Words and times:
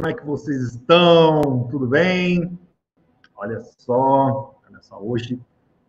como 0.00 0.08
é 0.10 0.14
que 0.14 0.24
vocês 0.24 0.62
estão? 0.62 1.68
Tudo 1.70 1.86
bem? 1.86 2.58
Olha 3.36 3.60
só, 3.60 4.58
olha 4.66 4.80
só, 4.80 4.98
hoje 4.98 5.38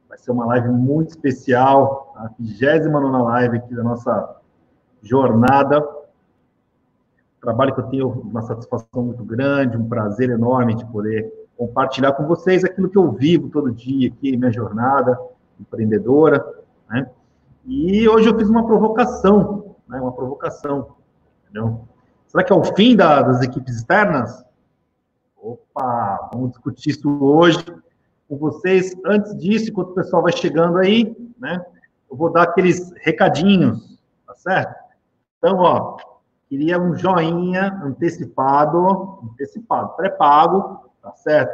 vai 0.10 0.18
ser 0.18 0.32
uma 0.32 0.46
live 0.48 0.68
muito 0.68 1.12
especial, 1.12 2.14
a 2.18 2.30
29 2.38 3.24
live 3.24 3.58
aqui 3.58 3.74
da 3.74 3.82
nossa 3.82 4.36
jornada. 5.02 5.82
Trabalho 7.40 7.74
que 7.74 7.80
eu 7.80 7.88
tenho 7.88 8.10
uma 8.10 8.42
satisfação 8.42 9.02
muito 9.02 9.24
grande, 9.24 9.78
um 9.78 9.88
prazer 9.88 10.30
enorme 10.30 10.76
de 10.76 10.86
poder 10.88 11.32
compartilhar 11.56 12.12
com 12.12 12.28
vocês 12.28 12.66
aquilo 12.66 12.90
que 12.90 12.98
eu 12.98 13.10
vivo 13.14 13.48
todo 13.48 13.72
dia 13.72 14.10
aqui, 14.10 14.36
minha 14.36 14.52
jornada 14.52 15.18
empreendedora, 15.58 16.46
né? 16.90 17.10
E 17.66 18.10
hoje 18.10 18.28
eu 18.28 18.38
fiz 18.38 18.50
uma 18.50 18.66
provocação, 18.66 19.78
né? 19.88 20.02
Uma 20.02 20.12
provocação, 20.12 20.96
entendeu? 21.46 21.88
Será 22.32 22.46
que 22.46 22.54
é 22.54 22.56
o 22.56 22.64
fim 22.64 22.96
da, 22.96 23.22
das 23.22 23.42
equipes 23.42 23.76
externas? 23.76 24.42
Opa, 25.36 26.30
vamos 26.32 26.52
discutir 26.52 26.92
isso 26.92 27.22
hoje 27.22 27.60
com 28.30 28.38
vocês. 28.38 28.96
Antes 29.06 29.38
disso, 29.38 29.70
enquanto 29.70 29.90
o 29.90 29.96
pessoal 29.96 30.24
vai 30.24 30.32
chegando 30.32 30.78
aí, 30.78 31.14
né? 31.38 31.62
Eu 32.10 32.16
vou 32.16 32.32
dar 32.32 32.44
aqueles 32.44 32.94
recadinhos, 33.02 34.00
tá 34.26 34.34
certo? 34.36 34.74
Então, 35.38 35.58
ó, 35.58 35.98
queria 36.48 36.80
um 36.80 36.96
joinha 36.96 37.82
antecipado, 37.84 39.20
antecipado, 39.34 39.90
pré-pago, 39.98 40.90
tá 41.02 41.12
certo? 41.18 41.54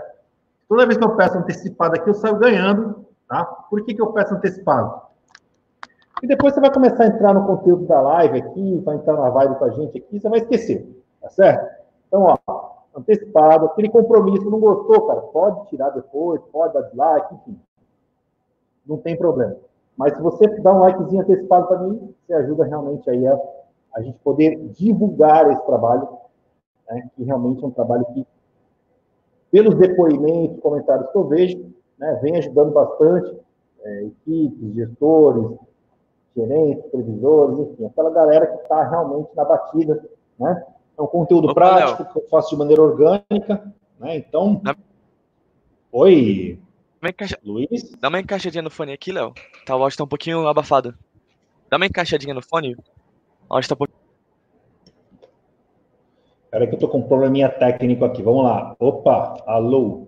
Toda 0.70 0.86
vez 0.86 0.96
que 0.96 1.04
eu 1.04 1.16
peço 1.16 1.40
antecipado 1.40 1.96
aqui, 1.96 2.08
eu 2.08 2.14
saio 2.14 2.38
ganhando, 2.38 3.04
tá? 3.28 3.44
Por 3.44 3.84
que, 3.84 3.96
que 3.96 4.02
eu 4.02 4.14
peço 4.14 4.36
antecipado? 4.36 5.07
E 6.22 6.28
depois 6.28 6.54
você 6.54 6.60
vai 6.60 6.74
começar 6.74 7.04
a 7.04 7.08
entrar 7.08 7.34
no 7.34 7.46
conteúdo 7.46 7.86
da 7.86 8.02
live 8.02 8.40
aqui, 8.40 8.82
vai 8.84 8.96
entrar 8.96 9.14
na 9.14 9.30
vibe 9.30 9.56
com 9.56 9.66
a 9.66 9.70
gente 9.70 9.98
aqui, 9.98 10.20
você 10.20 10.30
vai 10.30 10.40
esquecer, 10.40 11.04
tá 11.22 11.30
certo? 11.30 11.84
Então, 12.08 12.36
ó, 12.48 12.78
antecipado, 12.96 13.68
aquele 13.68 13.90
compromisso, 13.90 14.50
não 14.50 14.60
gostou, 14.60 15.06
cara, 15.08 15.22
pode 15.22 15.68
tirar 15.68 15.92
depois, 15.92 16.42
pode 16.52 16.74
dar 16.74 16.82
dislike, 16.82 17.36
enfim. 17.36 17.60
Não 18.86 18.98
tem 18.98 19.16
problema. 19.16 19.58
Mas 19.96 20.16
se 20.16 20.22
você 20.22 20.48
dá 20.62 20.74
um 20.74 20.80
likezinho 20.80 21.22
antecipado 21.22 21.68
para 21.68 21.80
mim, 21.80 22.14
você 22.26 22.34
ajuda 22.34 22.66
realmente 22.66 23.08
aí 23.10 23.28
a, 23.28 23.40
a 23.96 24.02
gente 24.02 24.18
poder 24.20 24.58
divulgar 24.70 25.52
esse 25.52 25.64
trabalho, 25.66 26.08
né, 26.90 27.10
que 27.16 27.24
realmente 27.24 27.64
é 27.64 27.68
um 27.68 27.72
trabalho 27.72 28.06
que, 28.14 28.26
pelos 29.52 29.76
depoimentos, 29.76 30.60
comentários 30.62 31.10
que 31.12 31.18
eu 31.18 31.28
vejo, 31.28 31.74
né, 31.98 32.20
vem 32.22 32.38
ajudando 32.38 32.72
bastante 32.72 33.40
é, 33.84 34.04
equipes, 34.06 34.74
gestores, 34.74 35.58
gerentes, 36.38 36.86
previsores, 36.92 37.60
enfim, 37.60 37.86
aquela 37.86 38.12
galera 38.12 38.46
que 38.46 38.62
está 38.62 38.88
realmente 38.88 39.30
na 39.36 39.44
batida, 39.44 40.08
né? 40.40 40.64
É 40.98 41.02
um 41.02 41.08
conteúdo 41.08 41.46
Opa, 41.46 41.56
prático 41.56 42.04
Léo. 42.04 42.14
que 42.14 42.20
eu 42.20 42.30
faço 42.30 42.50
de 42.52 42.58
maneira 42.58 42.82
orgânica, 42.82 43.74
né? 44.00 44.18
Então. 44.18 44.62
Dá... 44.64 44.76
Oi. 45.92 46.60
Encaixa... 47.04 47.38
Luiz? 47.44 47.92
Dá 48.00 48.10
uma 48.10 48.20
encaixadinha 48.20 48.62
no 48.62 48.70
fone 48.70 48.94
aqui, 48.94 49.12
Léo. 49.12 49.34
Tá, 49.66 49.76
o 49.76 49.82
áudio 49.82 49.98
tá 49.98 50.04
um 50.04 50.08
pouquinho 50.08 50.48
abafado. 50.48 50.94
Dá 51.70 51.78
uma 51.78 51.86
encaixadinha 51.86 52.34
no 52.34 52.42
fone. 52.42 52.76
O 53.50 53.54
áudio 53.54 53.70
tá 53.70 53.76
um 53.76 53.78
pouquinho. 53.78 54.00
Espera 56.46 56.68
que 56.68 56.76
eu 56.76 56.80
tô 56.80 56.88
com 56.88 57.00
um 57.00 57.08
probleminha 57.08 57.50
técnico 57.50 58.06
aqui. 58.06 58.24
Vamos 58.24 58.44
lá. 58.44 58.76
Opa, 58.80 59.44
alô. 59.46 60.08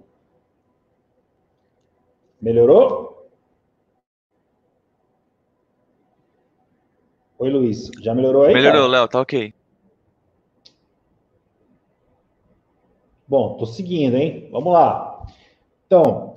Melhorou? 2.42 3.19
Oi, 7.40 7.50
Luiz. 7.50 7.90
Já 8.02 8.14
melhorou 8.14 8.44
aí? 8.44 8.54
Melhorou, 8.54 8.86
Léo, 8.86 9.08
tá 9.08 9.22
ok. 9.22 9.54
Bom, 13.26 13.56
tô 13.56 13.66
seguindo, 13.66 14.18
hein? 14.18 14.50
Vamos 14.52 14.74
lá. 14.74 15.26
Então, 15.88 16.36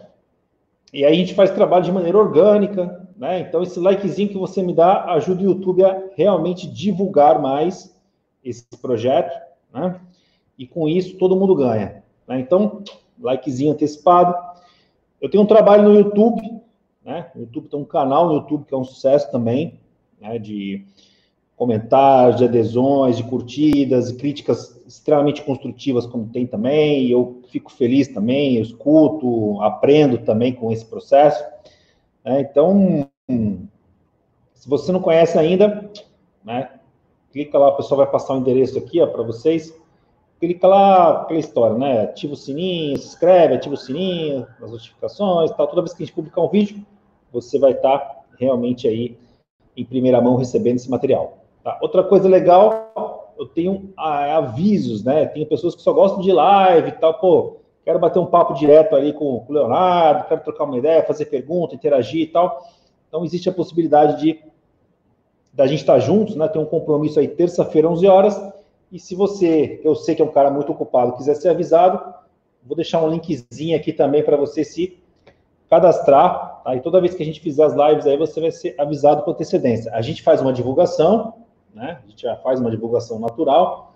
e 0.92 1.05
aí 1.05 1.12
a 1.12 1.17
gente 1.17 1.34
faz 1.34 1.50
trabalho 1.50 1.84
de 1.84 1.91
maneira 1.91 2.17
orgânica, 2.17 3.05
né? 3.17 3.41
Então, 3.41 3.64
esse 3.64 3.80
likezinho 3.80 4.29
que 4.29 4.39
você 4.39 4.63
me 4.63 4.73
dá 4.73 5.07
ajuda 5.14 5.40
o 5.40 5.46
YouTube 5.46 5.85
a 5.85 6.05
realmente 6.14 6.68
divulgar 6.68 7.42
mais 7.42 7.98
esse 8.45 8.64
projeto, 8.80 9.36
né? 9.74 10.01
E 10.57 10.69
com 10.69 10.89
isso 10.89 11.19
todo 11.19 11.34
mundo 11.34 11.57
ganha. 11.57 12.05
Né? 12.29 12.39
Então, 12.39 12.84
likezinho 13.20 13.73
antecipado. 13.73 14.36
Eu 15.20 15.29
tenho 15.29 15.42
um 15.42 15.48
trabalho 15.48 15.83
no 15.83 15.98
YouTube, 15.98 16.42
né? 17.05 17.29
O 17.34 17.40
YouTube 17.40 17.67
tem 17.67 17.80
um 17.80 17.84
canal 17.84 18.29
no 18.29 18.34
YouTube 18.34 18.67
que 18.67 18.74
é 18.74 18.77
um 18.77 18.84
sucesso 18.84 19.33
também, 19.33 19.82
né, 20.22 20.38
de 20.38 20.86
comentários, 21.56 22.36
de 22.36 22.44
adesões, 22.44 23.16
de 23.16 23.24
curtidas, 23.24 24.10
e 24.10 24.16
críticas 24.16 24.80
extremamente 24.86 25.42
construtivas, 25.42 26.06
como 26.06 26.28
tem 26.28 26.46
também, 26.46 27.05
e 27.05 27.10
eu 27.10 27.42
fico 27.48 27.70
feliz 27.70 28.08
também, 28.08 28.56
eu 28.56 28.62
escuto, 28.62 29.60
aprendo 29.60 30.18
também 30.18 30.52
com 30.55 30.72
esse 30.72 30.84
processo. 30.84 31.44
Né, 32.24 32.40
então, 32.40 33.08
se 34.55 34.68
você 34.68 34.92
não 34.92 35.00
conhece 35.00 35.38
ainda, 35.38 35.90
né, 36.44 36.70
clica 37.33 37.58
lá, 37.58 37.68
o 37.68 37.77
pessoal 37.77 37.98
vai 37.98 38.10
passar 38.10 38.34
o 38.34 38.39
endereço 38.39 38.78
aqui 38.78 39.04
para 39.06 39.22
vocês, 39.22 39.77
clica 40.40 40.66
lá, 40.66 41.22
aquela 41.22 41.40
história, 41.40 41.77
né, 41.77 42.02
ativa 42.02 42.33
o 42.33 42.36
sininho, 42.36 42.96
se 42.98 43.08
inscreve, 43.08 43.54
ativa 43.54 43.74
o 43.74 43.78
sininho, 43.78 44.46
as 44.60 44.70
notificações, 44.70 45.50
tal, 45.52 45.66
toda 45.68 45.83
vez 45.83 45.94
que 45.94 46.02
a 46.02 46.06
gente 46.06 46.14
publicar 46.14 46.42
um 46.42 46.48
vídeo, 46.48 46.84
você 47.33 47.58
vai 47.58 47.72
estar 47.72 47.98
tá 47.98 48.22
realmente 48.39 48.89
aí 48.89 49.16
em 49.77 49.84
primeira 49.84 50.20
mão 50.20 50.36
recebendo 50.36 50.77
esse 50.77 50.90
material. 50.90 51.38
Tá? 51.62 51.78
Outra 51.80 52.02
coisa 52.02 52.28
legal, 52.28 53.33
eu 53.38 53.46
tenho 53.46 53.92
ah, 53.96 54.38
avisos, 54.38 55.05
né? 55.05 55.27
Tem 55.27 55.46
pessoas 55.46 55.74
que 55.74 55.83
só 55.83 55.92
gostam 55.92 56.20
de 56.20 56.33
live 56.33 56.88
e 56.88 56.92
tal, 56.92 57.14
pô, 57.14 57.56
quero 57.84 57.98
bater 57.98 58.18
um 58.18 58.27
papo 58.27 58.55
direto 58.55 58.94
ali 58.94 59.12
com, 59.12 59.40
com 59.40 59.52
o 59.52 59.55
Leonardo, 59.55 60.28
quero 60.28 60.42
trocar 60.42 60.64
uma 60.64 60.78
ideia, 60.78 61.02
fazer 61.02 61.27
pergunta, 61.27 61.74
interagir 61.74 62.22
e 62.22 62.27
tal. 62.27 62.62
Então, 63.08 63.24
existe 63.24 63.48
a 63.48 63.52
possibilidade 63.52 64.20
de 64.20 64.40
da 65.52 65.66
gente 65.66 65.80
estar 65.80 65.98
juntos, 65.98 66.34
né? 66.34 66.48
Tem 66.48 66.62
um 66.62 66.66
compromisso 66.66 67.20
aí 67.20 67.28
terça-feira, 67.28 67.89
11 67.89 68.06
horas. 68.06 68.52
E 68.90 68.98
se 68.98 69.14
você, 69.14 69.80
eu 69.84 69.94
sei 69.94 70.14
que 70.14 70.22
é 70.22 70.24
um 70.24 70.33
cara 70.33 70.50
muito 70.50 70.72
ocupado, 70.72 71.12
quiser 71.12 71.34
ser 71.34 71.50
avisado, 71.50 72.02
vou 72.64 72.74
deixar 72.74 73.02
um 73.02 73.08
linkzinho 73.08 73.77
aqui 73.77 73.92
também 73.92 74.22
para 74.22 74.36
você 74.36 74.64
se 74.64 75.02
cadastrar, 75.72 76.60
aí 76.66 76.77
tá? 76.77 76.83
toda 76.83 77.00
vez 77.00 77.14
que 77.14 77.22
a 77.22 77.24
gente 77.24 77.40
fizer 77.40 77.64
as 77.64 77.72
lives 77.72 78.06
aí, 78.06 78.18
você 78.18 78.42
vai 78.42 78.50
ser 78.50 78.74
avisado 78.78 79.22
com 79.22 79.30
antecedência. 79.30 79.90
A 79.94 80.02
gente 80.02 80.22
faz 80.22 80.42
uma 80.42 80.52
divulgação, 80.52 81.33
né? 81.72 81.98
A 82.05 82.10
gente 82.10 82.20
já 82.20 82.36
faz 82.36 82.60
uma 82.60 82.70
divulgação 82.70 83.18
natural 83.18 83.94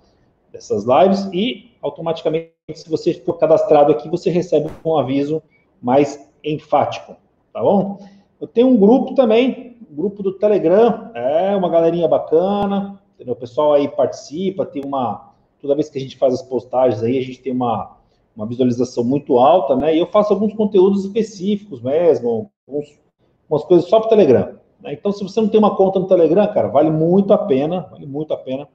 dessas 0.51 0.87
lives 0.87 1.29
e 1.35 1.77
automaticamente, 1.83 2.51
se 2.73 2.89
você 2.89 3.13
for 3.13 3.35
cadastrado 3.35 3.93
aqui, 3.93 4.09
você 4.09 4.31
recebe 4.31 4.71
um 4.83 4.97
aviso 4.97 5.43
mais 5.83 6.27
enfático, 6.43 7.15
tá 7.53 7.61
bom? 7.61 7.99
Eu 8.41 8.49
tenho 8.49 8.69
um 8.69 8.77
grupo 8.79 9.15
também, 9.15 9.77
um 9.91 9.95
grupo 9.95 10.23
do 10.23 10.33
Telegram, 10.33 11.11
é 11.15 11.55
uma 11.55 11.69
galerinha 11.69 12.09
bacana, 12.09 12.99
entendeu? 13.15 13.35
O 13.35 13.39
pessoal 13.39 13.75
aí 13.75 13.87
participa, 13.87 14.65
tem 14.65 14.83
uma. 14.83 15.35
Toda 15.61 15.75
vez 15.75 15.91
que 15.91 15.99
a 15.99 16.01
gente 16.01 16.17
faz 16.17 16.33
as 16.33 16.43
postagens 16.43 17.03
aí, 17.03 17.19
a 17.19 17.23
gente 17.23 17.43
tem 17.43 17.53
uma 17.53 17.96
uma 18.37 18.47
visualização 18.47 19.03
muito 19.03 19.39
alta, 19.39 19.75
né? 19.75 19.97
E 19.97 19.99
eu 19.99 20.07
faço 20.07 20.33
alguns 20.33 20.53
conteúdos 20.53 21.05
específicos 21.05 21.81
mesmo, 21.81 22.51
alguns, 22.69 23.65
coisas 23.65 23.89
só 23.89 23.99
para 23.99 24.07
o 24.07 24.11
Telegram. 24.11 24.55
Né? 24.81 24.93
Então, 24.93 25.11
se 25.11 25.25
você 25.25 25.41
não 25.41 25.49
tem 25.49 25.59
uma 25.59 25.75
conta 25.75 25.99
no 25.99 26.07
Telegram, 26.07 26.47
cara, 26.53 26.69
vale 26.69 26.91
muito 26.91 27.33
a 27.33 27.39
pena, 27.39 27.89
vale 27.91 28.05
muito 28.05 28.35
a 28.35 28.37
pena 28.37 28.69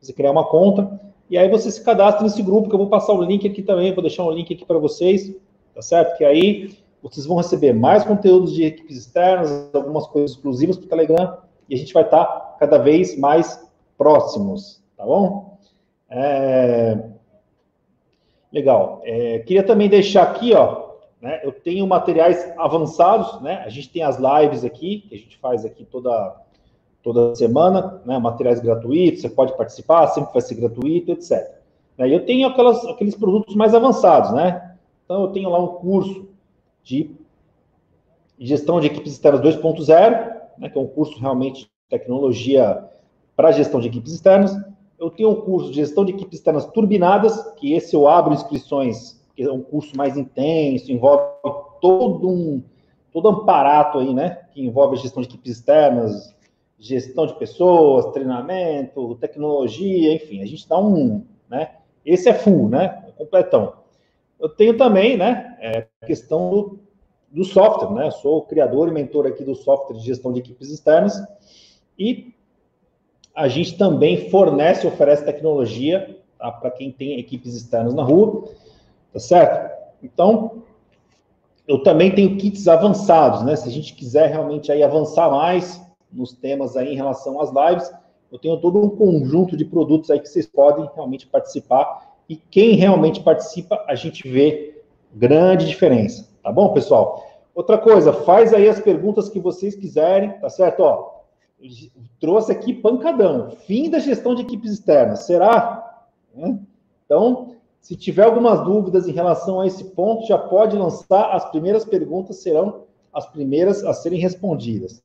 você 0.00 0.12
criar 0.12 0.32
uma 0.32 0.44
conta. 0.44 1.00
E 1.30 1.38
aí 1.38 1.48
você 1.48 1.70
se 1.70 1.82
cadastra 1.82 2.24
nesse 2.24 2.42
grupo, 2.42 2.68
que 2.68 2.74
eu 2.74 2.78
vou 2.78 2.88
passar 2.88 3.12
o 3.12 3.22
link 3.22 3.46
aqui 3.46 3.62
também, 3.62 3.94
vou 3.94 4.02
deixar 4.02 4.24
um 4.24 4.30
link 4.30 4.52
aqui 4.52 4.64
para 4.64 4.78
vocês, 4.78 5.34
tá 5.74 5.80
certo? 5.80 6.18
Que 6.18 6.24
aí 6.24 6.76
vocês 7.02 7.24
vão 7.24 7.36
receber 7.36 7.72
mais 7.72 8.04
conteúdos 8.04 8.52
de 8.52 8.64
equipes 8.64 8.96
externas, 8.96 9.70
algumas 9.72 10.06
coisas 10.08 10.32
exclusivas 10.32 10.76
para 10.76 10.86
o 10.86 10.88
Telegram, 10.88 11.38
e 11.68 11.74
a 11.74 11.78
gente 11.78 11.94
vai 11.94 12.02
estar 12.02 12.24
tá 12.24 12.56
cada 12.58 12.78
vez 12.78 13.16
mais 13.18 13.64
próximos, 13.96 14.82
tá 14.96 15.04
bom? 15.04 15.58
É... 16.10 17.13
Legal. 18.54 19.00
É, 19.02 19.40
queria 19.40 19.64
também 19.64 19.88
deixar 19.88 20.22
aqui, 20.22 20.54
ó, 20.54 20.90
né, 21.20 21.40
eu 21.42 21.50
tenho 21.50 21.84
materiais 21.88 22.52
avançados, 22.56 23.42
né? 23.42 23.64
A 23.66 23.68
gente 23.68 23.88
tem 23.88 24.04
as 24.04 24.16
lives 24.16 24.64
aqui, 24.64 25.00
que 25.08 25.14
a 25.16 25.18
gente 25.18 25.36
faz 25.38 25.64
aqui 25.64 25.84
toda, 25.84 26.36
toda 27.02 27.34
semana, 27.34 28.00
né? 28.06 28.16
Materiais 28.16 28.60
gratuitos, 28.60 29.22
você 29.22 29.28
pode 29.28 29.56
participar, 29.56 30.06
sempre 30.06 30.32
vai 30.32 30.40
ser 30.40 30.54
gratuito, 30.54 31.10
etc. 31.10 31.52
E 31.98 32.12
eu 32.12 32.24
tenho 32.24 32.46
aquelas, 32.46 32.84
aqueles 32.86 33.16
produtos 33.16 33.56
mais 33.56 33.74
avançados, 33.74 34.32
né? 34.32 34.76
Então, 35.04 35.22
eu 35.22 35.28
tenho 35.32 35.50
lá 35.50 35.58
um 35.58 35.74
curso 35.74 36.28
de 36.84 37.10
gestão 38.38 38.80
de 38.80 38.86
equipes 38.86 39.14
externas 39.14 39.40
2.0, 39.40 40.32
né, 40.58 40.68
que 40.68 40.78
é 40.78 40.80
um 40.80 40.86
curso 40.86 41.18
realmente 41.18 41.62
de 41.62 41.70
tecnologia 41.90 42.84
para 43.34 43.50
gestão 43.50 43.80
de 43.80 43.88
equipes 43.88 44.12
externas 44.12 44.56
eu 44.98 45.10
tenho 45.10 45.30
um 45.30 45.40
curso 45.40 45.70
de 45.70 45.76
gestão 45.76 46.04
de 46.04 46.12
equipes 46.12 46.38
externas 46.38 46.66
turbinadas, 46.66 47.52
que 47.56 47.74
esse 47.74 47.94
eu 47.94 48.06
abro 48.06 48.32
inscrições, 48.32 49.20
que 49.34 49.42
é 49.42 49.52
um 49.52 49.62
curso 49.62 49.96
mais 49.96 50.16
intenso, 50.16 50.92
envolve 50.92 51.24
todo 51.80 52.28
um 52.28 52.62
todo 53.12 53.28
um 53.28 53.32
aparato 53.32 53.98
aí, 54.00 54.12
né, 54.12 54.40
que 54.52 54.60
envolve 54.60 54.96
a 54.96 54.98
gestão 54.98 55.22
de 55.22 55.28
equipes 55.28 55.52
externas, 55.52 56.34
gestão 56.76 57.26
de 57.26 57.34
pessoas, 57.34 58.06
treinamento, 58.06 59.14
tecnologia, 59.20 60.12
enfim, 60.12 60.42
a 60.42 60.46
gente 60.46 60.68
dá 60.68 60.78
um, 60.78 61.24
né, 61.48 61.76
Esse 62.04 62.28
é 62.28 62.34
full, 62.34 62.68
né? 62.68 63.04
Completão. 63.16 63.74
Eu 64.40 64.48
tenho 64.48 64.76
também, 64.76 65.16
né, 65.16 65.56
é, 65.60 65.86
a 66.02 66.06
questão 66.06 66.50
do, 66.50 66.80
do 67.30 67.44
software, 67.44 67.94
né? 67.94 68.08
Eu 68.08 68.12
sou 68.12 68.42
criador 68.42 68.88
e 68.88 68.90
mentor 68.90 69.26
aqui 69.26 69.44
do 69.44 69.54
software 69.54 69.96
de 69.96 70.04
gestão 70.04 70.32
de 70.32 70.40
equipes 70.40 70.70
externas 70.70 71.16
e 71.96 72.33
a 73.34 73.48
gente 73.48 73.76
também 73.76 74.30
fornece, 74.30 74.86
oferece 74.86 75.24
tecnologia 75.24 76.16
tá, 76.38 76.52
para 76.52 76.70
quem 76.70 76.92
tem 76.92 77.18
equipes 77.18 77.54
externas 77.54 77.94
na 77.94 78.02
rua, 78.02 78.44
tá 79.12 79.18
certo? 79.18 79.74
Então, 80.02 80.62
eu 81.66 81.82
também 81.82 82.14
tenho 82.14 82.36
kits 82.36 82.68
avançados, 82.68 83.42
né? 83.42 83.56
Se 83.56 83.68
a 83.68 83.72
gente 83.72 83.94
quiser 83.94 84.28
realmente 84.30 84.70
aí 84.70 84.82
avançar 84.82 85.30
mais 85.30 85.82
nos 86.12 86.32
temas 86.32 86.76
aí 86.76 86.92
em 86.92 86.96
relação 86.96 87.40
às 87.40 87.50
lives, 87.50 87.92
eu 88.30 88.38
tenho 88.38 88.56
todo 88.58 88.80
um 88.80 88.90
conjunto 88.90 89.56
de 89.56 89.64
produtos 89.64 90.10
aí 90.10 90.20
que 90.20 90.28
vocês 90.28 90.46
podem 90.46 90.88
realmente 90.94 91.26
participar. 91.26 92.14
E 92.28 92.36
quem 92.36 92.74
realmente 92.74 93.20
participa, 93.20 93.84
a 93.88 93.94
gente 93.94 94.28
vê 94.28 94.82
grande 95.12 95.66
diferença. 95.66 96.28
Tá 96.42 96.52
bom, 96.52 96.72
pessoal? 96.72 97.24
Outra 97.54 97.78
coisa, 97.78 98.12
faz 98.12 98.52
aí 98.52 98.68
as 98.68 98.80
perguntas 98.80 99.28
que 99.28 99.38
vocês 99.38 99.74
quiserem, 99.74 100.32
tá 100.40 100.50
certo? 100.50 100.80
Ó, 100.80 101.13
trouxe 102.20 102.52
aqui 102.52 102.72
pancadão. 102.72 103.50
Fim 103.66 103.90
da 103.90 103.98
gestão 103.98 104.34
de 104.34 104.42
equipes 104.42 104.72
externas. 104.72 105.20
Será? 105.20 106.06
Então, 107.04 107.56
se 107.80 107.96
tiver 107.96 108.24
algumas 108.24 108.64
dúvidas 108.64 109.06
em 109.06 109.12
relação 109.12 109.60
a 109.60 109.66
esse 109.66 109.84
ponto, 109.84 110.26
já 110.26 110.38
pode 110.38 110.76
lançar. 110.76 111.30
As 111.32 111.50
primeiras 111.50 111.84
perguntas 111.84 112.36
serão 112.36 112.84
as 113.12 113.26
primeiras 113.26 113.84
a 113.84 113.94
serem 113.94 114.18
respondidas. 114.18 115.02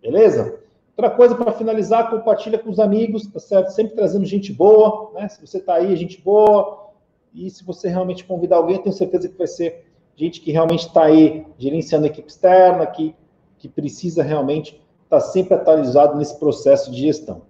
Beleza? 0.00 0.60
Outra 0.96 1.16
coisa 1.16 1.34
para 1.34 1.52
finalizar, 1.52 2.10
compartilha 2.10 2.58
com 2.58 2.70
os 2.70 2.78
amigos, 2.78 3.26
tá 3.26 3.40
certo? 3.40 3.70
Sempre 3.70 3.96
trazendo 3.96 4.24
gente 4.24 4.52
boa, 4.52 5.10
né? 5.14 5.28
Se 5.28 5.44
você 5.44 5.58
está 5.58 5.74
aí, 5.74 5.96
gente 5.96 6.20
boa. 6.20 6.90
E 7.34 7.48
se 7.50 7.64
você 7.64 7.88
realmente 7.88 8.24
convidar 8.24 8.56
alguém, 8.56 8.76
eu 8.76 8.82
tenho 8.82 8.94
certeza 8.94 9.28
que 9.28 9.36
vai 9.36 9.46
ser 9.46 9.86
gente 10.14 10.40
que 10.40 10.52
realmente 10.52 10.86
está 10.86 11.04
aí 11.04 11.46
gerenciando 11.58 12.04
a 12.04 12.08
equipe 12.08 12.28
externa, 12.28 12.86
que, 12.86 13.14
que 13.58 13.68
precisa 13.68 14.22
realmente 14.22 14.80
estar 15.10 15.20
tá 15.20 15.20
sempre 15.20 15.54
atualizado 15.54 16.16
nesse 16.16 16.38
processo 16.38 16.90
de 16.90 17.00
gestão. 17.00 17.42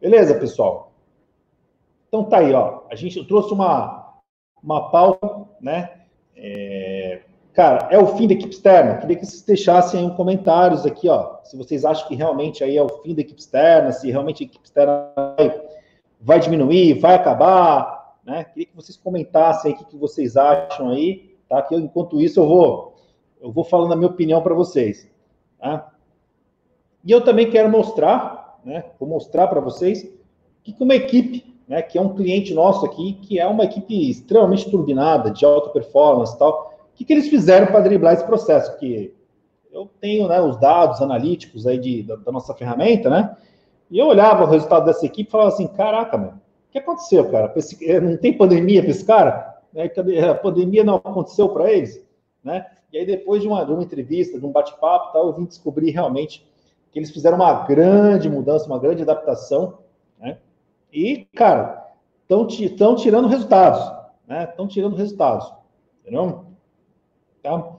Beleza, 0.00 0.34
pessoal? 0.34 0.92
Então 2.08 2.24
tá 2.24 2.38
aí, 2.38 2.52
ó. 2.52 2.82
A 2.90 2.94
gente 2.94 3.24
trouxe 3.24 3.52
uma, 3.52 4.18
uma 4.62 4.90
pauta, 4.90 5.46
né? 5.60 6.02
É, 6.36 7.20
Cara, 7.52 7.88
é 7.90 7.98
o 7.98 8.06
fim 8.16 8.26
da 8.26 8.32
equipe 8.32 8.54
externa? 8.54 8.96
Queria 8.96 9.16
que 9.16 9.26
vocês 9.26 9.42
deixassem 9.42 10.00
aí 10.00 10.06
um 10.06 10.14
comentários 10.14 10.86
aqui, 10.86 11.06
ó. 11.08 11.36
Se 11.44 11.54
vocês 11.54 11.84
acham 11.84 12.08
que 12.08 12.14
realmente 12.14 12.64
aí 12.64 12.78
é 12.78 12.82
o 12.82 12.88
fim 12.88 13.14
da 13.14 13.20
equipe 13.20 13.38
externa, 13.38 13.92
se 13.92 14.10
realmente 14.10 14.42
a 14.42 14.46
equipe 14.46 14.64
externa 14.64 15.12
vai, 15.14 15.62
vai 16.18 16.40
diminuir, 16.40 16.98
vai 16.98 17.14
acabar, 17.14 18.16
né? 18.24 18.44
Queria 18.44 18.66
que 18.66 18.74
vocês 18.76 18.96
comentassem 18.96 19.70
aí 19.70 19.76
o 19.76 19.78
que, 19.78 19.90
que 19.90 19.96
vocês 19.98 20.34
acham 20.34 20.88
aí, 20.88 21.36
tá? 21.46 21.60
Que 21.60 21.74
eu, 21.74 21.80
enquanto 21.80 22.20
isso 22.22 22.40
eu 22.40 22.46
vou 22.46 22.92
eu 23.38 23.50
vou 23.50 23.64
falando 23.64 23.92
a 23.92 23.96
minha 23.96 24.08
opinião 24.08 24.40
para 24.40 24.54
vocês, 24.54 25.10
tá? 25.58 25.92
E 27.04 27.10
eu 27.10 27.20
também 27.20 27.50
quero 27.50 27.68
mostrar, 27.70 28.58
né? 28.64 28.84
Vou 28.98 29.08
mostrar 29.08 29.48
para 29.48 29.60
vocês 29.60 30.08
que 30.62 30.74
uma 30.80 30.94
equipe, 30.94 31.56
né? 31.66 31.82
Que 31.82 31.98
é 31.98 32.00
um 32.00 32.14
cliente 32.14 32.54
nosso 32.54 32.86
aqui, 32.86 33.14
que 33.14 33.38
é 33.38 33.46
uma 33.46 33.64
equipe 33.64 34.10
extremamente 34.10 34.70
turbinada, 34.70 35.30
de 35.30 35.44
alta 35.44 35.70
performance, 35.70 36.38
tal 36.38 36.72
o 36.92 36.94
que, 36.94 37.04
que 37.04 37.12
eles 37.12 37.28
fizeram 37.28 37.66
para 37.66 37.80
driblar 37.80 38.12
esse 38.12 38.24
processo? 38.24 38.76
Que 38.78 39.14
eu 39.72 39.90
tenho 40.00 40.28
né, 40.28 40.40
os 40.40 40.58
dados 40.60 41.00
analíticos 41.00 41.66
aí 41.66 41.78
de, 41.78 42.02
da, 42.02 42.16
da, 42.16 42.30
nossa 42.30 42.54
ferramenta, 42.54 43.08
né? 43.08 43.34
E 43.90 43.98
eu 43.98 44.06
olhava 44.06 44.44
o 44.44 44.46
resultado 44.46 44.84
dessa 44.84 45.04
equipe 45.06 45.28
e 45.28 45.30
falava 45.32 45.50
assim, 45.50 45.66
caraca, 45.66 46.16
mano, 46.18 46.40
o 46.68 46.72
que 46.72 46.78
aconteceu, 46.78 47.30
cara? 47.30 47.52
Eh, 47.82 48.00
não 48.00 48.16
tem 48.16 48.36
pandemia 48.36 48.82
para 48.82 48.90
esse 48.90 49.04
cara? 49.04 49.60
Né? 49.72 49.90
A 50.30 50.34
pandemia 50.34 50.84
não 50.84 50.96
aconteceu 50.96 51.48
para 51.48 51.70
eles? 51.70 52.02
Né? 52.44 52.66
E 52.92 52.98
aí, 52.98 53.06
depois 53.06 53.40
de 53.40 53.48
uma, 53.48 53.64
de 53.64 53.72
uma 53.72 53.82
entrevista, 53.82 54.38
de 54.38 54.44
um 54.44 54.52
bate-papo, 54.52 55.16
eu 55.16 55.32
vim 55.32 55.44
descobrir 55.44 55.90
realmente 55.90 56.46
que 56.92 56.98
eles 56.98 57.10
fizeram 57.10 57.36
uma 57.38 57.64
grande 57.64 58.28
mudança, 58.28 58.66
uma 58.66 58.78
grande 58.78 59.02
adaptação, 59.02 59.78
né? 60.20 60.38
E, 60.92 61.26
cara, 61.34 61.90
estão 62.22 62.94
tirando 62.94 63.28
resultados, 63.28 63.80
né? 64.26 64.44
Estão 64.44 64.68
tirando 64.68 64.94
resultados, 64.94 65.50
entendeu? 66.02 66.44
Tá? 67.42 67.76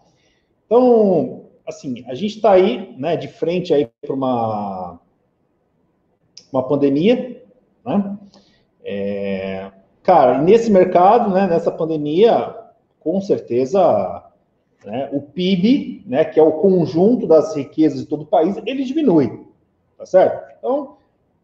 Então, 0.66 1.46
assim, 1.66 2.04
a 2.08 2.16
gente 2.16 2.38
está 2.38 2.52
aí, 2.52 2.96
né, 2.98 3.16
de 3.16 3.28
frente 3.28 3.74
aí 3.74 3.90
para 4.02 4.14
uma, 4.14 5.00
uma 6.52 6.68
pandemia, 6.68 7.46
né? 7.86 8.18
É, 8.84 9.72
cara, 10.02 10.40
nesse 10.42 10.72
mercado, 10.72 11.32
né, 11.32 11.48
nessa 11.48 11.72
pandemia, 11.72 12.54
com 13.00 13.22
certeza, 13.22 14.24
né, 14.86 15.10
o 15.12 15.22
PIB, 15.22 16.04
né, 16.06 16.26
que 16.26 16.40
é 16.40 16.44
o 16.44 16.54
conjunto 16.54 17.28
das 17.28 17.56
riquezas 17.56 18.02
de 18.02 18.06
todo 18.06 18.24
o 18.24 18.28
país, 18.28 18.56
ele 18.66 18.84
diminui, 18.84 19.46
tá 19.98 20.06
certo? 20.06 20.54
Então, 20.58 20.82
o 20.82 20.98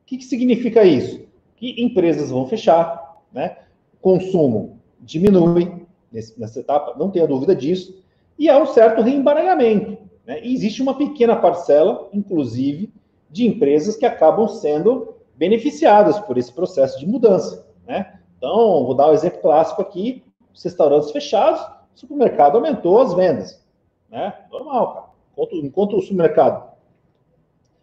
que, 0.06 0.18
que 0.18 0.26
significa 0.26 0.84
isso? 0.84 1.22
Que 1.56 1.82
empresas 1.82 2.30
vão 2.30 2.48
fechar, 2.48 3.22
né? 3.32 3.58
Consumo 4.02 4.80
diminui 5.00 5.72
nesse, 6.12 6.40
nessa 6.40 6.60
etapa, 6.60 6.98
não 6.98 7.10
tenha 7.10 7.28
dúvida 7.28 7.56
disso 7.56 8.04
e 8.38 8.50
há 8.50 8.58
um 8.58 8.66
certo 8.66 9.02
reembaralhamento. 9.02 9.98
Né? 10.26 10.42
E 10.44 10.54
existe 10.54 10.82
uma 10.82 10.96
pequena 10.96 11.36
parcela, 11.36 12.08
inclusive, 12.14 12.92
de 13.30 13.46
empresas 13.46 13.96
que 13.96 14.06
acabam 14.06 14.48
sendo 14.48 15.16
beneficiadas 15.36 16.20
por 16.20 16.38
esse 16.38 16.52
processo 16.52 17.00
de 17.00 17.08
mudança. 17.08 17.66
Né? 17.88 18.20
Então, 18.38 18.86
vou 18.86 18.96
dar 18.96 19.10
um 19.10 19.14
exemplo 19.14 19.42
clássico 19.42 19.82
aqui: 19.82 20.24
restaurantes 20.64 21.12
fechados, 21.12 21.62
o 22.00 22.08
supermercado 22.08 22.56
aumentou 22.56 23.02
as 23.02 23.14
vendas. 23.14 23.62
Né? 24.10 24.34
Normal, 24.50 24.94
cara. 24.94 25.06
Enquanto, 25.34 25.56
enquanto 25.56 25.98
o 25.98 26.02
supermercado 26.02 26.70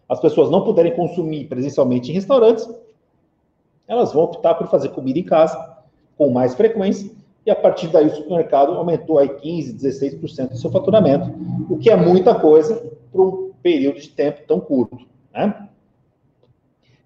as 0.08 0.20
pessoas 0.20 0.50
não 0.50 0.64
puderem 0.64 0.94
consumir 0.94 1.46
presencialmente 1.48 2.10
em 2.10 2.14
restaurantes, 2.14 2.68
elas 3.88 4.12
vão 4.12 4.24
optar 4.24 4.54
por 4.54 4.68
fazer 4.68 4.90
comida 4.90 5.18
em 5.18 5.24
casa 5.24 5.76
com 6.16 6.30
mais 6.30 6.54
frequência 6.54 7.10
e 7.44 7.50
a 7.50 7.56
partir 7.56 7.88
daí 7.88 8.06
o 8.06 8.14
supermercado 8.14 8.72
aumentou 8.72 9.18
aí 9.18 9.28
15%, 9.28 9.76
16% 9.76 10.48
do 10.50 10.56
seu 10.56 10.70
faturamento, 10.70 11.30
o 11.68 11.76
que 11.76 11.90
é 11.90 11.96
muita 11.96 12.34
coisa 12.34 12.90
para 13.12 13.20
um 13.20 13.52
período 13.62 14.00
de 14.00 14.08
tempo 14.08 14.42
tão 14.46 14.60
curto. 14.60 14.98
Né? 15.32 15.68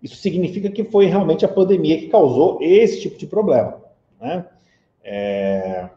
Isso 0.03 0.17
significa 0.17 0.71
que 0.71 0.85
foi 0.85 1.07
realmente 1.07 1.45
a 1.45 1.49
pandemia 1.49 1.99
que 1.99 2.09
causou 2.09 2.59
esse 2.61 3.01
tipo 3.01 3.19
de 3.19 3.27
problema. 3.27 3.81
Né? 4.21 4.47
É... 5.03 5.89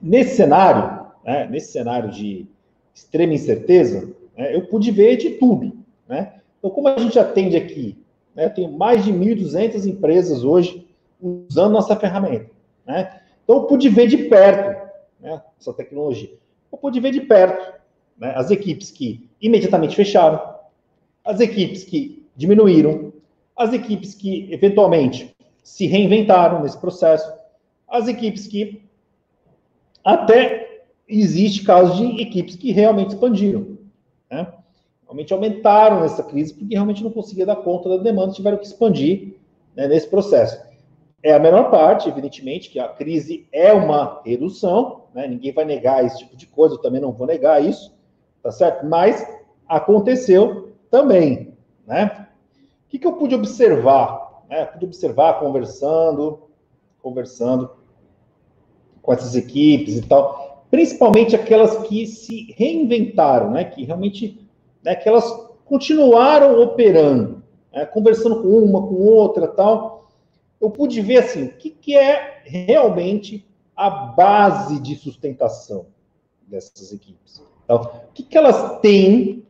Nesse 0.00 0.36
cenário, 0.36 1.06
né, 1.24 1.46
nesse 1.46 1.72
cenário 1.72 2.10
de 2.10 2.46
extrema 2.94 3.34
incerteza, 3.34 4.12
né, 4.36 4.54
eu 4.54 4.66
pude 4.66 4.90
ver 4.90 5.16
de 5.16 5.30
tudo. 5.30 5.72
Né? 6.08 6.34
Então, 6.58 6.70
como 6.70 6.88
a 6.88 6.98
gente 6.98 7.18
atende 7.18 7.56
aqui, 7.56 7.96
né, 8.34 8.46
eu 8.46 8.50
tenho 8.50 8.72
mais 8.72 9.04
de 9.04 9.12
1.200 9.12 9.86
empresas 9.86 10.44
hoje 10.44 10.86
usando 11.20 11.72
nossa 11.72 11.96
ferramenta. 11.96 12.50
Né? 12.86 13.20
Então, 13.42 13.56
eu 13.56 13.62
pude 13.64 13.88
ver 13.88 14.06
de 14.06 14.18
perto 14.18 14.88
né, 15.20 15.42
essa 15.60 15.72
tecnologia. 15.72 16.30
Eu 16.70 16.78
pude 16.78 17.00
ver 17.00 17.12
de 17.12 17.20
perto 17.20 17.78
né, 18.16 18.32
as 18.36 18.50
equipes 18.50 18.90
que 18.90 19.28
imediatamente 19.40 19.96
fecharam, 19.96 20.40
as 21.24 21.40
equipes 21.40 21.84
que 21.84 22.26
diminuíram, 22.36 23.12
as 23.56 23.72
equipes 23.72 24.14
que 24.14 24.48
eventualmente 24.52 25.34
se 25.62 25.86
reinventaram 25.86 26.62
nesse 26.62 26.78
processo, 26.78 27.30
as 27.88 28.06
equipes 28.08 28.46
que 28.46 28.87
até 30.08 30.84
existe 31.06 31.62
casos 31.64 31.98
de 31.98 32.22
equipes 32.22 32.56
que 32.56 32.72
realmente 32.72 33.10
expandiram, 33.10 33.76
né? 34.30 34.50
realmente 35.02 35.34
aumentaram 35.34 36.00
nessa 36.00 36.22
crise 36.22 36.54
porque 36.54 36.74
realmente 36.74 37.04
não 37.04 37.10
conseguia 37.10 37.44
dar 37.44 37.56
conta 37.56 37.90
da 37.90 37.98
demanda, 37.98 38.32
tiveram 38.32 38.56
que 38.56 38.64
expandir 38.64 39.34
né, 39.76 39.86
nesse 39.86 40.08
processo. 40.08 40.66
É 41.22 41.34
a 41.34 41.38
menor 41.38 41.70
parte, 41.70 42.08
evidentemente, 42.08 42.70
que 42.70 42.78
a 42.78 42.88
crise 42.88 43.46
é 43.52 43.70
uma 43.70 44.22
redução, 44.24 45.02
né? 45.12 45.28
ninguém 45.28 45.52
vai 45.52 45.66
negar 45.66 46.02
esse 46.02 46.20
tipo 46.20 46.34
de 46.38 46.46
coisa, 46.46 46.76
eu 46.76 46.80
também 46.80 47.02
não 47.02 47.12
vou 47.12 47.26
negar 47.26 47.62
isso, 47.62 47.94
tá 48.42 48.50
certo? 48.50 48.86
Mas 48.86 49.26
aconteceu 49.68 50.72
também, 50.90 51.52
né? 51.86 52.28
O 52.86 52.88
que, 52.88 52.98
que 52.98 53.06
eu 53.06 53.12
pude 53.12 53.34
observar? 53.34 54.42
Né? 54.48 54.64
Pude 54.64 54.86
observar 54.86 55.38
conversando, 55.38 56.48
conversando 57.02 57.77
com 59.08 59.14
essas 59.14 59.34
equipes 59.34 59.96
e 59.96 60.02
tal, 60.02 60.66
principalmente 60.70 61.34
aquelas 61.34 61.88
que 61.88 62.06
se 62.06 62.54
reinventaram, 62.58 63.52
né? 63.52 63.64
Que 63.64 63.84
realmente, 63.84 64.46
né? 64.84 64.94
Que 64.94 65.08
elas 65.08 65.24
continuaram 65.64 66.60
operando, 66.60 67.42
né? 67.72 67.86
conversando 67.86 68.42
com 68.42 68.48
uma, 68.48 68.86
com 68.86 68.96
outra, 68.96 69.48
tal 69.48 69.98
eu 70.60 70.70
pude 70.70 71.00
ver 71.00 71.18
assim, 71.18 71.44
o 71.44 71.52
que, 71.56 71.70
que 71.70 71.96
é 71.96 72.42
realmente 72.44 73.46
a 73.76 73.88
base 73.88 74.80
de 74.80 74.96
sustentação 74.96 75.86
dessas 76.46 76.92
equipes. 76.92 77.42
Então, 77.64 77.82
o 77.82 78.12
que, 78.12 78.22
que 78.22 78.36
elas 78.36 78.80
têm 78.80 79.46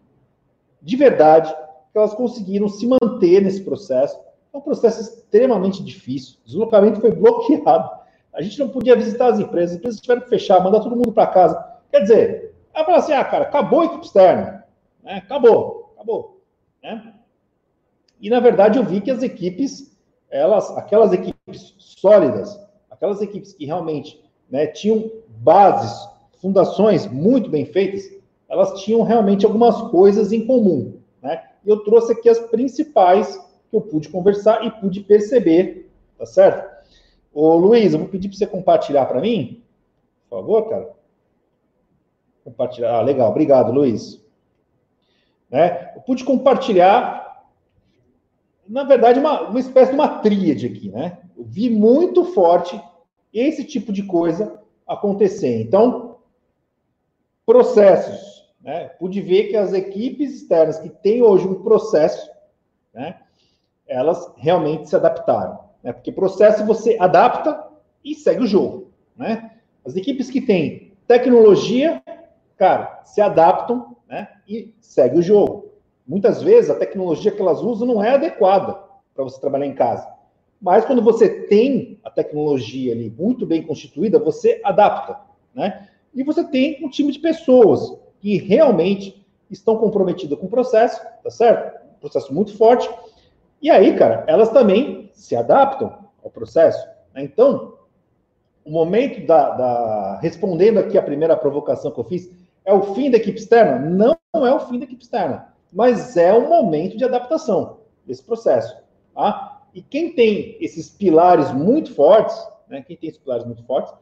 de 0.83 0.97
verdade 0.97 1.53
que 1.93 1.99
elas 1.99 2.15
conseguiram 2.15 2.69
se 2.69 2.87
manter 2.87 3.43
nesse 3.43 3.62
processo 3.62 4.19
É 4.53 4.59
um 4.59 4.61
processo 4.61 5.00
extremamente 5.00 5.83
difícil. 5.83 6.37
O 6.43 6.47
deslocamento 6.47 7.00
foi 7.00 7.11
bloqueado. 7.11 7.98
A 8.38 8.42
gente 8.42 8.57
não 8.61 8.68
podia 8.68 8.95
visitar 8.95 9.33
as 9.33 9.40
empresas, 9.40 9.73
as 9.73 9.78
empresas 9.78 10.00
tiveram 10.00 10.21
que 10.21 10.28
fechar, 10.28 10.62
mandar 10.62 10.78
todo 10.78 10.95
mundo 10.95 11.11
para 11.11 11.26
casa. 11.26 11.61
Quer 11.90 12.02
dizer, 12.02 12.54
ela 12.73 12.85
fala 12.85 12.99
assim: 12.99 13.12
ah, 13.12 13.25
cara, 13.25 13.47
acabou 13.47 13.80
a 13.80 13.85
equipe 13.87 14.07
externa. 14.07 14.64
Né? 15.02 15.14
Acabou, 15.14 15.92
acabou. 15.97 16.40
Né? 16.80 17.14
E, 18.21 18.30
na 18.30 18.38
verdade, 18.38 18.78
eu 18.78 18.85
vi 18.85 19.00
que 19.00 19.11
as 19.11 19.25
equipes, 19.25 19.99
elas, 20.30 20.71
aquelas 20.76 21.12
equipes 21.12 21.75
sólidas, 21.78 22.57
aquelas 22.88 23.21
equipes 23.21 23.54
que 23.54 23.66
realmente 23.66 24.25
né, 24.49 24.68
tinham 24.68 25.11
bases, 25.38 26.09
fundações 26.40 27.09
muito 27.09 27.50
bem 27.50 27.66
feitas, 27.66 28.09
elas 28.49 28.80
tinham 28.80 29.02
realmente 29.02 29.47
algumas 29.47 29.83
coisas 29.90 30.30
em 30.30 30.47
comum. 30.47 31.00
Né? 31.21 31.42
Eu 31.66 31.80
trouxe 31.80 32.12
aqui 32.12 32.28
as 32.28 32.38
principais 32.38 33.37
que 33.68 33.76
eu 33.76 33.80
pude 33.80 34.09
conversar 34.09 34.64
e 34.64 34.71
pude 34.71 35.00
perceber, 35.00 35.90
tá 36.16 36.25
certo? 36.25 36.77
Ô 37.32 37.56
Luiz, 37.56 37.92
eu 37.92 38.00
vou 38.00 38.08
pedir 38.08 38.28
para 38.28 38.38
você 38.38 38.47
compartilhar 38.47 39.06
para 39.06 39.20
mim, 39.20 39.62
por 40.28 40.38
favor, 40.40 40.68
cara. 40.68 40.90
Compartilhar. 42.44 42.94
Ah, 42.94 43.02
legal, 43.02 43.30
obrigado, 43.30 43.73
Luiz. 43.73 44.23
Né? 45.50 45.92
Eu 45.94 46.02
pude 46.02 46.25
compartilhar, 46.25 47.47
na 48.66 48.85
verdade, 48.85 49.18
uma, 49.18 49.49
uma 49.49 49.61
espécie 49.61 49.90
de 49.90 49.94
uma 49.94 50.18
tríade 50.20 50.66
aqui, 50.66 50.90
né? 50.90 51.18
Eu 51.37 51.44
vi 51.44 51.70
muito 51.70 52.25
forte 52.25 52.80
esse 53.32 53.64
tipo 53.64 53.92
de 53.92 54.02
coisa 54.02 54.61
acontecer. 54.87 55.62
Então, 55.62 56.18
processos. 57.44 58.47
Né? 58.61 58.88
Pude 58.99 59.20
ver 59.20 59.49
que 59.49 59.56
as 59.56 59.73
equipes 59.73 60.35
externas 60.35 60.78
que 60.78 60.88
têm 60.88 61.23
hoje 61.23 61.47
um 61.47 61.62
processo, 61.62 62.30
né, 62.92 63.20
elas 63.87 64.30
realmente 64.37 64.88
se 64.88 64.97
adaptaram. 64.97 65.68
Né? 65.88 65.95
Porque 65.95 66.12
processo 66.12 66.66
você 66.66 66.99
adapta 67.00 67.66
e 68.04 68.14
segue 68.14 68.42
o 68.42 68.47
jogo. 68.47 68.90
Né? 69.16 69.52
As 69.87 69.97
equipes 69.97 70.30
que 70.30 70.42
têm 70.42 70.92
tecnologia, 71.07 72.02
cara, 72.59 73.00
se 73.07 73.23
adaptam 73.23 73.97
né, 74.07 74.28
e 74.47 74.75
segue 74.80 75.18
o 75.18 75.23
jogo. 75.23 75.73
Muitas 76.07 76.42
vezes 76.42 76.68
a 76.68 76.75
tecnologia 76.75 77.30
que 77.30 77.40
elas 77.40 77.62
usam 77.62 77.87
não 77.87 78.04
é 78.04 78.11
adequada 78.11 78.78
para 79.14 79.25
você 79.25 79.40
trabalhar 79.40 79.64
em 79.64 79.75
casa. 79.75 80.07
Mas 80.61 80.85
quando 80.85 81.00
você 81.00 81.47
tem 81.47 81.99
a 82.04 82.11
tecnologia 82.11 82.92
ali 82.92 83.11
muito 83.18 83.47
bem 83.47 83.62
constituída, 83.62 84.18
você 84.18 84.61
adapta, 84.64 85.18
né? 85.54 85.88
E 86.14 86.23
você 86.23 86.45
tem 86.45 86.85
um 86.85 86.90
time 86.90 87.12
de 87.12 87.18
pessoas 87.18 87.97
que 88.21 88.37
realmente 88.37 89.25
estão 89.50 89.76
comprometidas 89.76 90.38
com 90.38 90.47
o 90.47 90.50
processo, 90.50 91.00
tá 91.23 91.30
certo? 91.30 91.80
Um 91.97 92.00
processo 92.00 92.35
muito 92.35 92.57
forte. 92.57 92.90
E 93.62 93.71
aí, 93.71 93.97
cara, 93.97 94.25
elas 94.26 94.50
também 94.50 95.08
se 95.19 95.35
adaptam 95.35 95.99
ao 96.23 96.31
processo. 96.31 96.87
Né? 97.13 97.25
Então, 97.25 97.75
o 98.65 98.71
momento 98.71 99.27
da, 99.27 99.51
da, 99.51 100.19
Respondendo 100.21 100.79
aqui 100.79 100.97
a 100.97 101.03
primeira 101.03 101.37
provocação 101.37 101.91
que 101.91 101.99
eu 101.99 102.05
fiz, 102.05 102.31
é 102.65 102.73
o 102.73 102.95
fim 102.95 103.11
da 103.11 103.17
equipe 103.17 103.39
externa? 103.39 103.79
Não 103.79 104.47
é 104.47 104.55
o 104.55 104.61
fim 104.61 104.79
da 104.79 104.85
equipe 104.85 105.03
externa, 105.03 105.53
mas 105.73 106.17
é 106.17 106.33
o 106.33 106.49
momento 106.49 106.97
de 106.97 107.05
adaptação 107.05 107.79
desse 108.07 108.23
processo. 108.23 108.77
Tá? 109.15 109.63
E 109.75 109.83
quem 109.83 110.13
tem 110.13 110.57
esses 110.61 110.89
pilares 110.89 111.53
muito 111.53 111.95
fortes, 111.95 112.37
né, 112.69 112.83
quem 112.87 112.97
tem 112.97 113.09
esses 113.09 113.21
pilares 113.21 113.45
muito 113.45 113.65
fortes, 113.65 113.93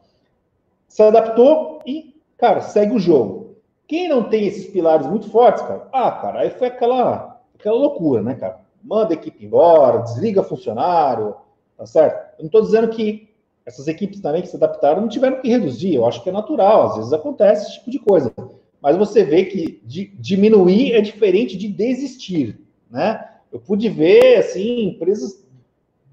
se 0.87 1.01
adaptou 1.01 1.81
e, 1.85 2.15
cara, 2.37 2.61
segue 2.61 2.93
o 2.93 2.99
jogo. 2.99 3.57
Quem 3.87 4.07
não 4.07 4.29
tem 4.29 4.45
esses 4.45 4.67
pilares 4.67 5.07
muito 5.07 5.29
fortes, 5.29 5.63
cara, 5.63 5.87
ah, 5.91 6.11
cara, 6.11 6.41
aí 6.41 6.49
foi 6.51 6.67
aquela, 6.67 7.41
aquela 7.57 7.77
loucura, 7.77 8.21
né, 8.21 8.35
cara? 8.35 8.66
Manda 8.87 9.13
a 9.13 9.15
equipe 9.15 9.45
embora, 9.45 9.99
desliga 9.99 10.41
funcionário, 10.41 11.35
tá 11.77 11.85
certo? 11.85 12.37
Eu 12.37 12.43
não 12.43 12.45
estou 12.45 12.61
dizendo 12.61 12.87
que 12.87 13.27
essas 13.65 13.85
equipes 13.89 14.21
também 14.21 14.41
que 14.41 14.47
se 14.47 14.55
adaptaram 14.55 15.01
não 15.01 15.09
tiveram 15.09 15.41
que 15.41 15.49
reduzir, 15.49 15.93
eu 15.93 16.05
acho 16.05 16.23
que 16.23 16.29
é 16.29 16.31
natural, 16.31 16.87
às 16.87 16.95
vezes 16.95 17.11
acontece 17.11 17.65
esse 17.65 17.79
tipo 17.79 17.91
de 17.91 17.99
coisa. 17.99 18.33
Mas 18.81 18.95
você 18.95 19.25
vê 19.25 19.43
que 19.43 19.81
diminuir 20.17 20.93
é 20.93 21.01
diferente 21.01 21.57
de 21.57 21.67
desistir, 21.67 22.61
né? 22.89 23.27
Eu 23.51 23.59
pude 23.59 23.89
ver, 23.89 24.37
assim, 24.37 24.85
empresas 24.85 25.45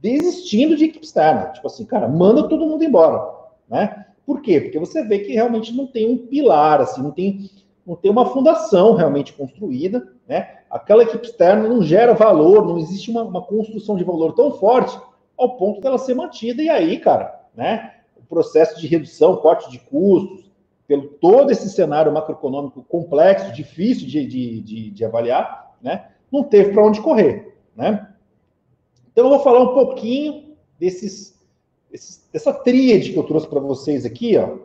desistindo 0.02 0.76
de 0.76 0.86
equipe 0.86 1.04
externa. 1.04 1.52
Tipo 1.52 1.68
assim, 1.68 1.84
cara, 1.84 2.08
manda 2.08 2.48
todo 2.48 2.66
mundo 2.66 2.82
embora, 2.82 3.22
né? 3.68 4.04
Por 4.26 4.42
quê? 4.42 4.60
Porque 4.60 4.78
você 4.80 5.04
vê 5.04 5.20
que 5.20 5.32
realmente 5.32 5.72
não 5.72 5.86
tem 5.86 6.10
um 6.10 6.18
pilar, 6.18 6.80
assim, 6.80 7.00
não 7.00 7.12
tem, 7.12 7.48
não 7.86 7.94
tem 7.94 8.10
uma 8.10 8.26
fundação 8.26 8.94
realmente 8.94 9.32
construída, 9.32 10.13
né? 10.28 10.58
Aquela 10.70 11.02
equipe 11.02 11.26
externa 11.26 11.68
não 11.68 11.82
gera 11.82 12.14
valor, 12.14 12.66
não 12.66 12.78
existe 12.78 13.10
uma, 13.10 13.22
uma 13.22 13.42
construção 13.42 13.96
de 13.96 14.04
valor 14.04 14.34
tão 14.34 14.52
forte 14.52 14.98
ao 15.36 15.56
ponto 15.56 15.80
dela 15.80 15.98
ser 15.98 16.14
mantida. 16.14 16.62
E 16.62 16.68
aí, 16.68 16.98
cara, 16.98 17.40
né? 17.54 17.94
O 18.16 18.22
processo 18.22 18.80
de 18.80 18.86
redução, 18.86 19.36
corte 19.36 19.70
de 19.70 19.78
custos, 19.78 20.50
pelo 20.86 21.08
todo 21.08 21.50
esse 21.50 21.68
cenário 21.70 22.12
macroeconômico 22.12 22.82
complexo, 22.84 23.52
difícil 23.52 24.06
de, 24.06 24.26
de, 24.26 24.60
de, 24.60 24.90
de 24.90 25.04
avaliar, 25.04 25.76
né? 25.80 26.08
Não 26.30 26.42
teve 26.42 26.72
para 26.72 26.84
onde 26.84 27.00
correr, 27.00 27.56
né? 27.76 28.08
Então, 29.12 29.26
eu 29.26 29.30
vou 29.30 29.40
falar 29.40 29.60
um 29.60 29.74
pouquinho 29.74 30.56
desses, 30.78 31.38
desses 31.90 32.28
dessa 32.32 32.52
tríade 32.52 33.12
que 33.12 33.18
eu 33.18 33.22
trouxe 33.22 33.46
para 33.46 33.60
vocês 33.60 34.04
aqui, 34.04 34.36
ó, 34.36 34.58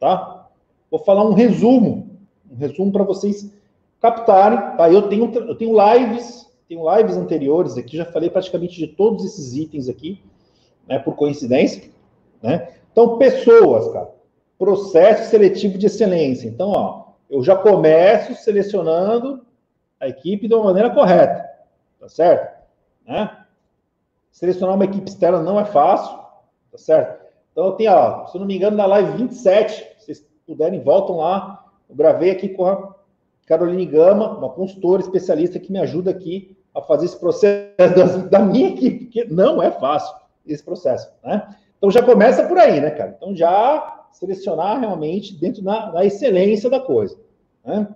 tá? 0.00 0.48
Vou 0.90 1.00
falar 1.00 1.24
um 1.24 1.34
resumo, 1.34 2.18
um 2.50 2.56
resumo 2.56 2.90
para 2.90 3.04
vocês 3.04 3.52
captarem, 4.04 4.76
tá? 4.76 4.90
Eu 4.92 5.08
tenho, 5.08 5.32
eu 5.34 5.54
tenho 5.54 5.72
lives, 5.72 6.46
tenho 6.68 6.94
lives 6.94 7.16
anteriores 7.16 7.78
aqui, 7.78 7.96
já 7.96 8.04
falei 8.04 8.28
praticamente 8.28 8.76
de 8.76 8.86
todos 8.86 9.24
esses 9.24 9.54
itens 9.54 9.88
aqui, 9.88 10.22
né, 10.86 10.98
por 10.98 11.16
coincidência, 11.16 11.90
né? 12.42 12.68
Então, 12.92 13.16
pessoas, 13.16 13.90
cara, 13.94 14.10
processo 14.58 15.30
seletivo 15.30 15.78
de 15.78 15.86
excelência. 15.86 16.46
Então, 16.46 16.68
ó, 16.68 17.04
eu 17.30 17.42
já 17.42 17.56
começo 17.56 18.34
selecionando 18.34 19.42
a 19.98 20.06
equipe 20.06 20.46
de 20.48 20.54
uma 20.54 20.64
maneira 20.64 20.90
correta, 20.90 21.48
tá 21.98 22.08
certo? 22.10 22.62
Né? 23.06 23.38
Selecionar 24.30 24.74
uma 24.74 24.84
equipe 24.84 25.08
externa 25.08 25.40
não 25.40 25.58
é 25.58 25.64
fácil, 25.64 26.14
tá 26.70 26.76
certo? 26.76 27.24
Então, 27.52 27.64
eu 27.64 27.72
tenho, 27.72 27.90
ó, 27.90 28.26
se 28.26 28.36
eu 28.36 28.40
não 28.40 28.46
me 28.46 28.54
engano, 28.54 28.76
na 28.76 28.84
live 28.84 29.16
27, 29.16 29.72
se 29.98 30.04
vocês 30.04 30.26
puderem, 30.46 30.82
voltam 30.82 31.16
lá. 31.16 31.64
Eu 31.88 31.96
gravei 31.96 32.30
aqui 32.30 32.50
com 32.50 32.66
a 32.66 32.93
Caroline 33.46 33.86
Gama, 33.86 34.38
uma 34.38 34.50
consultora 34.50 35.02
especialista 35.02 35.58
que 35.58 35.70
me 35.72 35.78
ajuda 35.78 36.10
aqui 36.10 36.56
a 36.74 36.80
fazer 36.80 37.06
esse 37.06 37.18
processo 37.18 38.28
da, 38.30 38.38
minha 38.40 38.68
equipe, 38.68 39.04
porque 39.04 39.24
não 39.24 39.62
é 39.62 39.70
fácil 39.70 40.14
esse 40.46 40.62
processo, 40.62 41.10
né? 41.22 41.48
Então, 41.76 41.90
já 41.90 42.02
começa 42.02 42.46
por 42.46 42.58
aí, 42.58 42.80
né, 42.80 42.90
cara? 42.90 43.14
Então, 43.16 43.34
já 43.36 44.06
selecionar 44.12 44.80
realmente 44.80 45.34
dentro 45.34 45.62
da, 45.62 45.90
da 45.90 46.04
excelência 46.04 46.70
da 46.70 46.80
coisa, 46.80 47.18
né? 47.64 47.88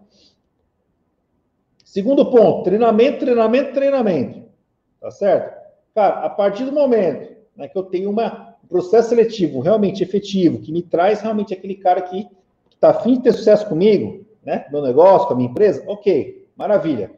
Segundo 1.85 2.31
ponto, 2.31 2.65
treinamento, 2.65 3.21
treinamento, 3.21 3.73
treinamento. 3.73 4.43
Tá 5.01 5.11
certo? 5.11 5.57
Cara, 5.95 6.27
a 6.27 6.29
partir 6.29 6.65
do 6.65 6.73
momento 6.73 7.35
né, 7.57 7.67
que 7.67 7.79
eu 7.79 7.83
tenho 7.83 8.11
uma, 8.11 8.57
um 8.63 8.69
processo 8.69 9.09
seletivo 9.09 9.61
realmente 9.61 10.03
efetivo, 10.03 10.61
que 10.61 10.71
me 10.71 10.83
traz 10.83 11.23
realmente 11.23 11.55
aquele 11.55 11.75
cara 11.75 12.03
que 12.03 12.29
está 12.75 12.91
afim 12.91 13.15
de 13.15 13.23
ter 13.23 13.33
sucesso 13.33 13.67
comigo, 13.69 14.25
né, 14.49 14.65
meu 14.73 14.81
negócio, 14.81 15.29
com 15.29 15.35
a 15.35 15.37
minha 15.37 15.51
empresa, 15.51 15.85
ok, 15.87 16.49
maravilha. 16.57 17.11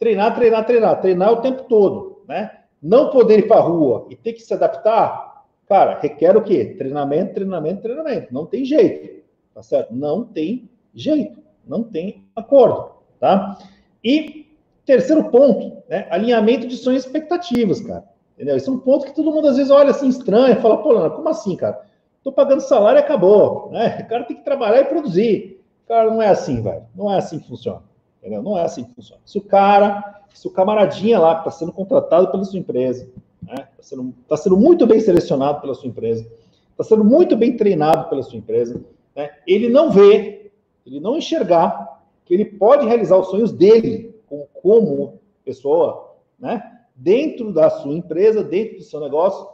Treinar, 0.00 0.34
treinar, 0.34 0.66
treinar, 0.66 1.00
treinar 1.00 1.32
o 1.32 1.36
tempo 1.36 1.62
todo, 1.68 2.24
né? 2.26 2.50
Não 2.82 3.08
poder 3.10 3.38
ir 3.38 3.46
para 3.46 3.58
a 3.58 3.62
rua 3.62 4.08
e 4.10 4.16
ter 4.16 4.32
que 4.32 4.40
se 4.40 4.52
adaptar, 4.52 5.44
cara, 5.68 6.00
requer 6.00 6.36
o 6.36 6.42
quê? 6.42 6.74
Treinamento, 6.76 7.34
treinamento, 7.34 7.82
treinamento. 7.82 8.34
Não 8.34 8.46
tem 8.46 8.64
jeito, 8.64 9.22
tá 9.54 9.62
certo? 9.62 9.94
Não 9.94 10.24
tem 10.24 10.68
jeito, 10.92 11.40
não 11.64 11.84
tem 11.84 12.24
acordo, 12.34 12.90
tá? 13.20 13.56
E 14.02 14.44
terceiro 14.84 15.30
ponto, 15.30 15.84
né? 15.88 16.08
Alinhamento 16.10 16.66
de 16.66 16.76
sonhos 16.76 17.04
e 17.04 17.06
expectativas, 17.06 17.80
cara. 17.80 18.02
Entendeu? 18.34 18.56
Esse 18.56 18.68
é 18.68 18.72
um 18.72 18.78
ponto 18.80 19.06
que 19.06 19.14
todo 19.14 19.30
mundo 19.30 19.46
às 19.46 19.56
vezes 19.56 19.70
olha 19.70 19.90
assim 19.90 20.08
estranho, 20.08 20.60
fala, 20.60 20.82
pô, 20.82 20.90
Lana, 20.90 21.10
como 21.10 21.28
assim, 21.28 21.54
cara? 21.54 21.80
Tô 22.24 22.32
pagando 22.32 22.60
salário 22.60 22.98
e 22.98 23.02
acabou, 23.04 23.70
né? 23.70 24.00
O 24.00 24.08
cara 24.08 24.24
tem 24.24 24.36
que 24.36 24.44
trabalhar 24.44 24.80
e 24.80 24.86
produzir. 24.86 25.61
Cara, 25.86 26.10
não 26.10 26.22
é 26.22 26.28
assim, 26.28 26.62
velho. 26.62 26.84
Não 26.94 27.12
é 27.12 27.18
assim 27.18 27.38
que 27.38 27.48
funciona. 27.48 27.82
Entendeu? 28.20 28.42
Não 28.42 28.56
é 28.56 28.62
assim 28.62 28.84
que 28.84 28.94
funciona. 28.94 29.20
Se 29.24 29.38
o 29.38 29.42
cara, 29.42 30.22
se 30.32 30.46
o 30.46 30.50
camaradinha 30.50 31.18
lá 31.18 31.34
que 31.34 31.40
está 31.40 31.50
sendo 31.50 31.72
contratado 31.72 32.30
pela 32.30 32.44
sua 32.44 32.58
empresa, 32.58 33.10
né? 33.42 33.68
Está 33.72 33.82
sendo, 33.82 34.14
tá 34.28 34.36
sendo 34.36 34.56
muito 34.56 34.86
bem 34.86 35.00
selecionado 35.00 35.60
pela 35.60 35.74
sua 35.74 35.88
empresa, 35.88 36.26
está 36.70 36.84
sendo 36.84 37.04
muito 37.04 37.36
bem 37.36 37.56
treinado 37.56 38.08
pela 38.08 38.22
sua 38.22 38.38
empresa, 38.38 38.82
né? 39.14 39.30
Ele 39.46 39.68
não 39.68 39.90
vê, 39.90 40.52
ele 40.86 41.00
não 41.00 41.16
enxergar 41.16 42.00
que 42.24 42.32
ele 42.32 42.44
pode 42.44 42.86
realizar 42.86 43.16
os 43.16 43.28
sonhos 43.28 43.52
dele 43.52 44.14
como, 44.26 44.48
como 44.54 45.20
pessoa, 45.44 46.14
né? 46.38 46.72
dentro 46.94 47.52
da 47.52 47.70
sua 47.70 47.92
empresa, 47.92 48.44
dentro 48.44 48.76
do 48.76 48.84
seu 48.84 49.00
negócio, 49.00 49.46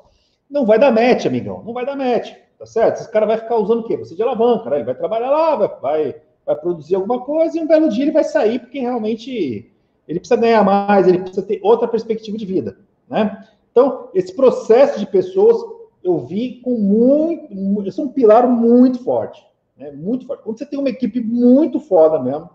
não 0.51 0.67
vai 0.67 0.79
dar 0.79 0.93
match, 0.93 1.27
amigão. 1.27 1.63
Não 1.65 1.73
vai 1.73 1.85
dar 1.85 1.97
match, 1.97 2.35
tá 2.59 2.67
certo? 2.67 3.01
Esse 3.01 3.11
cara 3.11 3.27
vai 3.27 3.39
ficar 3.39 3.57
usando 3.57 3.81
o 3.81 3.85
quê? 3.85 3.97
Você 3.97 4.15
de 4.15 4.23
alavanca, 4.23 4.69
né? 4.69 4.77
Ele 4.77 4.85
vai 4.85 4.95
trabalhar 4.95 5.31
lá, 5.31 5.57
vai, 5.57 5.69
vai, 5.81 6.17
vai 6.45 6.57
produzir 6.57 6.97
alguma 6.97 7.21
coisa 7.21 7.57
e 7.57 7.61
um 7.61 7.67
belo 7.67 7.89
dia 7.89 8.05
ele 8.05 8.11
vai 8.11 8.25
sair 8.25 8.59
porque 8.59 8.81
realmente 8.81 9.71
ele 10.07 10.19
precisa 10.19 10.41
ganhar 10.41 10.65
mais, 10.65 11.07
ele 11.07 11.21
precisa 11.21 11.47
ter 11.47 11.61
outra 11.63 11.87
perspectiva 11.87 12.37
de 12.37 12.47
vida, 12.47 12.79
né? 13.09 13.47
Então, 13.71 14.09
esse 14.13 14.35
processo 14.35 14.99
de 14.99 15.07
pessoas 15.07 15.79
eu 16.03 16.19
vi 16.19 16.61
com 16.63 16.77
muito, 16.77 17.87
esse 17.87 18.01
é 18.01 18.03
um 18.03 18.09
pilar 18.09 18.49
muito 18.49 19.05
forte, 19.05 19.47
né? 19.77 19.93
Muito 19.93 20.27
forte. 20.27 20.43
Quando 20.43 20.59
você 20.59 20.67
tem 20.67 20.79
uma 20.79 20.89
equipe 20.89 21.21
muito 21.21 21.79
foda 21.79 22.19
mesmo, 22.19 22.49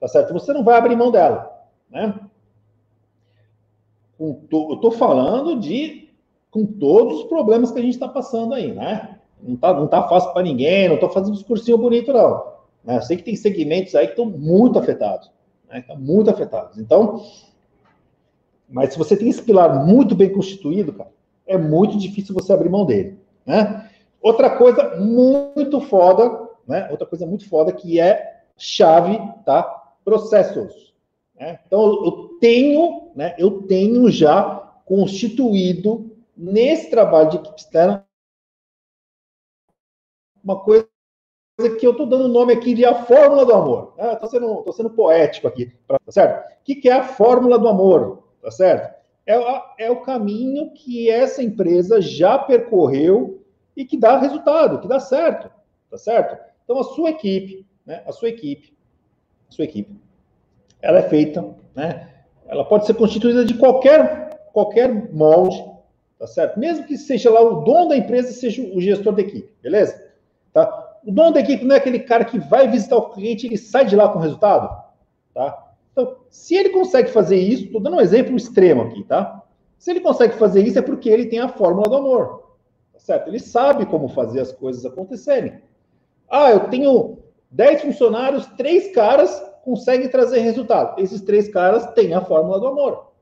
tá 0.00 0.08
certo? 0.08 0.32
Você 0.32 0.52
não 0.52 0.64
vai 0.64 0.76
abrir 0.76 0.96
mão 0.96 1.10
dela, 1.10 1.52
né? 1.90 2.18
Eu 4.18 4.78
tô 4.80 4.90
falando 4.90 5.60
de 5.60 6.08
com 6.50 6.64
todos 6.64 7.18
os 7.18 7.24
problemas 7.24 7.70
que 7.70 7.78
a 7.78 7.82
gente 7.82 7.94
está 7.94 8.08
passando 8.08 8.54
aí, 8.54 8.72
né? 8.72 9.15
Não 9.42 9.56
tá, 9.56 9.72
não 9.72 9.86
tá 9.86 10.08
fácil 10.08 10.32
para 10.32 10.42
ninguém, 10.42 10.88
não 10.88 10.94
estou 10.94 11.10
fazendo 11.10 11.34
discursinho 11.34 11.78
bonito, 11.78 12.12
não. 12.12 12.56
Né? 12.84 12.96
Eu 12.96 13.02
sei 13.02 13.16
que 13.16 13.22
tem 13.22 13.36
segmentos 13.36 13.94
aí 13.94 14.06
que 14.06 14.12
estão 14.12 14.26
muito 14.26 14.78
afetados, 14.78 15.30
né? 15.68 15.80
Estão 15.80 15.96
muito 15.96 16.30
afetados. 16.30 16.78
Então, 16.78 17.22
mas 18.68 18.92
se 18.92 18.98
você 18.98 19.16
tem 19.16 19.28
esse 19.28 19.42
pilar 19.42 19.84
muito 19.84 20.14
bem 20.14 20.32
constituído, 20.32 20.92
cara, 20.92 21.10
é 21.46 21.58
muito 21.58 21.98
difícil 21.98 22.34
você 22.34 22.52
abrir 22.52 22.68
mão 22.68 22.86
dele, 22.86 23.18
né? 23.44 23.88
Outra 24.22 24.56
coisa 24.56 24.96
muito 24.96 25.80
foda, 25.80 26.48
né? 26.66 26.88
Outra 26.90 27.06
coisa 27.06 27.26
muito 27.26 27.48
foda 27.48 27.72
que 27.72 28.00
é 28.00 28.42
chave, 28.56 29.20
tá? 29.44 29.62
Processos. 30.04 30.94
Né? 31.38 31.58
Então 31.66 32.04
eu 32.04 32.38
tenho, 32.40 33.10
né? 33.14 33.34
Eu 33.38 33.62
tenho 33.62 34.10
já 34.10 34.62
constituído 34.84 36.10
nesse 36.36 36.90
trabalho 36.90 37.30
de 37.30 37.36
equipe 37.36 37.58
externa 37.58 38.05
uma 40.46 40.60
coisa 40.60 40.86
que 41.78 41.86
eu 41.86 41.90
estou 41.90 42.06
dando 42.06 42.26
o 42.26 42.28
nome 42.28 42.52
aqui 42.52 42.72
de 42.72 42.84
a 42.84 42.94
fórmula 42.94 43.44
do 43.44 43.52
amor. 43.52 43.94
Estou 43.98 44.28
sendo, 44.28 44.62
tô 44.62 44.72
sendo 44.72 44.90
poético 44.90 45.48
aqui, 45.48 45.72
tá 45.88 45.98
certo? 46.08 46.52
O 46.52 46.64
que, 46.64 46.76
que 46.76 46.88
é 46.88 46.92
a 46.92 47.02
fórmula 47.02 47.58
do 47.58 47.68
amor? 47.68 48.22
Tá 48.40 48.50
certo? 48.50 48.96
é, 49.26 49.86
é 49.86 49.90
o 49.90 50.00
caminho 50.02 50.70
que 50.70 51.10
essa 51.10 51.42
empresa 51.42 52.00
já 52.00 52.38
percorreu 52.38 53.42
e 53.76 53.84
que 53.84 53.96
dá 53.98 54.16
resultado, 54.18 54.78
que 54.78 54.86
dá 54.86 55.00
certo, 55.00 55.50
tá 55.90 55.98
certo? 55.98 56.38
Então 56.64 56.78
a 56.78 56.84
sua 56.84 57.10
equipe, 57.10 57.66
né? 57.84 58.02
A 58.06 58.12
sua 58.12 58.28
equipe, 58.28 58.72
a 59.48 59.52
sua 59.52 59.64
equipe, 59.64 59.92
ela 60.80 61.00
é 61.00 61.08
feita, 61.08 61.44
né? 61.74 62.08
Ela 62.46 62.64
pode 62.64 62.86
ser 62.86 62.94
constituída 62.94 63.44
de 63.44 63.54
qualquer 63.54 64.24
qualquer 64.52 65.12
molde, 65.12 65.62
tá 66.18 66.26
certo? 66.26 66.58
Mesmo 66.58 66.86
que 66.86 66.96
seja 66.96 67.28
lá 67.28 67.42
o 67.42 67.62
dono 67.62 67.88
da 67.88 67.96
empresa 67.96 68.32
seja 68.32 68.62
o 68.62 68.80
gestor 68.80 69.12
da 69.12 69.20
equipe, 69.20 69.52
beleza? 69.60 70.05
Tá? 70.56 70.96
O 71.04 71.12
dono 71.12 71.32
da 71.32 71.40
equipe 71.40 71.66
não 71.66 71.76
é 71.76 71.78
aquele 71.78 71.98
cara 71.98 72.24
que 72.24 72.38
vai 72.38 72.66
visitar 72.66 72.96
o 72.96 73.10
cliente 73.10 73.44
e 73.44 73.50
ele 73.50 73.58
sai 73.58 73.84
de 73.84 73.94
lá 73.94 74.08
com 74.08 74.18
resultado, 74.18 74.74
tá? 75.34 75.66
Então, 75.92 76.16
se 76.30 76.54
ele 76.54 76.70
consegue 76.70 77.10
fazer 77.10 77.36
isso, 77.36 77.64
estou 77.64 77.78
dando 77.78 77.98
um 77.98 78.00
exemplo 78.00 78.34
extremo 78.34 78.84
aqui, 78.84 79.04
tá? 79.04 79.42
Se 79.76 79.90
ele 79.90 80.00
consegue 80.00 80.32
fazer 80.36 80.66
isso, 80.66 80.78
é 80.78 80.82
porque 80.82 81.10
ele 81.10 81.26
tem 81.26 81.40
a 81.40 81.48
fórmula 81.50 81.90
do 81.90 81.96
amor, 81.96 82.54
tá 82.90 82.98
certo? 82.98 83.28
Ele 83.28 83.38
sabe 83.38 83.84
como 83.84 84.08
fazer 84.08 84.40
as 84.40 84.50
coisas 84.50 84.86
acontecerem. 84.86 85.60
Ah, 86.26 86.50
eu 86.50 86.70
tenho 86.70 87.18
10 87.50 87.82
funcionários, 87.82 88.46
três 88.56 88.94
caras 88.94 89.38
conseguem 89.62 90.08
trazer 90.08 90.38
resultado. 90.38 90.98
Esses 90.98 91.20
três 91.20 91.50
caras 91.50 91.84
têm 91.92 92.14
a 92.14 92.22
fórmula 92.22 92.58
do 92.58 92.68
amor, 92.68 93.12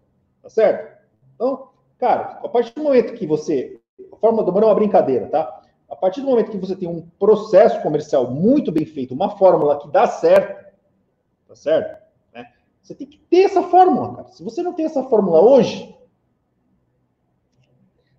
tá 0.41 0.49
certo? 0.49 0.97
Então, 1.35 1.67
cara, 1.99 2.39
a 2.45 2.49
partir 2.49 2.73
do 2.77 2.85
momento 2.85 3.15
que 3.15 3.27
você. 3.27 3.81
A 4.13 4.17
fórmula 4.19 4.45
do 4.45 4.51
amor 4.53 4.63
é 4.63 4.67
uma 4.67 4.75
brincadeira, 4.77 5.27
tá? 5.27 5.64
A 5.95 5.97
partir 5.97 6.21
do 6.21 6.27
momento 6.27 6.51
que 6.51 6.59
você 6.59 6.75
tem 6.75 6.89
um 6.89 7.09
processo 7.19 7.81
comercial 7.81 8.29
muito 8.29 8.73
bem 8.73 8.85
feito, 8.85 9.15
uma 9.15 9.31
fórmula 9.31 9.79
que 9.79 9.89
dá 9.89 10.09
certo, 10.09 10.75
tá 11.47 11.55
certo? 11.55 12.05
Você 12.83 12.95
tem 12.95 13.07
que 13.07 13.17
ter 13.17 13.45
essa 13.45 13.63
fórmula, 13.63 14.17
cara. 14.17 14.29
Se 14.29 14.43
você 14.43 14.63
não 14.63 14.75
tem 14.75 14.85
essa 14.85 15.05
fórmula 15.05 15.41
hoje, 15.41 15.97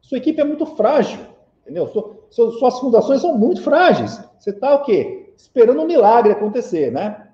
sua 0.02 0.18
equipe 0.18 0.42
é 0.42 0.44
muito 0.44 0.66
frágil, 0.66 1.20
entendeu? 1.62 1.88
suas 2.32 2.80
fundações 2.80 3.22
são 3.22 3.38
muito 3.38 3.62
frágeis. 3.62 4.20
Você 4.40 4.52
está 4.52 4.74
o 4.74 4.84
quê? 4.84 5.34
Esperando 5.38 5.82
um 5.82 5.86
milagre 5.86 6.32
acontecer, 6.32 6.92
né? 6.92 7.30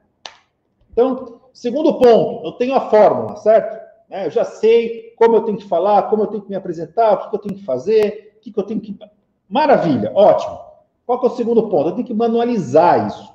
Então, 0.92 1.40
segundo 1.54 2.00
ponto, 2.00 2.46
eu 2.46 2.52
tenho 2.54 2.76
a 2.76 2.90
fórmula, 2.90 3.38
certo? 3.38 3.80
É, 4.10 4.26
eu 4.26 4.32
já 4.32 4.44
sei 4.44 5.14
como 5.16 5.38
eu 5.38 5.44
tenho 5.44 5.58
que 5.58 5.68
falar, 5.68 6.10
como 6.10 6.24
eu 6.24 6.28
tenho 6.28 6.42
que 6.42 6.50
me 6.50 6.56
apresentar, 6.56 7.14
o 7.14 7.30
que 7.30 7.36
eu 7.36 7.40
tenho 7.40 7.56
que 7.56 7.64
fazer, 7.64 8.34
o 8.38 8.40
que 8.42 8.52
eu 8.58 8.64
tenho 8.64 8.82
que. 8.82 8.98
Maravilha, 9.52 10.14
ótimo. 10.16 10.62
Qual 11.06 11.22
é 11.22 11.26
o 11.26 11.30
segundo 11.32 11.68
ponto? 11.68 11.90
Eu 11.90 11.96
tenho 11.96 12.08
que 12.08 12.14
manualizar 12.14 13.06
isso, 13.06 13.34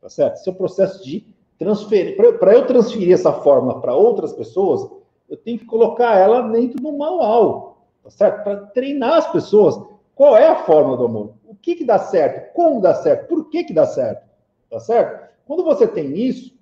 tá 0.00 0.08
certo? 0.08 0.36
Esse 0.36 0.48
é 0.48 0.52
processo 0.52 1.04
de 1.04 1.26
transferir, 1.58 2.16
para 2.38 2.54
eu 2.54 2.66
transferir 2.66 3.12
essa 3.12 3.30
fórmula 3.30 3.78
para 3.78 3.94
outras 3.94 4.32
pessoas, 4.32 4.90
eu 5.28 5.36
tenho 5.36 5.58
que 5.58 5.66
colocar 5.66 6.16
ela 6.16 6.40
dentro 6.48 6.80
do 6.80 6.90
manual, 6.90 7.84
tá 8.02 8.08
certo? 8.08 8.44
Para 8.44 8.56
treinar 8.68 9.18
as 9.18 9.30
pessoas. 9.30 9.78
Qual 10.14 10.38
é 10.38 10.48
a 10.48 10.64
fórmula 10.64 10.96
do 10.96 11.04
amor? 11.04 11.34
O 11.46 11.54
que 11.54 11.74
que 11.74 11.84
dá 11.84 11.98
certo? 11.98 12.54
Como 12.54 12.80
dá 12.80 12.94
certo? 12.94 13.28
Por 13.28 13.50
que 13.50 13.64
que 13.64 13.74
dá 13.74 13.86
certo? 13.86 14.26
Tá 14.70 14.80
certo? 14.80 15.28
Quando 15.46 15.64
você 15.64 15.86
tem 15.86 16.16
isso, 16.16 16.56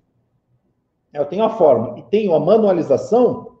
eu 1.13 1.25
tenho 1.25 1.45
a 1.45 1.49
fórmula 1.49 1.97
e 1.97 2.03
tenho 2.03 2.35
a 2.35 2.41
manualização, 2.41 3.57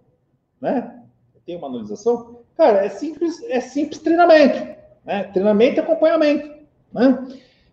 né? 0.59 1.03
Eu 1.33 1.39
tenho 1.45 1.61
manualização, 1.61 2.39
cara, 2.57 2.85
é 2.85 2.89
simples, 2.89 3.41
é 3.43 3.61
simples 3.61 4.01
treinamento, 4.01 4.76
né? 5.07 5.23
Treinamento 5.23 5.77
e 5.77 5.79
acompanhamento, 5.79 6.51
né? 6.91 7.25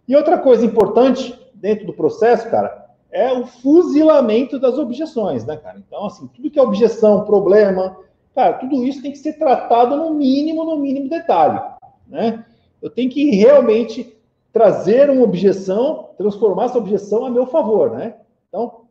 E 0.07 0.15
outra 0.15 0.39
coisa 0.39 0.65
importante 0.65 1.37
dentro 1.53 1.85
do 1.85 1.93
processo, 1.93 2.49
cara, 2.49 2.87
é 3.11 3.33
o 3.33 3.45
fuzilamento 3.45 4.59
das 4.59 4.79
objeções, 4.79 5.45
né, 5.45 5.57
cara? 5.57 5.83
Então, 5.85 6.07
assim, 6.07 6.29
tudo 6.29 6.51
que 6.51 6.59
é 6.59 6.63
objeção, 6.63 7.25
problema, 7.25 7.97
cara, 8.35 8.55
tudo 8.55 8.85
isso 8.85 9.03
tem 9.03 9.11
que 9.11 9.19
ser 9.19 9.33
tratado 9.35 9.97
no 9.97 10.15
mínimo, 10.15 10.65
no 10.65 10.77
mínimo 10.77 11.09
detalhe, 11.09 11.61
né? 12.07 12.45
Eu 12.81 12.89
tenho 12.89 13.11
que 13.11 13.31
realmente 13.31 14.17
trazer 14.53 15.11
uma 15.11 15.25
objeção, 15.25 16.11
transformar 16.17 16.67
essa 16.67 16.79
objeção 16.79 17.27
a 17.27 17.31
meu 17.31 17.47
favor, 17.47 17.91
né? 17.91 18.15
Então, 18.49 18.83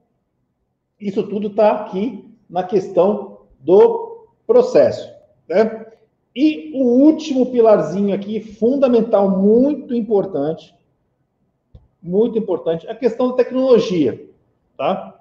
isso 1.00 1.24
tudo 1.24 1.48
está 1.48 1.72
aqui 1.72 2.30
na 2.50 2.64
questão 2.64 3.38
do 3.60 4.28
processo, 4.46 5.10
né? 5.48 5.83
E 6.36 6.72
o 6.74 6.84
último 6.84 7.52
pilarzinho 7.52 8.14
aqui, 8.14 8.42
fundamental, 8.42 9.30
muito 9.30 9.94
importante, 9.94 10.76
muito 12.02 12.38
importante, 12.38 12.88
a 12.88 12.96
questão 12.96 13.30
da 13.30 13.36
tecnologia, 13.36 14.30
tá? 14.76 15.20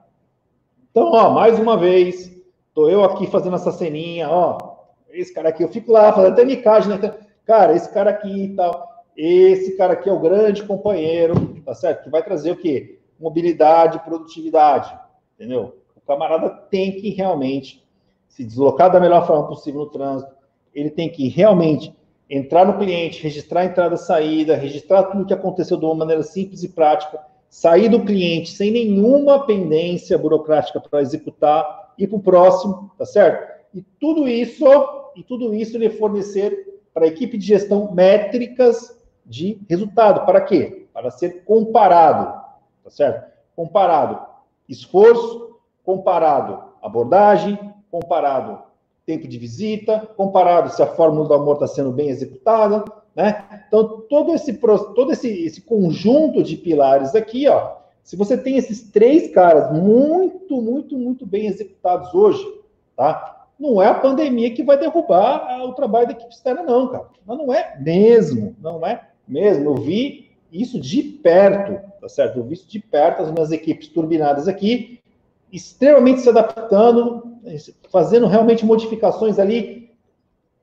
Então, 0.90 1.12
ó, 1.12 1.30
mais 1.30 1.58
uma 1.58 1.76
vez, 1.76 2.34
tô 2.74 2.88
eu 2.88 3.04
aqui 3.04 3.26
fazendo 3.26 3.56
essa 3.56 3.70
ceninha, 3.70 4.28
ó, 4.30 4.72
esse 5.10 5.32
cara 5.32 5.50
aqui, 5.50 5.62
eu 5.62 5.68
fico 5.68 5.92
lá 5.92 6.12
fazendo 6.12 6.32
até 6.32 6.44
micagem, 6.44 6.88
né? 6.88 7.14
Cara, 7.44 7.74
esse 7.74 7.92
cara 7.92 8.10
aqui 8.10 8.44
e 8.44 8.54
tal, 8.54 9.04
esse 9.14 9.76
cara 9.76 9.92
aqui 9.92 10.08
é 10.08 10.12
o 10.12 10.20
grande 10.20 10.62
companheiro, 10.62 11.60
tá 11.64 11.74
certo? 11.74 12.04
Que 12.04 12.10
vai 12.10 12.22
trazer 12.22 12.52
o 12.52 12.56
quê? 12.56 12.98
Mobilidade, 13.20 13.98
produtividade, 14.00 14.98
entendeu? 15.34 15.76
O 15.94 16.00
camarada 16.00 16.48
tem 16.48 16.92
que 16.92 17.10
realmente 17.10 17.86
se 18.28 18.42
deslocar 18.42 18.90
da 18.90 18.98
melhor 18.98 19.26
forma 19.26 19.46
possível 19.46 19.80
no 19.80 19.90
trânsito, 19.90 20.32
ele 20.74 20.90
tem 20.90 21.08
que 21.08 21.28
realmente 21.28 21.94
entrar 22.28 22.64
no 22.64 22.78
cliente, 22.78 23.22
registrar 23.22 23.60
a 23.60 23.64
entrada 23.66 23.94
e 23.94 23.98
saída, 23.98 24.56
registrar 24.56 25.04
tudo 25.04 25.22
o 25.22 25.26
que 25.26 25.34
aconteceu 25.34 25.76
de 25.76 25.84
uma 25.84 25.94
maneira 25.94 26.22
simples 26.22 26.62
e 26.62 26.68
prática, 26.68 27.20
sair 27.48 27.88
do 27.88 28.04
cliente 28.04 28.50
sem 28.50 28.70
nenhuma 28.70 29.44
pendência 29.44 30.16
burocrática 30.16 30.80
para 30.80 31.02
executar, 31.02 31.92
ir 31.98 32.06
para 32.06 32.16
o 32.16 32.22
próximo, 32.22 32.90
tá 32.96 33.04
certo? 33.04 33.52
E 33.74 33.82
tudo 34.00 34.26
isso, 34.26 34.64
e 35.14 35.22
tudo 35.22 35.54
isso 35.54 35.76
ele 35.76 35.90
fornecer 35.90 36.80
para 36.94 37.04
a 37.04 37.08
equipe 37.08 37.36
de 37.36 37.46
gestão 37.46 37.92
métricas 37.92 38.98
de 39.26 39.60
resultado. 39.68 40.24
Para 40.24 40.40
quê? 40.40 40.86
Para 40.92 41.10
ser 41.10 41.44
comparado, 41.44 42.40
tá 42.82 42.90
certo? 42.90 43.30
Comparado 43.54 44.32
esforço, 44.68 45.56
comparado 45.84 46.62
abordagem, 46.82 47.58
comparado 47.90 48.62
tempo 49.04 49.26
de 49.26 49.38
visita, 49.38 50.08
comparado 50.16 50.70
se 50.70 50.82
a 50.82 50.86
fórmula 50.86 51.26
do 51.26 51.34
amor 51.34 51.54
está 51.54 51.66
sendo 51.66 51.90
bem 51.90 52.08
executada, 52.08 52.84
né? 53.14 53.64
Então, 53.66 54.02
todo 54.08 54.32
esse, 54.34 54.52
todo 54.54 55.12
esse, 55.12 55.28
esse 55.44 55.60
conjunto 55.60 56.42
de 56.42 56.56
pilares 56.56 57.14
aqui, 57.14 57.48
ó, 57.48 57.76
se 58.02 58.16
você 58.16 58.36
tem 58.36 58.56
esses 58.56 58.90
três 58.90 59.32
caras 59.32 59.72
muito, 59.72 60.60
muito, 60.60 60.96
muito 60.96 61.26
bem 61.26 61.46
executados 61.46 62.12
hoje, 62.14 62.44
tá? 62.96 63.46
Não 63.58 63.80
é 63.80 63.86
a 63.86 63.94
pandemia 63.94 64.52
que 64.52 64.62
vai 64.62 64.78
derrubar 64.78 65.62
o 65.64 65.72
trabalho 65.72 66.06
da 66.06 66.12
equipe 66.12 66.32
externa, 66.32 66.62
não, 66.62 66.88
cara. 66.88 67.06
Mas 67.24 67.38
não 67.38 67.52
é 67.52 67.76
mesmo, 67.80 68.56
não 68.60 68.84
é 68.84 69.08
mesmo. 69.26 69.70
Eu 69.70 69.74
vi 69.76 70.30
isso 70.50 70.80
de 70.80 71.02
perto, 71.02 71.80
tá 72.00 72.08
certo? 72.08 72.38
Eu 72.38 72.44
vi 72.44 72.54
isso 72.54 72.68
de 72.68 72.80
perto, 72.80 73.22
as 73.22 73.30
minhas 73.30 73.52
equipes 73.52 73.88
turbinadas 73.88 74.48
aqui, 74.48 75.00
extremamente 75.52 76.22
se 76.22 76.28
adaptando, 76.30 77.38
fazendo 77.90 78.26
realmente 78.26 78.64
modificações 78.64 79.38
ali 79.38 79.90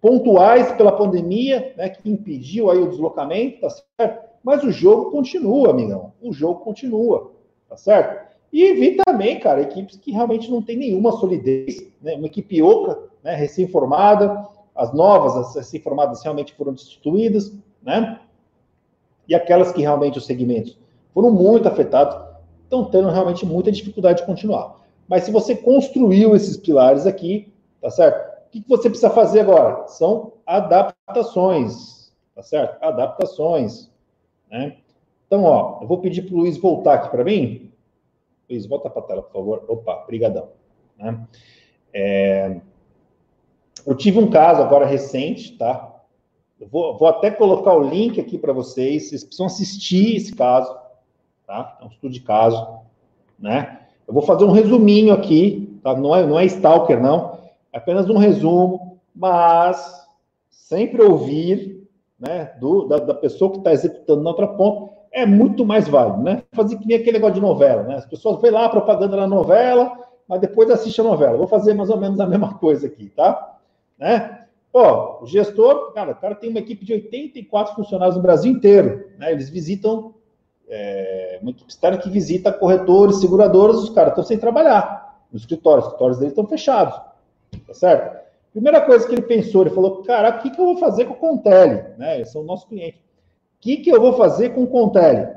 pontuais 0.02 0.72
pela 0.74 0.92
pandemia, 0.92 1.74
né, 1.78 1.90
que 1.90 2.10
impediu 2.10 2.72
aí 2.72 2.80
o 2.80 2.90
deslocamento, 2.90 3.62
tá 3.62 3.70
certo? 3.70 4.30
Mas 4.44 4.64
o 4.64 4.72
jogo 4.72 5.12
continua, 5.12 5.70
amigão. 5.70 6.14
O 6.22 6.34
jogo 6.34 6.62
continua, 6.62 7.32
tá 7.68 7.78
certo? 7.78 8.30
E 8.52 8.74
vi 8.74 8.96
também, 8.96 9.40
cara, 9.40 9.62
equipes 9.62 9.98
que 9.98 10.12
realmente 10.12 10.50
não 10.50 10.62
tem 10.62 10.78
nenhuma 10.78 11.12
solidez, 11.12 11.86
né? 12.02 12.16
Uma 12.16 12.28
equipe 12.28 12.62
oca, 12.64 12.98
né, 13.24 13.36
recém-formada, 13.36 14.48
as 14.74 14.94
novas, 14.94 15.36
as 15.36 15.56
recém-formadas 15.56 16.24
realmente 16.24 16.54
foram 16.54 16.74
destituídas, 16.74 17.54
né? 17.84 18.20
E 19.28 19.36
aquelas 19.36 19.72
que 19.72 19.82
realmente 19.82 20.18
os 20.18 20.26
segmentos 20.26 20.80
foram 21.14 21.30
muito 21.30 21.68
afetados, 21.68 22.29
estão 22.70 22.86
tendo 22.86 23.10
realmente 23.10 23.46
muita 23.46 23.72
dificuldade 23.72 24.20
de 24.20 24.26
continuar. 24.28 24.80
Mas 25.08 25.24
se 25.24 25.32
você 25.32 25.56
construiu 25.56 26.36
esses 26.36 26.56
pilares 26.56 27.08
aqui, 27.08 27.52
tá 27.82 27.90
certo? 27.90 28.30
O 28.46 28.50
que 28.52 28.64
você 28.68 28.90
precisa 28.90 29.10
fazer 29.10 29.42
agora? 29.42 29.88
São 29.88 30.34
adaptações, 30.46 32.14
tá 32.36 32.44
certo? 32.44 32.82
Adaptações, 32.84 33.90
né? 34.50 34.78
Então, 35.26 35.44
ó, 35.44 35.80
eu 35.82 35.88
vou 35.88 36.00
pedir 36.00 36.24
para 36.24 36.36
o 36.36 36.40
Luiz 36.40 36.58
voltar 36.58 36.96
aqui 36.96 37.10
para 37.10 37.24
mim. 37.24 37.72
Luiz, 38.50 38.66
volta 38.66 38.90
para 38.90 39.02
a 39.02 39.06
tela, 39.06 39.22
por 39.24 39.34
favor. 39.34 39.66
Opa, 39.68 40.04
brigadão. 40.08 40.50
Né? 40.98 41.28
É... 41.94 42.62
Eu 43.86 43.96
tive 43.96 44.20
um 44.20 44.30
caso 44.30 44.62
agora 44.62 44.86
recente, 44.86 45.58
tá? 45.58 46.04
Eu 46.60 46.68
vou, 46.68 46.98
vou 46.98 47.08
até 47.08 47.32
colocar 47.32 47.74
o 47.74 47.88
link 47.88 48.20
aqui 48.20 48.38
para 48.38 48.54
vocês. 48.54 49.10
Vocês 49.10 49.24
precisam 49.24 49.46
assistir 49.46 50.18
esse 50.18 50.36
caso, 50.36 50.76
tá? 51.50 51.80
É 51.82 51.86
um 51.86 51.88
estudo 51.88 52.14
de 52.14 52.20
caso, 52.20 52.80
né? 53.40 53.80
Eu 54.08 54.14
vou 54.14 54.22
fazer 54.22 54.46
um 54.46 54.52
resuminho 54.52 55.12
aqui, 55.12 55.80
tá? 55.84 55.96
Não 55.96 56.16
é, 56.16 56.24
não 56.24 56.40
é 56.40 56.46
stalker, 56.46 57.02
não. 57.02 57.40
É 57.74 57.80
apenas 57.80 58.08
um 58.08 58.18
resumo, 58.18 59.00
mas 59.16 60.08
sempre 60.52 61.02
ouvir, 61.02 61.88
né, 62.20 62.54
do, 62.60 62.86
da, 62.86 62.98
da 62.98 63.14
pessoa 63.16 63.52
que 63.52 63.58
está 63.58 63.72
executando 63.74 64.22
na 64.22 64.30
outra 64.30 64.48
ponta 64.48 64.94
é 65.12 65.26
muito 65.26 65.66
mais 65.66 65.88
válido, 65.88 66.22
né? 66.22 66.44
Fazer 66.52 66.78
que 66.78 66.86
nem 66.86 66.98
aquele 66.98 67.14
negócio 67.14 67.36
de 67.36 67.42
novela, 67.42 67.82
né? 67.82 67.96
As 67.96 68.06
pessoas 68.06 68.40
vão 68.40 68.52
lá, 68.52 68.70
propaganda 68.70 69.18
na 69.18 69.26
novela, 69.26 69.98
mas 70.28 70.40
depois 70.40 70.70
assiste 70.70 71.02
a 71.02 71.04
novela. 71.04 71.36
Vou 71.36 71.48
fazer 71.48 71.74
mais 71.74 71.90
ou 71.90 71.98
menos 71.98 72.20
a 72.20 72.28
mesma 72.28 72.54
coisa 72.60 72.86
aqui, 72.86 73.10
tá? 73.10 73.58
Né? 73.98 74.46
Ó, 74.72 75.24
o 75.24 75.26
gestor, 75.26 75.94
cara, 75.94 76.12
o 76.12 76.16
cara 76.16 76.36
tem 76.36 76.52
uma 76.52 76.60
equipe 76.60 76.86
de 76.86 76.94
84 76.94 77.74
funcionários 77.74 78.16
no 78.16 78.22
Brasil 78.22 78.52
inteiro, 78.52 79.08
né? 79.18 79.32
Eles 79.32 79.50
visitam, 79.50 80.14
é, 80.70 81.40
uma 81.42 81.52
externa 81.68 81.98
que 81.98 82.10
visita 82.10 82.54
corretores, 82.54 83.20
seguradoras, 83.20 83.78
os 83.78 83.90
caras 83.90 84.12
estão 84.12 84.24
sem 84.24 84.38
trabalhar 84.38 85.20
nos 85.32 85.42
escritórios, 85.42 85.86
os 85.86 85.92
escritórios 85.92 86.20
deles 86.20 86.32
estão 86.32 86.48
fechados, 86.48 86.96
tá 87.66 87.74
certo? 87.74 88.20
Primeira 88.52 88.82
coisa 88.82 89.08
que 89.08 89.14
ele 89.14 89.22
pensou, 89.22 89.62
ele 89.62 89.70
falou, 89.70 90.04
cara, 90.04 90.30
o 90.30 90.42
que, 90.42 90.50
que 90.50 90.60
eu 90.60 90.66
vou 90.66 90.78
fazer 90.78 91.06
com 91.06 91.14
o 91.14 91.18
Contele? 91.18 91.84
Né? 91.98 92.16
Eles 92.18 92.32
são 92.32 92.44
nosso 92.44 92.68
cliente. 92.68 92.98
O 92.98 93.62
que, 93.62 93.78
que 93.78 93.90
eu 93.90 94.02
vou 94.02 94.14
fazer 94.14 94.50
com 94.50 94.64
o 94.64 94.68
Contele? 94.68 95.28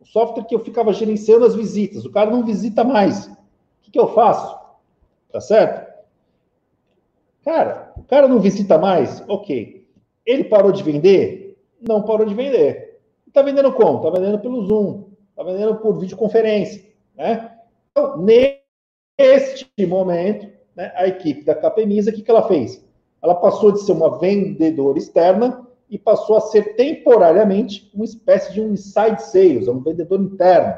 O 0.00 0.04
software 0.04 0.44
que 0.44 0.54
eu 0.54 0.60
ficava 0.60 0.92
gerenciando 0.92 1.46
as 1.46 1.54
visitas, 1.54 2.04
o 2.04 2.12
cara 2.12 2.30
não 2.30 2.44
visita 2.44 2.84
mais. 2.84 3.26
O 3.26 3.36
que, 3.82 3.90
que 3.90 3.98
eu 3.98 4.08
faço? 4.08 4.58
Tá 5.32 5.40
certo? 5.40 5.86
Cara, 7.44 7.92
o 7.96 8.02
cara 8.02 8.28
não 8.28 8.40
visita 8.40 8.76
mais? 8.76 9.22
Ok. 9.28 9.86
Ele 10.24 10.44
parou 10.44 10.72
de 10.72 10.82
vender? 10.82 11.58
Não 11.80 12.02
parou 12.02 12.26
de 12.26 12.34
vender. 12.34 12.85
Está 13.26 13.42
vendendo 13.42 13.72
como? 13.72 13.98
Está 13.98 14.10
vendendo 14.10 14.38
pelo 14.38 14.66
Zoom. 14.66 15.04
Está 15.30 15.42
vendendo 15.42 15.76
por 15.76 15.98
videoconferência. 15.98 16.84
Né? 17.14 17.52
Então, 17.90 18.16
neste 18.18 19.86
momento, 19.86 20.50
né, 20.74 20.92
a 20.94 21.06
equipe 21.06 21.44
da 21.44 21.54
Capemisa, 21.54 22.10
o 22.10 22.14
que, 22.14 22.22
que 22.22 22.30
ela 22.30 22.46
fez? 22.46 22.84
Ela 23.22 23.34
passou 23.34 23.72
de 23.72 23.80
ser 23.80 23.92
uma 23.92 24.18
vendedora 24.18 24.98
externa 24.98 25.66
e 25.88 25.98
passou 25.98 26.36
a 26.36 26.40
ser 26.40 26.74
temporariamente 26.74 27.90
uma 27.94 28.04
espécie 28.04 28.52
de 28.52 28.60
um 28.60 28.72
inside 28.72 29.22
sales, 29.22 29.68
um 29.68 29.80
vendedor 29.80 30.20
interno. 30.20 30.74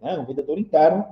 Né? 0.00 0.18
Um 0.18 0.24
vendedor 0.24 0.58
interno 0.58 1.06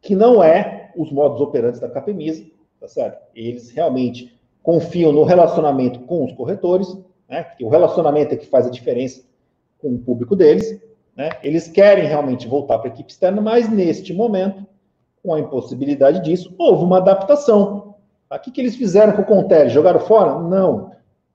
que 0.00 0.14
não 0.14 0.42
é 0.42 0.92
os 0.96 1.10
modos 1.10 1.40
operantes 1.40 1.80
da 1.80 1.88
Capemisa, 1.88 2.44
tá 2.80 2.88
certo? 2.88 3.20
Eles 3.34 3.70
realmente 3.70 4.38
confiam 4.62 5.12
no 5.12 5.24
relacionamento 5.24 6.00
com 6.00 6.24
os 6.24 6.32
corretores, 6.32 6.96
né? 7.28 7.42
Que 7.42 7.64
o 7.64 7.68
relacionamento 7.68 8.34
é 8.34 8.36
que 8.36 8.46
faz 8.46 8.66
a 8.66 8.70
diferença 8.70 9.22
com 9.78 9.88
o 9.88 9.98
público 9.98 10.34
deles, 10.34 10.80
né? 11.16 11.30
Eles 11.42 11.68
querem 11.68 12.04
realmente 12.04 12.48
voltar 12.48 12.78
para 12.78 12.90
a 12.90 12.92
equipe 12.92 13.10
externa, 13.10 13.40
mas 13.40 13.68
neste 13.68 14.12
momento, 14.12 14.66
com 15.22 15.34
a 15.34 15.40
impossibilidade 15.40 16.22
disso, 16.22 16.54
houve 16.58 16.84
uma 16.84 16.98
adaptação. 16.98 17.94
O 18.30 18.38
que, 18.38 18.50
que 18.50 18.60
eles 18.60 18.76
fizeram 18.76 19.12
com 19.14 19.22
o 19.22 19.24
Contele? 19.24 19.70
Jogaram 19.70 20.00
fora? 20.00 20.38
Não. 20.38 20.90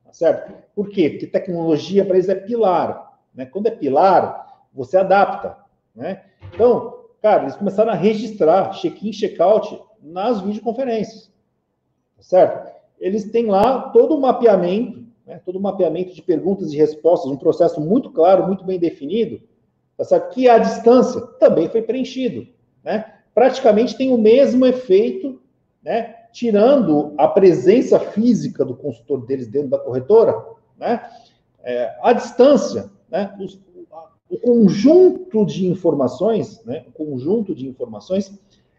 Tá 0.05 0.13
certo? 0.13 0.53
Por 0.75 0.89
quê? 0.89 1.09
Porque 1.09 1.27
tecnologia 1.27 2.05
para 2.05 2.15
eles 2.15 2.29
é 2.29 2.35
pilar. 2.35 3.19
Né? 3.33 3.45
Quando 3.45 3.67
é 3.67 3.71
pilar, 3.71 4.65
você 4.73 4.97
adapta. 4.97 5.57
Né? 5.95 6.21
Então, 6.53 6.99
cara, 7.21 7.43
eles 7.43 7.55
começaram 7.55 7.91
a 7.91 7.95
registrar 7.95 8.71
check-in, 8.73 9.11
check-out 9.11 9.81
nas 10.01 10.41
videoconferências 10.41 11.33
certo? 12.23 12.71
Eles 12.99 13.29
têm 13.31 13.47
lá 13.47 13.89
todo 13.89 14.15
o 14.15 14.21
mapeamento, 14.21 15.02
né, 15.25 15.41
todo 15.45 15.57
o 15.57 15.61
mapeamento 15.61 16.13
de 16.13 16.21
perguntas 16.21 16.71
e 16.71 16.77
respostas, 16.77 17.31
um 17.31 17.37
processo 17.37 17.79
muito 17.79 18.11
claro, 18.11 18.47
muito 18.47 18.63
bem 18.63 18.79
definido, 18.79 19.41
tá 19.97 20.03
certo? 20.03 20.33
que 20.33 20.47
a 20.49 20.57
distância 20.57 21.21
também 21.39 21.69
foi 21.69 21.81
preenchido. 21.81 22.47
Né? 22.83 23.05
Praticamente 23.33 23.97
tem 23.97 24.11
o 24.13 24.17
mesmo 24.17 24.65
efeito, 24.65 25.41
né? 25.81 26.15
tirando 26.31 27.13
a 27.17 27.27
presença 27.27 27.99
física 27.99 28.65
do 28.65 28.75
consultor 28.75 29.25
deles 29.25 29.47
dentro 29.47 29.69
da 29.69 29.77
corretora, 29.77 30.35
né? 30.77 31.07
É, 31.65 31.95
a 32.01 32.11
distância, 32.11 32.89
né? 33.09 33.33
Os, 33.39 33.57
o 34.29 34.37
conjunto 34.39 35.45
de 35.45 35.67
informações, 35.67 36.61
né? 36.65 36.83
O 36.87 36.91
conjunto 36.91 37.53
de 37.53 37.67
informações 37.67 38.33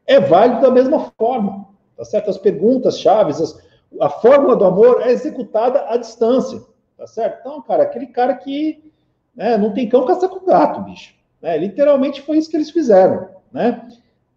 é 0.04 0.18
válido 0.18 0.62
da 0.62 0.70
mesma 0.70 1.12
forma 1.16 1.68
tá 1.96 2.04
certo? 2.04 2.30
As 2.30 2.38
perguntas 2.38 2.98
chaves, 2.98 3.40
as, 3.40 3.59
a 4.00 4.09
fórmula 4.09 4.57
do 4.57 4.64
amor 4.64 5.02
é 5.02 5.11
executada 5.11 5.87
à 5.88 5.96
distância, 5.96 6.62
tá 6.96 7.07
certo? 7.07 7.40
Então, 7.40 7.62
cara, 7.62 7.83
aquele 7.83 8.07
cara 8.07 8.35
que 8.35 8.92
né, 9.35 9.57
não 9.57 9.72
tem 9.72 9.88
cão, 9.88 10.07
caça 10.07 10.28
com 10.28 10.44
gato, 10.44 10.83
bicho. 10.83 11.14
Né? 11.40 11.59
Literalmente 11.59 12.22
foi 12.22 12.38
isso 12.38 12.50
que 12.50 12.57
eles 12.57 12.70
fizeram, 12.70 13.28
né? 13.52 13.88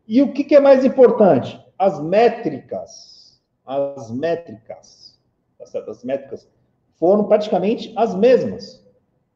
E 0.07 0.21
o 0.21 0.31
que, 0.31 0.43
que 0.43 0.55
é 0.55 0.59
mais 0.59 0.85
importante? 0.85 1.59
As 1.77 2.01
métricas, 2.01 3.39
as 3.65 4.09
métricas, 4.09 5.17
tá 5.57 5.65
certo? 5.65 5.91
As 5.91 6.03
métricas 6.03 6.47
foram 6.95 7.25
praticamente 7.25 7.93
as 7.95 8.15
mesmas, 8.15 8.83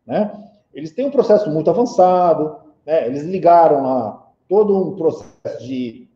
né? 0.05 0.31
Eles 0.73 0.91
têm 0.91 1.05
um 1.05 1.11
processo 1.11 1.49
muito 1.49 1.69
avançado, 1.69 2.57
né? 2.85 3.05
Eles 3.05 3.23
ligaram 3.23 3.83
lá 3.83 4.31
todo 4.47 4.75
um 4.75 4.95
processo 4.95 5.63
de 5.63 6.09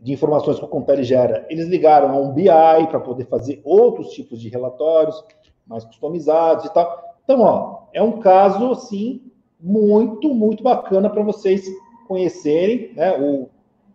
de 0.00 0.12
informações 0.12 0.58
que 0.58 0.64
o 0.64 0.68
Compele 0.68 1.02
gera, 1.02 1.46
eles 1.48 1.68
ligaram 1.68 2.10
a 2.10 2.20
um 2.20 2.32
BI 2.32 2.86
para 2.88 3.00
poder 3.00 3.26
fazer 3.26 3.60
outros 3.64 4.10
tipos 4.10 4.40
de 4.40 4.48
relatórios 4.48 5.24
mais 5.66 5.84
customizados 5.84 6.66
e 6.66 6.72
tal. 6.72 7.16
Então, 7.24 7.40
ó, 7.40 7.86
é 7.92 8.02
um 8.02 8.20
caso 8.20 8.70
assim 8.70 9.22
muito, 9.60 10.32
muito 10.34 10.62
bacana 10.62 11.10
para 11.10 11.22
vocês 11.22 11.66
conhecerem, 12.06 12.92
né? 12.94 13.18
O 13.18 13.48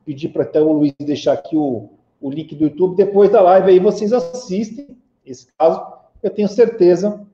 pedir 0.05 0.29
para 0.29 0.43
até 0.43 0.59
o 0.59 0.73
Luiz 0.73 0.93
deixar 0.99 1.33
aqui 1.33 1.55
o, 1.55 1.89
o 2.19 2.29
link 2.29 2.55
do 2.55 2.63
YouTube 2.65 2.95
depois 2.95 3.29
da 3.29 3.39
live 3.39 3.69
aí 3.69 3.79
vocês 3.79 4.11
assistem 4.11 4.97
esse 5.25 5.47
caso. 5.57 5.81
Eu 6.21 6.31
tenho 6.31 6.49
certeza 6.49 7.25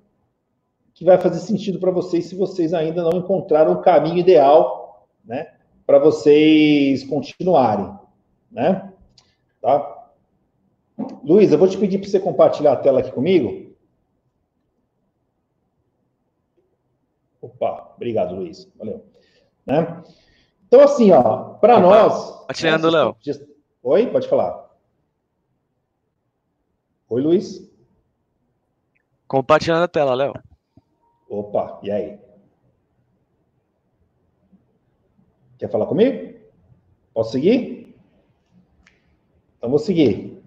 que 0.93 1.05
vai 1.05 1.17
fazer 1.17 1.39
sentido 1.39 1.79
para 1.79 1.91
vocês 1.91 2.25
se 2.25 2.35
vocês 2.35 2.73
ainda 2.73 3.03
não 3.03 3.19
encontraram 3.19 3.73
o 3.73 3.81
caminho 3.81 4.17
ideal, 4.17 5.07
né, 5.23 5.47
para 5.85 5.99
vocês 5.99 7.03
continuarem 7.05 7.89
né? 8.57 8.91
Tá? 9.61 10.09
Luiz, 11.23 11.51
eu 11.51 11.59
vou 11.59 11.67
te 11.67 11.77
pedir 11.77 11.99
para 11.99 12.09
você 12.09 12.19
compartilhar 12.19 12.73
a 12.73 12.77
tela 12.77 13.01
aqui 13.01 13.11
comigo. 13.11 13.75
Opa, 17.39 17.93
obrigado, 17.95 18.33
Luiz. 18.35 18.67
Valeu. 18.75 19.05
Né? 19.63 20.03
Então, 20.65 20.81
assim, 20.81 21.11
ó, 21.11 21.53
para 21.55 21.79
nós. 21.79 22.31
Compartilhando, 22.31 22.89
Léo. 22.89 23.15
Oi, 23.83 24.07
pode 24.07 24.27
falar. 24.27 24.75
Oi, 27.09 27.21
Luiz. 27.21 27.71
Compartilhando 29.27 29.83
a 29.83 29.87
tela, 29.87 30.15
Léo. 30.15 30.33
Opa, 31.29 31.79
e 31.83 31.91
aí? 31.91 32.19
Quer 35.59 35.69
falar 35.69 35.85
comigo? 35.85 36.39
Posso 37.13 37.33
seguir? 37.33 37.86
Então, 39.67 39.69
vou 39.69 39.79
seguir. 39.79 40.41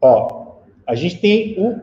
Ó, 0.00 0.58
a 0.86 0.94
gente 0.94 1.20
tem 1.20 1.56
um 1.58 1.80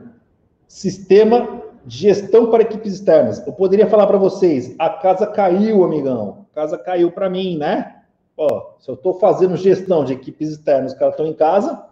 sistema 0.68 1.62
de 1.86 1.98
gestão 1.98 2.50
para 2.50 2.64
equipes 2.64 2.94
externas. 2.94 3.46
Eu 3.46 3.52
poderia 3.52 3.88
falar 3.88 4.08
para 4.08 4.18
vocês, 4.18 4.74
a 4.80 4.90
casa 4.90 5.28
caiu, 5.28 5.84
amigão. 5.84 6.46
A 6.52 6.56
casa 6.56 6.78
caiu 6.78 7.12
para 7.12 7.30
mim, 7.30 7.58
né? 7.58 8.04
Ó, 8.38 8.76
se 8.80 8.90
eu 8.90 8.96
estou 8.96 9.20
fazendo 9.20 9.58
gestão 9.58 10.06
de 10.06 10.14
equipes 10.14 10.50
externas, 10.50 10.94
os 10.94 10.98
caras 10.98 11.14
estão 11.14 11.28
em 11.28 11.34
casa, 11.34 11.84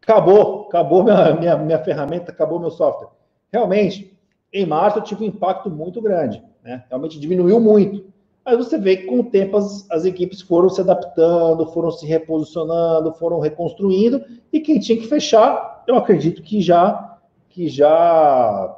acabou, 0.00 0.66
acabou 0.68 1.02
minha, 1.02 1.34
minha, 1.34 1.56
minha 1.56 1.78
ferramenta, 1.80 2.30
acabou 2.30 2.60
meu 2.60 2.70
software. 2.70 3.08
Realmente, 3.52 4.16
em 4.52 4.64
março 4.64 4.98
eu 4.98 5.02
tive 5.02 5.24
um 5.24 5.28
impacto 5.28 5.68
muito 5.68 6.00
grande, 6.00 6.42
né? 6.62 6.84
Realmente 6.88 7.18
diminuiu 7.18 7.58
muito. 7.58 8.04
Mas 8.48 8.56
você 8.56 8.78
vê 8.78 8.96
que 8.96 9.04
com 9.04 9.20
o 9.20 9.24
tempo 9.24 9.58
as, 9.58 9.86
as 9.90 10.06
equipes 10.06 10.40
foram 10.40 10.70
se 10.70 10.80
adaptando, 10.80 11.70
foram 11.70 11.90
se 11.90 12.06
reposicionando, 12.06 13.12
foram 13.12 13.40
reconstruindo, 13.40 14.24
e 14.50 14.58
quem 14.58 14.80
tinha 14.80 14.96
que 14.96 15.06
fechar, 15.06 15.84
eu 15.86 15.96
acredito 15.96 16.42
que 16.42 16.62
já 16.62 17.18
que 17.50 17.68
já 17.68 18.74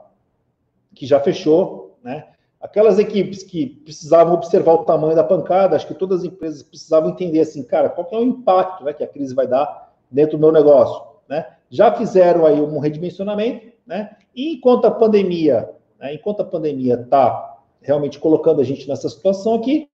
que 0.93 1.07
já 1.07 1.21
fechou, 1.21 1.97
né? 2.03 2.31
Aquelas 2.61 2.99
equipes 2.99 3.45
que 3.45 3.65
precisavam 3.65 4.35
observar 4.35 4.73
o 4.73 4.85
tamanho 4.85 5.15
da 5.15 5.23
pancada, 5.23 5.77
acho 5.77 5.87
que 5.87 5.95
todas 5.95 6.19
as 6.19 6.25
empresas 6.25 6.65
precisavam 6.65 7.11
entender 7.11 7.39
assim, 7.39 7.63
cara, 7.63 7.89
qual 7.89 8.09
é 8.11 8.17
o 8.17 8.25
impacto 8.25 8.83
né, 8.83 8.93
que 8.93 9.05
a 9.05 9.09
crise 9.09 9.37
vai 9.37 9.47
dar 9.47 9.93
dentro 10.11 10.37
do 10.37 10.41
meu 10.41 10.51
negócio, 10.51 11.01
né? 11.29 11.47
Já 11.71 11.95
fizeram 11.95 12.45
aí 12.45 12.61
um 12.61 12.81
redimensionamento, 12.81 13.73
né? 13.87 14.17
E 14.35 14.55
enquanto 14.55 14.87
a 14.87 14.91
pandemia, 14.91 15.71
né, 15.97 16.13
enquanto 16.15 16.41
a 16.41 16.45
pandemia 16.45 16.95
está 16.95 17.60
realmente 17.81 18.19
colocando 18.19 18.61
a 18.61 18.65
gente 18.65 18.89
nessa 18.89 19.09
situação 19.09 19.55
aqui, 19.55 19.89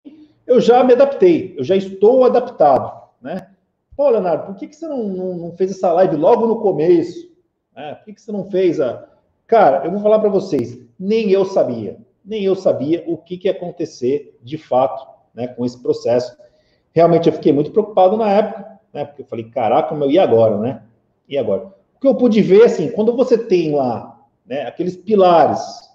eu 0.46 0.60
já 0.60 0.82
me 0.84 0.92
adaptei, 0.92 1.54
eu 1.56 1.64
já 1.64 1.76
estou 1.76 2.24
adaptado, 2.24 3.10
né? 3.20 3.48
Pô, 3.96 4.10
Leonardo, 4.10 4.46
por 4.46 4.56
que, 4.56 4.68
que 4.68 4.76
você 4.76 4.86
não, 4.86 5.04
não, 5.04 5.36
não 5.36 5.52
fez 5.56 5.70
essa 5.70 5.92
live 5.92 6.16
logo 6.16 6.46
no 6.46 6.60
começo? 6.60 7.30
É, 7.74 7.94
por 7.94 8.04
que, 8.04 8.14
que 8.14 8.20
você 8.20 8.30
não 8.30 8.44
fez 8.50 8.80
a. 8.80 9.08
Cara, 9.46 9.84
eu 9.84 9.90
vou 9.90 10.00
falar 10.00 10.18
para 10.18 10.28
vocês, 10.28 10.78
nem 10.98 11.30
eu 11.30 11.44
sabia, 11.44 11.98
nem 12.24 12.44
eu 12.44 12.54
sabia 12.54 13.02
o 13.06 13.16
que, 13.16 13.38
que 13.38 13.48
ia 13.48 13.52
acontecer 13.52 14.38
de 14.42 14.58
fato 14.58 15.06
né, 15.34 15.48
com 15.48 15.64
esse 15.64 15.80
processo. 15.80 16.36
Realmente 16.92 17.28
eu 17.28 17.32
fiquei 17.32 17.52
muito 17.52 17.70
preocupado 17.70 18.16
na 18.16 18.30
época, 18.30 18.78
né? 18.92 19.04
Porque 19.04 19.22
eu 19.22 19.26
falei, 19.26 19.44
caraca, 19.50 19.94
meu, 19.94 20.10
e 20.10 20.18
agora, 20.18 20.58
né? 20.58 20.82
E 21.28 21.38
agora? 21.38 21.66
O 21.96 22.00
que 22.00 22.06
eu 22.06 22.14
pude 22.14 22.40
ver, 22.42 22.64
assim, 22.64 22.90
quando 22.90 23.16
você 23.16 23.38
tem 23.38 23.74
lá 23.74 24.20
né, 24.44 24.62
aqueles 24.62 24.96
pilares 24.96 25.85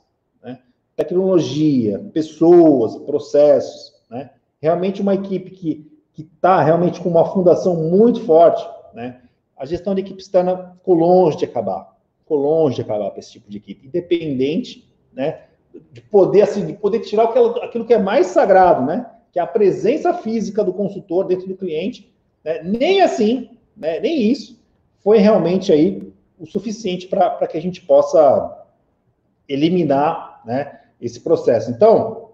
tecnologia, 0.96 2.00
pessoas, 2.14 2.96
processos, 2.98 3.94
né? 4.10 4.32
Realmente 4.62 5.02
uma 5.02 5.16
equipe 5.16 5.52
que 5.52 5.92
que 6.14 6.24
está 6.24 6.62
realmente 6.62 7.00
com 7.00 7.10
uma 7.10 7.26
fundação 7.26 7.76
muito 7.76 8.22
forte, 8.26 8.68
né? 8.94 9.22
A 9.58 9.66
gestão 9.66 9.96
de 9.96 10.02
equipe 10.02 10.22
externa 10.22 10.76
ficou 10.78 10.96
longe 10.96 11.38
de 11.38 11.46
acabar, 11.46 11.96
ficou 12.20 12.38
longe 12.38 12.76
de 12.76 12.82
acabar 12.82 13.10
para 13.12 13.20
esse 13.20 13.32
tipo 13.32 13.50
de 13.50 13.58
equipe, 13.58 13.88
independente, 13.88 14.92
né? 15.14 15.44
De 15.92 16.02
poder 16.02 16.42
assim, 16.42 16.66
de 16.66 16.74
poder 16.74 17.00
tirar 17.00 17.26
aquilo, 17.26 17.56
aquilo 17.64 17.86
que 17.86 17.94
é 17.94 17.98
mais 17.98 18.28
sagrado, 18.28 18.86
né? 18.86 19.10
Que 19.32 19.40
é 19.40 19.42
a 19.42 19.48
presença 19.48 20.14
física 20.14 20.64
do 20.64 20.74
consultor 20.74 21.26
dentro 21.26 21.48
do 21.48 21.56
cliente, 21.56 22.14
né? 22.44 22.62
Nem 22.64 23.02
assim, 23.02 23.52
né? 23.76 24.00
Nem 24.00 24.22
isso 24.30 24.60
foi 25.00 25.18
realmente 25.18 25.72
aí 25.72 26.12
o 26.38 26.46
suficiente 26.46 27.08
para 27.08 27.48
que 27.48 27.58
a 27.58 27.62
gente 27.62 27.82
possa 27.82 28.66
eliminar, 29.48 30.42
né? 30.46 30.81
Esse 31.02 31.20
processo. 31.20 31.72
Então, 31.72 32.30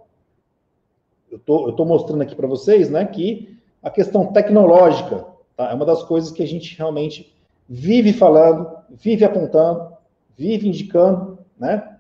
eu 1.32 1.40
tô, 1.40 1.70
estou 1.70 1.86
mostrando 1.86 2.22
aqui 2.22 2.36
para 2.36 2.48
vocês 2.48 2.90
né, 2.90 3.06
que 3.06 3.58
a 3.82 3.90
questão 3.90 4.32
tecnológica 4.34 5.26
tá, 5.56 5.72
é 5.72 5.74
uma 5.74 5.86
das 5.86 6.04
coisas 6.04 6.32
que 6.32 6.44
a 6.44 6.48
gente 6.48 6.78
realmente 6.78 7.34
vive 7.68 8.14
falando, 8.14 8.70
vive 8.90 9.24
apontando, 9.26 9.94
vive 10.38 10.68
indicando, 10.68 11.40
né? 11.58 11.98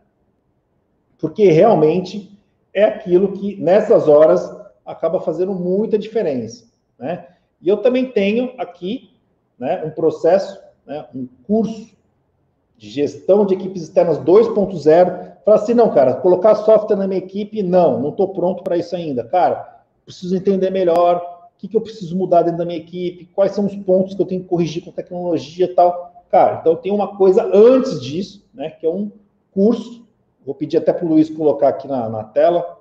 Porque 1.17 1.49
realmente 1.49 2.37
é 2.73 2.83
aquilo 2.83 3.33
que, 3.33 3.55
nessas 3.55 4.07
horas, 4.07 4.55
acaba 4.85 5.19
fazendo 5.19 5.53
muita 5.53 5.97
diferença, 5.97 6.65
né? 6.97 7.27
E 7.61 7.67
eu 7.67 7.77
também 7.77 8.11
tenho 8.11 8.53
aqui 8.57 9.11
né, 9.57 9.83
um 9.83 9.89
processo, 9.89 10.61
né, 10.85 11.07
um 11.13 11.27
curso 11.45 11.96
de 12.77 12.89
gestão 12.89 13.45
de 13.45 13.55
equipes 13.55 13.83
externas 13.83 14.19
2.0 14.19 15.37
Fala 15.47 15.59
assim, 15.59 15.73
não, 15.73 15.89
cara, 15.89 16.13
colocar 16.13 16.55
software 16.55 16.97
na 16.97 17.07
minha 17.07 17.19
equipe, 17.19 17.63
não, 17.63 18.01
não 18.01 18.09
estou 18.09 18.33
pronto 18.33 18.63
para 18.63 18.75
isso 18.75 18.93
ainda. 18.93 19.23
Cara, 19.23 19.81
preciso 20.03 20.35
entender 20.35 20.69
melhor 20.69 21.49
o 21.55 21.57
que, 21.57 21.69
que 21.69 21.77
eu 21.77 21.79
preciso 21.79 22.17
mudar 22.17 22.41
dentro 22.41 22.57
da 22.57 22.65
minha 22.65 22.77
equipe, 22.77 23.29
quais 23.33 23.53
são 23.53 23.65
os 23.65 23.73
pontos 23.73 24.13
que 24.13 24.21
eu 24.21 24.25
tenho 24.25 24.41
que 24.41 24.49
corrigir 24.49 24.83
com 24.83 24.91
tecnologia 24.91 25.67
e 25.67 25.73
tal. 25.73 26.25
Cara, 26.29 26.59
então 26.59 26.75
tem 26.75 26.91
uma 26.91 27.15
coisa 27.15 27.49
antes 27.53 28.01
disso, 28.01 28.45
né, 28.53 28.71
que 28.71 28.85
é 28.85 28.89
um 28.89 29.09
curso. 29.53 30.05
Vou 30.45 30.53
pedir 30.53 30.79
até 30.79 30.91
para 30.91 31.05
o 31.05 31.07
Luiz 31.07 31.29
colocar 31.29 31.69
aqui 31.69 31.87
na, 31.87 32.09
na 32.09 32.25
tela. 32.25 32.79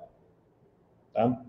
Tá? 1.13 1.41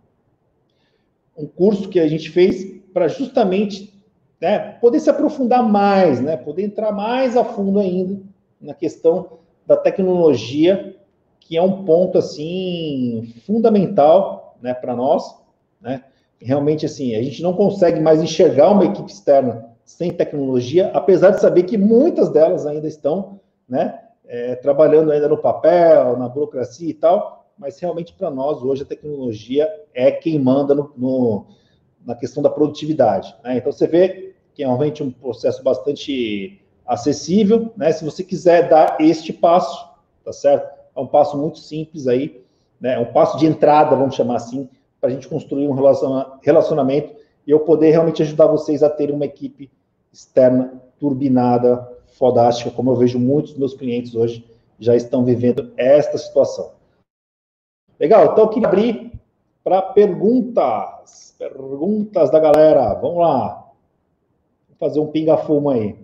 Um 1.37 1.49
curso 1.49 1.89
que 1.89 1.99
a 1.99 2.07
gente 2.07 2.31
fez 2.31 2.81
para 2.95 3.09
justamente 3.09 3.93
né, 4.41 4.75
poder 4.81 5.01
se 5.01 5.11
aprofundar 5.11 5.69
mais, 5.69 6.21
né, 6.21 6.37
poder 6.37 6.63
entrar 6.63 6.93
mais 6.93 7.37
a 7.37 7.45
fundo 7.45 7.81
ainda 7.81 8.21
na 8.61 8.75
questão 8.75 9.39
da 9.67 9.77
tecnologia 9.77 10.97
que 11.41 11.57
é 11.57 11.63
um 11.63 11.85
ponto 11.85 12.19
assim 12.19 13.33
fundamental, 13.47 14.57
né, 14.61 14.75
para 14.75 14.95
nós, 14.95 15.35
né? 15.81 16.05
Realmente 16.41 16.85
assim, 16.85 17.15
a 17.17 17.23
gente 17.23 17.43
não 17.43 17.55
consegue 17.55 18.01
mais 18.01 18.23
enxergar 18.23 18.71
uma 18.71 18.85
equipe 18.85 19.11
externa 19.11 19.69
sem 19.85 20.13
tecnologia, 20.13 20.91
apesar 20.93 21.31
de 21.31 21.41
saber 21.41 21.63
que 21.63 21.79
muitas 21.79 22.29
delas 22.29 22.67
ainda 22.67 22.87
estão, 22.87 23.41
né, 23.67 23.99
é, 24.27 24.55
trabalhando 24.57 25.11
ainda 25.11 25.27
no 25.27 25.39
papel, 25.39 26.19
na 26.19 26.29
burocracia 26.29 26.91
e 26.91 26.95
tal, 26.95 27.47
mas 27.57 27.79
realmente 27.81 28.13
para 28.13 28.31
nós 28.31 28.63
hoje 28.63 28.83
a 28.83 28.87
tecnologia 28.87 29.69
é 29.95 30.13
quem 30.13 30.39
manda 30.39 30.75
no, 30.75 30.93
no, 30.97 31.47
na 32.05 32.15
questão 32.15 32.43
da 32.43 32.51
produtividade. 32.51 33.35
Né? 33.43 33.57
Então 33.57 33.73
você 33.73 33.87
vê 33.87 34.35
que 34.55 34.63
é 34.63 34.67
realmente 34.67 35.03
um 35.03 35.11
processo 35.11 35.63
bastante 35.63 36.61
acessível, 36.89 37.73
né? 37.77 37.93
Se 37.93 38.05
você 38.05 38.25
quiser 38.25 38.69
dar 38.69 38.97
este 39.01 39.33
passo, 39.33 39.89
tá 40.25 40.33
certo? 40.33 40.79
é 40.99 41.01
um 41.01 41.07
passo 41.07 41.39
muito 41.39 41.59
simples 41.59 42.09
aí, 42.09 42.43
né? 42.81 42.95
É 42.95 42.99
um 42.99 43.13
passo 43.13 43.39
de 43.39 43.47
entrada, 43.47 43.95
vamos 43.95 44.17
chamar 44.17 44.37
assim, 44.37 44.69
para 45.01 45.09
a 45.09 45.13
gente 45.13 45.29
construir 45.29 45.69
um 45.69 45.75
relacionamento 46.43 47.15
e 47.47 47.51
eu 47.51 47.61
poder 47.61 47.91
realmente 47.91 48.23
ajudar 48.23 48.47
vocês 48.47 48.83
a 48.83 48.91
ter 48.91 49.13
uma 49.13 49.25
equipe 49.25 49.71
externa 50.13 50.83
turbinada, 50.99 51.89
fodástica, 52.09 52.71
como 52.71 52.91
eu 52.91 52.97
vejo 52.97 53.19
muitos 53.19 53.53
dos 53.53 53.59
meus 53.61 53.75
clientes 53.75 54.15
hoje 54.15 54.45
já 54.79 54.97
estão 54.97 55.25
vivendo 55.25 55.73
esta 55.77 56.19
situação. 56.19 56.73
Legal, 57.99 58.33
então 58.33 58.45
eu 58.45 58.49
queria 58.49 58.69
abrir 58.69 59.13
para 59.63 59.83
perguntas. 59.83 61.35
Perguntas 61.39 62.31
da 62.31 62.41
galera. 62.41 62.95
Vamos 62.95 63.19
lá. 63.19 63.71
Vou 64.69 64.77
fazer 64.79 65.01
um 65.01 65.09
pinga-fumo 65.09 65.71
aí. 65.71 65.97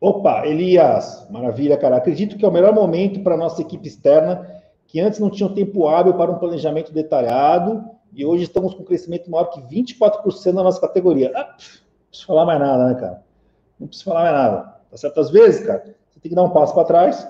Opa, 0.00 0.46
Elias, 0.46 1.26
maravilha, 1.28 1.76
cara. 1.76 1.96
Acredito 1.96 2.36
que 2.36 2.44
é 2.44 2.48
o 2.48 2.52
melhor 2.52 2.72
momento 2.72 3.20
para 3.22 3.34
a 3.34 3.38
nossa 3.38 3.60
equipe 3.60 3.88
externa, 3.88 4.62
que 4.86 5.00
antes 5.00 5.18
não 5.18 5.28
tinha 5.28 5.48
tempo 5.48 5.88
hábil 5.88 6.14
para 6.14 6.30
um 6.30 6.38
planejamento 6.38 6.92
detalhado, 6.92 7.84
e 8.12 8.24
hoje 8.24 8.44
estamos 8.44 8.74
com 8.74 8.82
um 8.82 8.86
crescimento 8.86 9.28
maior 9.30 9.46
que 9.46 9.60
24% 9.60 10.52
na 10.52 10.62
nossa 10.62 10.80
categoria. 10.80 11.32
Ah, 11.34 11.48
não 11.48 12.08
preciso 12.08 12.26
falar 12.26 12.46
mais 12.46 12.60
nada, 12.60 12.86
né, 12.86 12.94
cara? 12.94 13.22
Não 13.78 13.88
preciso 13.88 14.08
falar 14.08 14.22
mais 14.22 14.34
nada. 14.34 14.78
Tá 14.90 14.96
certo? 14.96 15.20
Às 15.20 15.30
vezes, 15.30 15.66
cara, 15.66 15.84
você 16.08 16.20
tem 16.20 16.30
que 16.30 16.34
dar 16.34 16.44
um 16.44 16.50
passo 16.50 16.74
para 16.74 16.84
trás, 16.84 17.28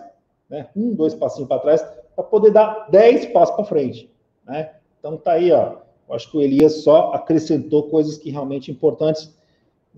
né? 0.48 0.68
Um, 0.76 0.94
dois 0.94 1.14
passinhos 1.14 1.48
para 1.48 1.60
trás, 1.60 1.82
para 2.14 2.24
poder 2.24 2.50
dar 2.50 2.86
dez 2.90 3.26
passos 3.26 3.56
para 3.56 3.64
frente, 3.64 4.12
né? 4.46 4.72
Então 4.98 5.16
tá 5.16 5.32
aí, 5.32 5.50
ó. 5.50 5.76
Eu 6.08 6.14
acho 6.14 6.30
que 6.30 6.36
o 6.36 6.40
Elias 6.40 6.82
só 6.82 7.12
acrescentou 7.12 7.84
coisas 7.84 8.18
que 8.18 8.30
realmente 8.30 8.70
importantes 8.70 9.34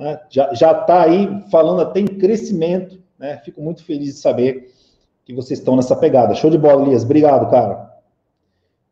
né? 0.00 0.18
já 0.30 0.50
está 0.52 1.02
aí 1.02 1.44
falando 1.50 1.82
até 1.82 2.00
em 2.00 2.06
crescimento, 2.06 2.98
né? 3.18 3.36
Fico 3.44 3.60
muito 3.60 3.84
feliz 3.84 4.14
de 4.14 4.20
saber 4.20 4.72
que 5.26 5.34
vocês 5.34 5.58
estão 5.58 5.76
nessa 5.76 5.94
pegada. 5.94 6.34
Show 6.34 6.48
de 6.48 6.56
bola, 6.56 6.86
Elias. 6.86 7.04
Obrigado, 7.04 7.50
cara. 7.50 8.00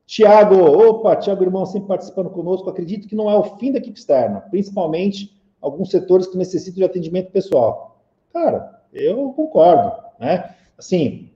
Tiago, 0.05 0.55
opa, 0.55 1.16
Tiago 1.16 1.42
Irmão 1.42 1.64
sempre 1.64 1.88
participando 1.88 2.29
conosco. 2.29 2.68
Acredito 2.68 3.09
que 3.09 3.16
não 3.16 3.31
é 3.31 3.35
o 3.35 3.57
fim 3.57 3.73
da 3.73 3.79
equipe 3.79 3.99
externa, 3.99 4.42
principalmente 4.51 5.35
alguns 5.62 5.90
setores 5.90 6.27
que 6.27 6.37
necessitam 6.37 6.77
de 6.77 6.85
atendimento 6.85 7.33
pessoal. 7.33 8.03
Cara, 8.31 8.83
eu 8.92 9.33
concordo, 9.33 9.92
né? 10.21 10.55
Assim, 10.77 11.31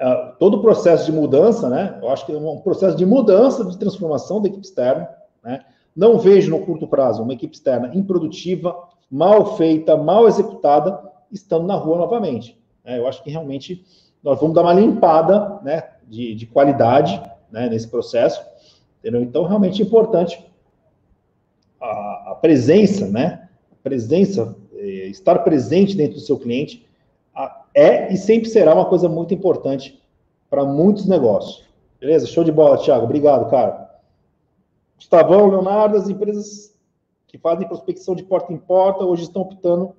ah, 0.00 0.34
todo 0.36 0.56
o 0.56 0.62
processo 0.62 1.06
de 1.06 1.12
mudança, 1.12 1.70
né? 1.70 1.96
Eu 2.02 2.10
acho 2.10 2.26
que 2.26 2.32
é 2.32 2.36
um 2.36 2.58
processo 2.58 2.96
de 2.96 3.06
mudança, 3.06 3.64
de 3.64 3.78
transformação 3.78 4.42
da 4.42 4.48
equipe 4.48 4.66
externa, 4.66 5.08
né? 5.44 5.64
Não 5.94 6.18
vejo 6.18 6.50
no 6.50 6.64
curto 6.64 6.86
prazo 6.86 7.22
uma 7.22 7.34
equipe 7.34 7.54
externa 7.54 7.90
improdutiva, 7.94 8.88
mal 9.10 9.56
feita, 9.56 9.96
mal 9.96 10.26
executada, 10.26 10.98
estando 11.30 11.66
na 11.66 11.74
rua 11.74 11.98
novamente. 11.98 12.58
É, 12.84 12.98
eu 12.98 13.06
acho 13.06 13.22
que 13.22 13.30
realmente 13.30 13.84
nós 14.22 14.40
vamos 14.40 14.54
dar 14.54 14.62
uma 14.62 14.72
limpada 14.72 15.60
né, 15.62 15.84
de, 16.08 16.34
de 16.34 16.46
qualidade 16.46 17.20
né, 17.50 17.68
nesse 17.68 17.88
processo. 17.88 18.42
Entendeu? 19.00 19.22
Então, 19.22 19.44
realmente 19.44 19.82
é 19.82 19.84
importante 19.84 20.42
a, 21.80 22.30
a 22.30 22.38
presença, 22.40 23.08
né? 23.08 23.48
A 23.72 23.74
presença, 23.82 24.56
é, 24.76 25.08
estar 25.08 25.40
presente 25.40 25.96
dentro 25.96 26.14
do 26.14 26.20
seu 26.20 26.38
cliente 26.38 26.86
a, 27.34 27.64
é 27.74 28.12
e 28.12 28.16
sempre 28.16 28.48
será 28.48 28.74
uma 28.74 28.84
coisa 28.84 29.08
muito 29.08 29.34
importante 29.34 30.00
para 30.48 30.64
muitos 30.64 31.06
negócios. 31.06 31.64
Beleza? 32.00 32.26
Show 32.26 32.44
de 32.44 32.52
bola, 32.52 32.78
Thiago. 32.78 33.04
Obrigado, 33.04 33.50
cara. 33.50 33.90
Gustavão, 35.02 35.48
Leonardo, 35.48 35.96
as 35.96 36.08
empresas 36.08 36.72
que 37.26 37.36
fazem 37.36 37.66
prospecção 37.66 38.14
de 38.14 38.22
porta 38.22 38.52
em 38.52 38.56
porta 38.56 39.04
hoje 39.04 39.24
estão 39.24 39.42
optando 39.42 39.96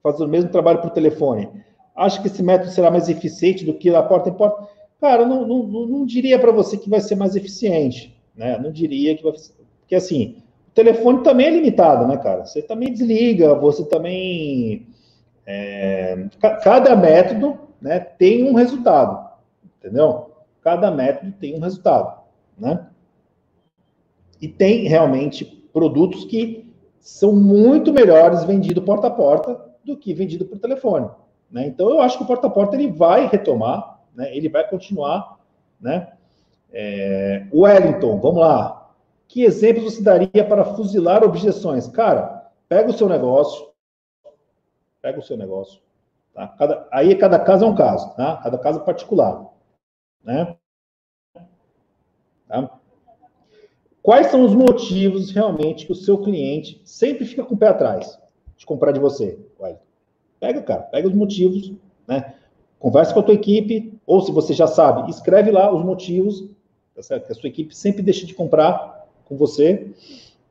fazer 0.00 0.24
o 0.24 0.28
mesmo 0.28 0.48
trabalho 0.48 0.80
por 0.80 0.90
telefone. 0.90 1.48
acha 1.96 2.22
que 2.22 2.28
esse 2.28 2.40
método 2.40 2.70
será 2.70 2.88
mais 2.88 3.08
eficiente 3.08 3.64
do 3.64 3.74
que 3.74 3.90
da 3.90 4.02
porta 4.02 4.30
em 4.30 4.34
porta? 4.34 4.68
Cara, 5.00 5.26
não, 5.26 5.44
não, 5.46 5.64
não 5.64 6.06
diria 6.06 6.38
para 6.38 6.52
você 6.52 6.76
que 6.76 6.88
vai 6.88 7.00
ser 7.00 7.16
mais 7.16 7.34
eficiente, 7.34 8.16
né? 8.34 8.56
Não 8.58 8.70
diria 8.70 9.16
que 9.16 9.24
vai 9.24 9.36
ser. 9.36 9.54
Porque 9.80 9.96
assim, 9.96 10.36
o 10.68 10.70
telefone 10.70 11.24
também 11.24 11.46
é 11.46 11.50
limitado, 11.50 12.06
né, 12.06 12.16
cara? 12.16 12.46
Você 12.46 12.62
também 12.62 12.92
desliga, 12.92 13.54
você 13.56 13.84
também. 13.86 14.86
É, 15.44 16.28
cada 16.62 16.94
método 16.94 17.58
né, 17.82 17.98
tem 17.98 18.44
um 18.44 18.54
resultado, 18.54 19.30
entendeu? 19.78 20.30
Cada 20.62 20.92
método 20.92 21.32
tem 21.32 21.56
um 21.56 21.60
resultado, 21.60 22.20
né? 22.56 22.86
E 24.40 24.48
tem 24.48 24.88
realmente 24.88 25.44
produtos 25.44 26.24
que 26.24 26.70
são 27.00 27.34
muito 27.34 27.92
melhores 27.92 28.44
vendidos 28.44 28.84
porta 28.84 29.06
a 29.06 29.10
porta 29.10 29.60
do 29.84 29.96
que 29.96 30.12
vendido 30.12 30.44
por 30.44 30.58
telefone. 30.58 31.08
Né? 31.50 31.66
Então, 31.66 31.88
eu 31.90 32.00
acho 32.00 32.18
que 32.18 32.24
o 32.24 32.26
porta 32.26 32.46
a 32.46 32.50
porta 32.50 32.76
ele 32.76 32.90
vai 32.90 33.26
retomar, 33.26 34.00
né? 34.14 34.34
ele 34.36 34.48
vai 34.48 34.68
continuar. 34.68 35.38
Né? 35.80 36.12
É, 36.72 37.46
Wellington, 37.52 38.18
vamos 38.20 38.40
lá. 38.40 38.90
Que 39.26 39.44
exemplos 39.44 39.94
você 39.94 40.02
daria 40.02 40.44
para 40.46 40.64
fuzilar 40.64 41.24
objeções? 41.24 41.88
Cara, 41.88 42.50
pega 42.68 42.90
o 42.90 42.92
seu 42.92 43.08
negócio, 43.08 43.68
pega 45.00 45.18
o 45.18 45.22
seu 45.22 45.36
negócio. 45.36 45.80
Tá? 46.34 46.48
Cada, 46.48 46.88
aí 46.92 47.14
cada 47.16 47.38
caso 47.38 47.64
é 47.64 47.68
um 47.68 47.74
caso, 47.74 48.14
tá? 48.14 48.36
cada 48.42 48.58
caso 48.58 48.80
particular. 48.80 49.46
Né? 50.22 50.56
Tá? 52.48 52.79
Quais 54.10 54.26
são 54.26 54.44
os 54.44 54.52
motivos 54.52 55.30
realmente 55.30 55.86
que 55.86 55.92
o 55.92 55.94
seu 55.94 56.18
cliente 56.18 56.82
sempre 56.84 57.24
fica 57.24 57.44
com 57.44 57.54
o 57.54 57.56
pé 57.56 57.68
atrás 57.68 58.18
de 58.56 58.66
comprar 58.66 58.90
de 58.90 58.98
você? 58.98 59.38
Pega, 60.40 60.60
cara, 60.62 60.82
pega 60.82 61.06
os 61.06 61.14
motivos, 61.14 61.72
né? 62.08 62.34
Conversa 62.80 63.14
com 63.14 63.20
a 63.20 63.22
tua 63.22 63.34
equipe, 63.34 63.94
ou 64.04 64.20
se 64.20 64.32
você 64.32 64.52
já 64.52 64.66
sabe, 64.66 65.08
escreve 65.08 65.52
lá 65.52 65.72
os 65.72 65.84
motivos, 65.84 66.44
tá 66.92 67.00
certo? 67.04 67.26
Que 67.26 67.32
a 67.32 67.34
sua 67.36 67.48
equipe 67.50 67.72
sempre 67.72 68.02
deixa 68.02 68.26
de 68.26 68.34
comprar 68.34 69.06
com 69.26 69.36
você, 69.36 69.92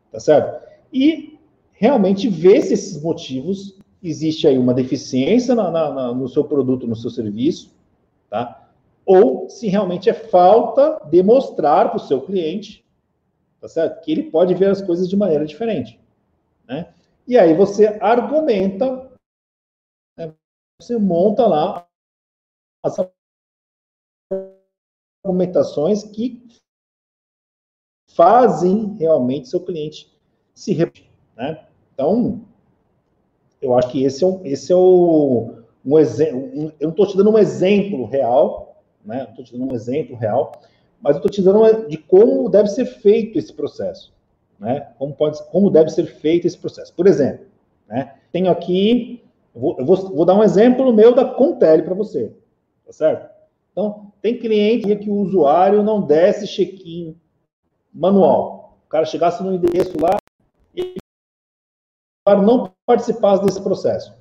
tá 0.09 0.21
certo? 0.21 0.65
E 0.93 1.37
realmente 1.73 2.29
ver 2.29 2.61
se 2.61 2.75
esses 2.75 3.03
motivos 3.03 3.77
existe 4.01 4.47
aí 4.47 4.57
uma 4.57 4.73
deficiência 4.73 5.53
na, 5.53 5.69
na, 5.69 5.93
na, 5.93 6.13
no 6.13 6.29
seu 6.29 6.45
produto, 6.45 6.87
no 6.87 6.95
seu 6.95 7.09
serviço, 7.09 7.75
tá? 8.29 8.69
Ou 9.05 9.49
se 9.49 9.67
realmente 9.67 10.09
é 10.09 10.13
falta 10.13 11.01
de 11.11 11.21
mostrar 11.21 11.89
para 11.89 11.97
o 11.97 12.07
seu 12.07 12.21
cliente, 12.21 12.87
tá 13.59 13.67
certo? 13.67 14.01
Que 14.01 14.11
ele 14.11 14.31
pode 14.31 14.53
ver 14.55 14.69
as 14.69 14.81
coisas 14.81 15.09
de 15.09 15.17
maneira 15.17 15.45
diferente, 15.45 15.99
né? 16.67 16.93
E 17.27 17.37
aí 17.37 17.53
você 17.53 17.87
argumenta 18.01 19.09
você 20.81 20.97
monta 20.97 21.45
lá 21.45 21.85
as 22.83 22.95
argumentações 25.25 26.03
que 26.03 26.41
fazem 28.11 28.95
realmente 28.97 29.49
seu 29.49 29.59
cliente 29.59 30.09
se 30.53 30.73
repetir, 30.73 31.11
né? 31.35 31.67
Então, 31.93 32.45
eu 33.61 33.77
acho 33.77 33.91
que 33.91 34.03
esse 34.03 34.23
é, 34.23 34.27
um, 34.27 34.45
esse 34.45 34.71
é 34.71 34.75
o, 34.75 35.63
um 35.85 35.99
exemplo. 35.99 36.39
Um, 36.39 36.71
eu 36.79 36.87
não 36.87 36.89
estou 36.91 37.07
te 37.07 37.17
dando 37.17 37.31
um 37.31 37.37
exemplo 37.37 38.05
real, 38.05 38.81
né? 39.03 39.27
Estou 39.29 39.43
te 39.43 39.51
dando 39.51 39.71
um 39.71 39.75
exemplo 39.75 40.15
real, 40.15 40.61
mas 41.01 41.15
eu 41.15 41.19
estou 41.19 41.31
te 41.31 41.41
dando 41.41 41.88
de 41.88 41.97
como 41.97 42.49
deve 42.49 42.69
ser 42.69 42.85
feito 42.85 43.38
esse 43.38 43.53
processo, 43.53 44.13
né? 44.59 44.89
Como 44.97 45.13
pode, 45.13 45.41
como 45.49 45.69
deve 45.69 45.89
ser 45.89 46.05
feito 46.05 46.45
esse 46.45 46.57
processo. 46.57 46.93
Por 46.93 47.07
exemplo, 47.07 47.45
né? 47.88 48.15
Tenho 48.31 48.51
aqui 48.51 49.23
vou, 49.53 49.75
vou, 49.83 49.95
vou 49.95 50.25
dar 50.25 50.35
um 50.35 50.43
exemplo 50.43 50.93
meu 50.93 51.13
da 51.13 51.25
Contele 51.25 51.83
para 51.83 51.93
você, 51.93 52.33
tá 52.85 52.91
certo? 52.91 53.29
Então, 53.71 54.12
tem 54.21 54.38
cliente 54.38 54.95
que 54.97 55.09
o 55.09 55.15
usuário 55.15 55.83
não 55.83 56.01
desce 56.01 56.47
check-in 56.47 57.15
manual. 57.93 58.77
O 58.85 58.89
cara 58.89 59.05
chegasse 59.05 59.43
no 59.43 59.53
endereço 59.53 59.93
lá 59.99 60.17
e 60.75 60.95
não 62.27 62.71
participasse 62.85 63.43
desse 63.43 63.62
processo, 63.62 64.13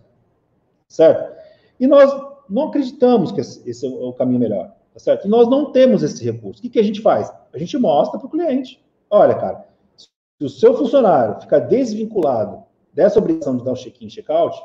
certo? 0.89 1.37
E 1.81 1.87
nós 1.87 2.11
não 2.49 2.69
acreditamos 2.69 3.33
que 3.33 3.41
esse 3.41 3.87
é 3.87 3.89
o 3.89 4.13
caminho 4.13 4.41
melhor, 4.41 4.75
tá 4.99 5.05
certo? 5.05 5.27
E 5.27 5.31
nós 5.31 5.49
não 5.49 5.71
temos 5.71 6.03
esse 6.03 6.23
recurso. 6.25 6.61
O 6.61 6.69
que, 6.69 6.79
a 6.79 6.83
gente 6.83 7.01
faz? 7.01 7.33
A 7.53 7.59
gente 7.59 7.79
mostra 7.79 8.19
para 8.19 8.27
o 8.27 8.31
cliente. 8.31 8.85
Olha, 9.09 9.35
cara, 9.37 9.65
se 9.97 10.09
o 10.43 10.49
seu 10.49 10.77
funcionário 10.77 11.41
ficar 11.41 11.61
desvinculado 11.61 12.65
dessa 12.93 13.19
obrigação 13.21 13.57
de 13.57 13.65
dar 13.65 13.73
o 13.73 13.77
check-in 13.77 14.09
check-out, 14.09 14.61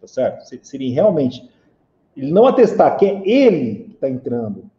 tá 0.00 0.06
certo? 0.06 0.44
Seria 0.64 0.92
realmente 0.94 1.46
ele 2.16 2.32
não 2.32 2.46
atestar 2.46 2.96
que 2.96 3.04
é 3.04 3.28
ele 3.28 3.84
que 3.84 3.92
está 3.92 4.08
entrando 4.08 4.70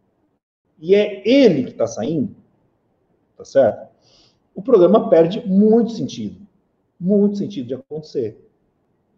e 0.80 0.96
é 0.96 1.22
ele 1.28 1.66
que 1.66 1.72
está 1.72 1.86
saindo, 1.86 2.36
tá 3.38 3.46
certo? 3.46 3.88
O 4.56 4.64
programa 4.64 5.10
perde 5.10 5.48
muito 5.48 5.92
sentido, 5.92 6.42
muito 7.00 7.38
sentido 7.38 7.68
de 7.68 7.76
acontecer, 7.76 8.50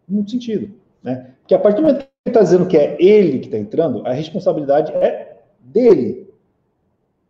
muito 0.06 0.30
sentido, 0.30 0.74
né? 1.02 1.34
Porque 1.40 1.54
a 1.54 1.58
partir 1.58 1.76
do 1.76 1.86
momento 1.86 2.00
que 2.00 2.10
ele 2.26 2.36
está 2.36 2.42
dizendo 2.42 2.66
que 2.66 2.76
é 2.76 2.96
ele 3.02 3.38
que 3.38 3.46
está 3.46 3.58
entrando, 3.58 4.06
a 4.06 4.12
responsabilidade 4.12 4.92
é 4.92 5.23
dele, 5.64 6.32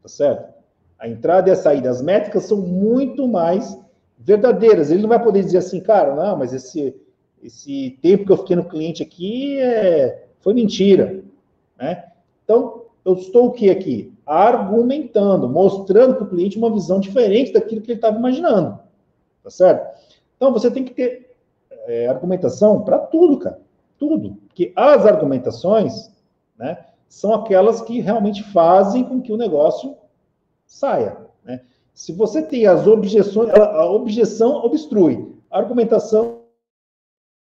tá 0.02 0.08
certo? 0.08 0.52
A 0.98 1.08
entrada 1.08 1.48
e 1.48 1.52
a 1.52 1.56
saída, 1.56 1.90
as 1.90 2.02
métricas 2.02 2.44
são 2.44 2.58
muito 2.58 3.26
mais 3.28 3.78
verdadeiras. 4.18 4.90
Ele 4.90 5.02
não 5.02 5.08
vai 5.08 5.22
poder 5.22 5.42
dizer 5.42 5.58
assim, 5.58 5.80
cara, 5.80 6.14
não, 6.14 6.36
mas 6.36 6.52
esse 6.52 6.94
esse 7.44 7.98
tempo 8.00 8.24
que 8.24 8.32
eu 8.32 8.38
fiquei 8.38 8.56
no 8.56 8.64
cliente 8.64 9.02
aqui 9.02 9.60
é, 9.60 10.28
foi 10.40 10.54
mentira, 10.54 11.22
né? 11.78 12.06
Então, 12.42 12.84
eu 13.04 13.12
estou 13.14 13.48
o 13.48 13.52
que 13.52 13.68
aqui? 13.68 14.14
Argumentando, 14.24 15.46
mostrando 15.46 16.14
para 16.14 16.24
o 16.24 16.28
cliente 16.30 16.56
uma 16.56 16.72
visão 16.72 16.98
diferente 16.98 17.52
daquilo 17.52 17.82
que 17.82 17.90
ele 17.90 17.98
estava 17.98 18.16
imaginando, 18.16 18.78
tá 19.42 19.50
certo? 19.50 20.00
Então, 20.36 20.54
você 20.54 20.70
tem 20.70 20.84
que 20.84 20.94
ter 20.94 21.36
é, 21.86 22.08
argumentação 22.08 22.82
para 22.82 22.98
tudo, 22.98 23.38
cara, 23.38 23.60
tudo. 23.98 24.36
Porque 24.46 24.72
as 24.74 25.04
argumentações, 25.04 26.10
né, 26.58 26.82
são 27.14 27.32
aquelas 27.32 27.80
que 27.80 28.00
realmente 28.00 28.42
fazem 28.42 29.04
com 29.04 29.22
que 29.22 29.32
o 29.32 29.36
negócio 29.36 29.96
saia, 30.66 31.16
né? 31.44 31.64
Se 31.94 32.12
você 32.12 32.42
tem 32.42 32.66
as 32.66 32.88
objeções, 32.88 33.50
a 33.50 33.86
objeção 33.86 34.56
obstrui, 34.64 35.32
a 35.48 35.58
argumentação 35.58 36.42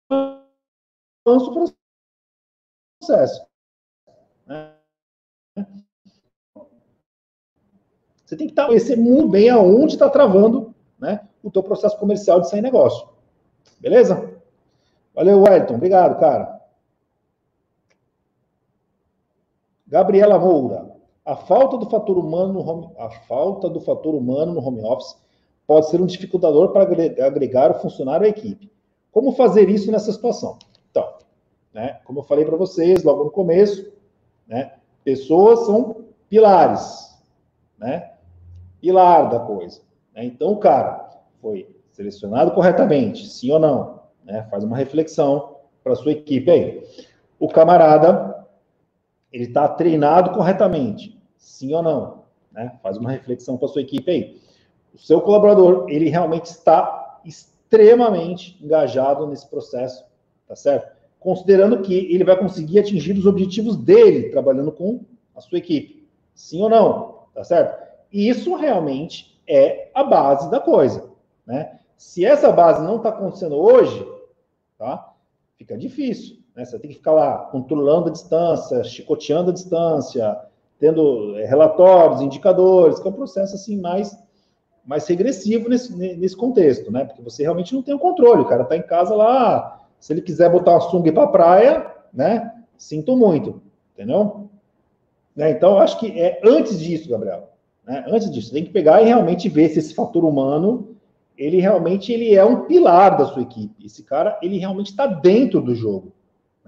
avança 0.08 1.50
o 1.50 1.70
processo. 3.02 3.46
Né? 4.46 4.74
Você 8.24 8.38
tem 8.38 8.48
que 8.48 8.54
conhecer 8.54 8.96
muito 8.96 9.28
bem 9.28 9.50
aonde 9.50 9.92
está 9.92 10.08
travando 10.08 10.74
né, 10.98 11.28
o 11.42 11.50
teu 11.50 11.62
processo 11.62 11.98
comercial 11.98 12.40
de 12.40 12.48
sair 12.48 12.62
negócio. 12.62 13.10
Beleza? 13.78 14.40
Valeu, 15.14 15.42
Wellington. 15.42 15.74
Obrigado, 15.74 16.18
cara. 16.18 16.59
Gabriela 19.90 20.38
Moura. 20.38 20.88
A 21.24 21.36
falta 21.36 21.76
do 21.76 21.90
fator 21.90 22.16
humano 22.16 22.52
no 22.52 22.68
home, 22.68 22.90
a 22.96 23.10
falta 23.10 23.68
do 23.68 23.80
fator 23.80 24.14
humano 24.14 24.54
no 24.54 24.66
home 24.66 24.82
office 24.82 25.16
pode 25.66 25.88
ser 25.90 26.00
um 26.00 26.06
dificultador 26.06 26.70
para 26.70 26.82
agregar 27.26 27.70
o 27.70 27.80
funcionário 27.80 28.26
à 28.26 28.28
equipe. 28.28 28.70
Como 29.12 29.32
fazer 29.32 29.68
isso 29.68 29.90
nessa 29.90 30.12
situação? 30.12 30.58
Então, 30.90 31.06
né, 31.74 32.00
como 32.04 32.20
eu 32.20 32.24
falei 32.24 32.44
para 32.44 32.56
vocês 32.56 33.02
logo 33.04 33.24
no 33.24 33.30
começo, 33.30 33.92
né, 34.46 34.74
pessoas 35.04 35.66
são 35.66 36.04
pilares, 36.28 37.20
né, 37.78 38.12
pilar 38.80 39.28
da 39.28 39.40
coisa. 39.40 39.80
Né? 40.14 40.24
Então, 40.24 40.52
o 40.52 40.58
cara 40.58 41.10
foi 41.40 41.68
selecionado 41.92 42.52
corretamente, 42.52 43.26
sim 43.26 43.50
ou 43.50 43.58
não? 43.58 44.00
Né? 44.24 44.46
Faz 44.50 44.64
uma 44.64 44.76
reflexão 44.76 45.56
para 45.82 45.94
sua 45.94 46.12
equipe 46.12 46.50
aí. 46.50 46.82
O 47.38 47.48
camarada, 47.48 48.39
ele 49.32 49.44
está 49.44 49.68
treinado 49.68 50.30
corretamente, 50.30 51.20
sim 51.38 51.74
ou 51.74 51.82
não? 51.82 52.24
Né? 52.52 52.78
Faz 52.82 52.96
uma 52.96 53.10
reflexão 53.10 53.56
para 53.56 53.68
sua 53.68 53.82
equipe 53.82 54.10
aí. 54.10 54.40
O 54.94 54.98
seu 54.98 55.20
colaborador, 55.20 55.86
ele 55.88 56.08
realmente 56.08 56.46
está 56.46 57.20
extremamente 57.24 58.58
engajado 58.62 59.26
nesse 59.26 59.48
processo, 59.48 60.04
tá 60.48 60.56
certo? 60.56 60.90
Considerando 61.20 61.80
que 61.82 61.94
ele 62.12 62.24
vai 62.24 62.36
conseguir 62.36 62.80
atingir 62.80 63.12
os 63.12 63.26
objetivos 63.26 63.76
dele 63.76 64.30
trabalhando 64.30 64.72
com 64.72 65.04
a 65.34 65.40
sua 65.40 65.58
equipe. 65.58 66.08
Sim 66.34 66.62
ou 66.62 66.68
não? 66.68 67.20
Tá 67.34 67.44
certo? 67.44 67.88
Isso 68.12 68.54
realmente 68.56 69.40
é 69.46 69.90
a 69.94 70.02
base 70.02 70.50
da 70.50 70.58
coisa, 70.58 71.10
né? 71.46 71.78
Se 71.96 72.24
essa 72.24 72.50
base 72.50 72.82
não 72.82 72.96
está 72.96 73.10
acontecendo 73.10 73.56
hoje, 73.56 74.06
tá? 74.78 75.12
Fica 75.56 75.76
difícil, 75.76 76.39
né? 76.54 76.64
Você 76.64 76.78
tem 76.78 76.90
que 76.90 76.96
ficar 76.96 77.12
lá 77.12 77.38
controlando 77.50 78.08
a 78.08 78.12
distância, 78.12 78.82
chicoteando 78.84 79.50
a 79.50 79.54
distância, 79.54 80.38
tendo 80.78 81.36
é, 81.38 81.46
relatórios, 81.46 82.20
indicadores, 82.20 82.98
que 82.98 83.06
é 83.06 83.10
um 83.10 83.14
processo 83.14 83.54
assim 83.54 83.80
mais 83.80 84.18
mais 84.82 85.06
regressivo 85.06 85.68
nesse, 85.68 85.94
nesse 85.94 86.34
contexto, 86.36 86.90
né? 86.90 87.04
Porque 87.04 87.22
você 87.22 87.42
realmente 87.42 87.74
não 87.74 87.82
tem 87.82 87.94
o 87.94 87.98
controle. 87.98 88.40
O 88.40 88.46
cara 88.46 88.62
está 88.62 88.76
em 88.76 88.82
casa 88.82 89.14
lá, 89.14 89.78
se 90.00 90.12
ele 90.12 90.22
quiser 90.22 90.50
botar 90.50 90.72
uma 90.72 90.80
sunga 90.80 91.12
para 91.12 91.24
a 91.24 91.28
praia, 91.28 91.86
né? 92.12 92.50
sinto 92.80 93.14
muito, 93.14 93.60
entendeu? 93.94 94.48
Né? 95.36 95.50
Então, 95.50 95.78
acho 95.78 95.98
que 95.98 96.18
é 96.18 96.40
antes 96.42 96.80
disso, 96.80 97.10
Gabriel. 97.10 97.50
Né? 97.86 98.04
Antes 98.08 98.30
disso, 98.30 98.52
tem 98.52 98.64
que 98.64 98.70
pegar 98.70 99.02
e 99.02 99.04
realmente 99.04 99.50
ver 99.50 99.68
se 99.68 99.78
esse 99.78 99.94
fator 99.94 100.24
humano, 100.24 100.96
ele 101.36 101.60
realmente 101.60 102.10
ele 102.10 102.34
é 102.34 102.44
um 102.44 102.64
pilar 102.64 103.18
da 103.18 103.26
sua 103.26 103.42
equipe. 103.42 103.84
Esse 103.84 104.02
cara, 104.02 104.38
ele 104.42 104.56
realmente 104.56 104.90
está 104.90 105.06
dentro 105.06 105.60
do 105.60 105.74
jogo. 105.74 106.12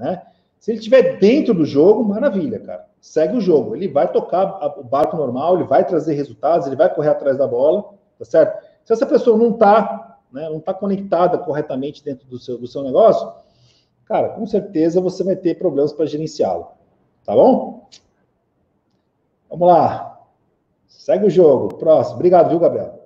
Né? 0.03 0.21
Se 0.59 0.73
ele 0.73 0.79
estiver 0.79 1.19
dentro 1.19 1.55
do 1.55 1.65
jogo, 1.65 2.05
maravilha, 2.05 2.59
cara. 2.59 2.87
Segue 3.01 3.37
o 3.37 3.41
jogo. 3.41 3.77
Ele 3.77 3.87
vai 3.87 4.11
tocar 4.11 4.79
o 4.79 4.83
barco 4.83 5.17
normal, 5.17 5.55
ele 5.55 5.65
vai 5.65 5.85
trazer 5.85 6.15
resultados, 6.15 6.67
ele 6.67 6.75
vai 6.75 6.93
correr 6.93 7.11
atrás 7.11 7.39
da 7.39 7.47
bola, 7.47 7.95
tá 8.19 8.25
certo? 8.25 8.65
Se 8.85 8.93
essa 8.93 9.07
pessoa 9.07 9.39
não 9.39 9.51
está 9.51 10.19
né, 10.33 10.49
não 10.49 10.59
está 10.59 10.75
conectada 10.75 11.39
corretamente 11.39 12.03
dentro 12.03 12.27
do 12.27 12.39
seu, 12.39 12.59
do 12.59 12.67
seu 12.67 12.83
negócio, 12.83 13.33
cara, 14.07 14.31
com 14.31 14.45
certeza 14.47 15.01
você 15.01 15.23
vai 15.23 15.37
ter 15.37 15.57
problemas 15.59 15.93
para 15.93 16.07
gerenciá-lo. 16.07 16.69
Tá 17.25 17.35
bom? 17.35 17.89
Vamos 19.49 19.69
lá. 19.69 20.21
Segue 20.89 21.27
o 21.27 21.31
jogo. 21.31 21.77
Próximo. 21.77 22.17
Obrigado, 22.17 22.49
viu, 22.49 22.59
Gabriel? 22.59 23.02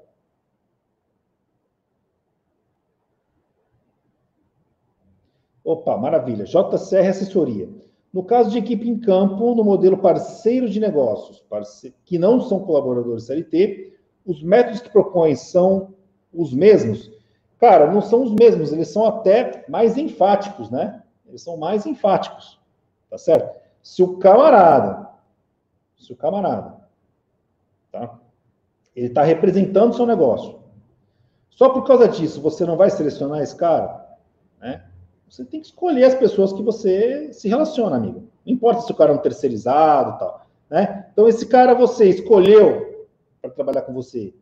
Opa, 5.66 5.98
maravilha. 5.98 6.44
JCR 6.44 7.08
Assessoria. 7.08 7.68
No 8.12 8.22
caso 8.22 8.50
de 8.50 8.58
equipe 8.58 8.88
em 8.88 9.00
campo, 9.00 9.52
no 9.52 9.64
modelo 9.64 9.98
parceiro 9.98 10.68
de 10.68 10.78
negócios, 10.78 11.44
parce... 11.50 11.92
que 12.04 12.20
não 12.20 12.40
são 12.40 12.60
colaboradores 12.60 13.24
CLT, 13.24 13.92
os 14.24 14.44
métodos 14.44 14.80
que 14.80 14.88
propõem 14.88 15.34
são 15.34 15.92
os 16.32 16.54
mesmos? 16.54 17.10
Cara, 17.58 17.92
não 17.92 18.00
são 18.00 18.22
os 18.22 18.32
mesmos, 18.32 18.72
eles 18.72 18.86
são 18.88 19.06
até 19.06 19.64
mais 19.68 19.98
enfáticos, 19.98 20.70
né? 20.70 21.02
Eles 21.26 21.42
são 21.42 21.56
mais 21.56 21.84
enfáticos, 21.84 22.60
tá 23.10 23.18
certo? 23.18 23.60
Se 23.82 24.04
o 24.04 24.18
camarada, 24.18 25.10
se 25.98 26.12
o 26.12 26.16
camarada, 26.16 26.76
tá? 27.90 28.20
Ele 28.94 29.08
está 29.08 29.24
representando 29.24 29.90
o 29.90 29.94
seu 29.94 30.06
negócio. 30.06 30.60
Só 31.50 31.70
por 31.70 31.84
causa 31.84 32.06
disso, 32.06 32.40
você 32.40 32.64
não 32.64 32.76
vai 32.76 32.88
selecionar 32.88 33.42
esse 33.42 33.56
cara, 33.56 34.16
né? 34.60 34.84
Você 35.28 35.44
tem 35.44 35.60
que 35.60 35.66
escolher 35.66 36.04
as 36.04 36.14
pessoas 36.14 36.52
que 36.52 36.62
você 36.62 37.32
se 37.32 37.48
relaciona, 37.48 37.96
amigo. 37.96 38.28
Não 38.44 38.52
importa 38.52 38.82
se 38.82 38.92
o 38.92 38.94
cara 38.94 39.12
é 39.12 39.14
um 39.14 39.18
terceirizado 39.18 40.14
e 40.14 40.18
tal, 40.18 40.46
né? 40.70 41.06
Então, 41.12 41.28
esse 41.28 41.46
cara 41.46 41.74
você 41.74 42.08
escolheu 42.08 43.06
para 43.42 43.50
trabalhar 43.50 43.82
com 43.82 43.92
você. 43.92 44.32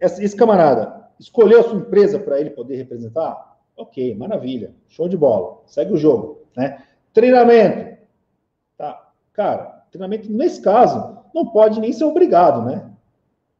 Esse, 0.00 0.36
camarada 0.36 1.08
escolheu 1.18 1.60
a 1.60 1.62
sua 1.62 1.78
empresa 1.78 2.18
para 2.18 2.38
ele 2.38 2.50
poder 2.50 2.76
representar? 2.76 3.56
Ok, 3.76 4.14
maravilha. 4.14 4.74
Show 4.88 5.08
de 5.08 5.16
bola. 5.16 5.62
Segue 5.66 5.92
o 5.92 5.96
jogo, 5.96 6.42
né? 6.54 6.82
Treinamento. 7.14 7.96
Tá. 8.76 9.10
Cara, 9.32 9.84
treinamento, 9.90 10.30
nesse 10.30 10.60
caso, 10.60 11.18
não 11.34 11.46
pode 11.46 11.80
nem 11.80 11.92
ser 11.92 12.04
obrigado, 12.04 12.62
né? 12.62 12.90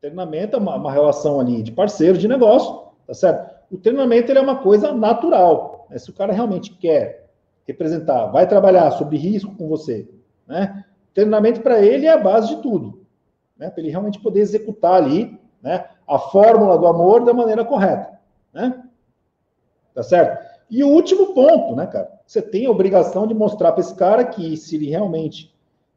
Treinamento 0.00 0.56
é 0.56 0.58
uma, 0.58 0.76
uma 0.76 0.92
relação 0.92 1.40
ali 1.40 1.62
de 1.62 1.72
parceiro 1.72 2.18
de 2.18 2.28
negócio, 2.28 2.90
tá 3.06 3.14
certo? 3.14 3.55
O 3.70 3.76
treinamento 3.76 4.32
é 4.32 4.40
uma 4.40 4.58
coisa 4.58 4.92
natural. 4.92 5.86
Né? 5.90 5.98
Se 5.98 6.10
o 6.10 6.12
cara 6.12 6.32
realmente 6.32 6.74
quer 6.74 7.26
representar, 7.66 8.26
vai 8.26 8.46
trabalhar 8.46 8.90
sobre 8.92 9.16
risco 9.16 9.54
com 9.56 9.68
você, 9.68 10.08
né? 10.46 10.84
Treinamento 11.12 11.60
para 11.60 11.80
ele 11.80 12.06
é 12.06 12.12
a 12.12 12.18
base 12.18 12.54
de 12.54 12.62
tudo, 12.62 13.04
né? 13.56 13.68
Para 13.70 13.80
ele 13.80 13.90
realmente 13.90 14.20
poder 14.20 14.40
executar 14.40 14.94
ali, 14.94 15.38
né? 15.60 15.86
A 16.06 16.18
fórmula 16.18 16.78
do 16.78 16.86
amor 16.86 17.24
da 17.24 17.32
maneira 17.32 17.64
correta, 17.64 18.18
né? 18.52 18.84
Tá 19.94 20.02
certo? 20.02 20.46
E 20.70 20.84
o 20.84 20.88
último 20.88 21.34
ponto, 21.34 21.74
né, 21.74 21.86
cara? 21.86 22.10
Você 22.26 22.42
tem 22.42 22.66
a 22.66 22.70
obrigação 22.70 23.26
de 23.26 23.34
mostrar 23.34 23.72
para 23.72 23.80
esse 23.80 23.94
cara 23.94 24.24
que 24.24 24.56
se 24.56 24.76
ele 24.76 24.88
realmente, 24.90 25.54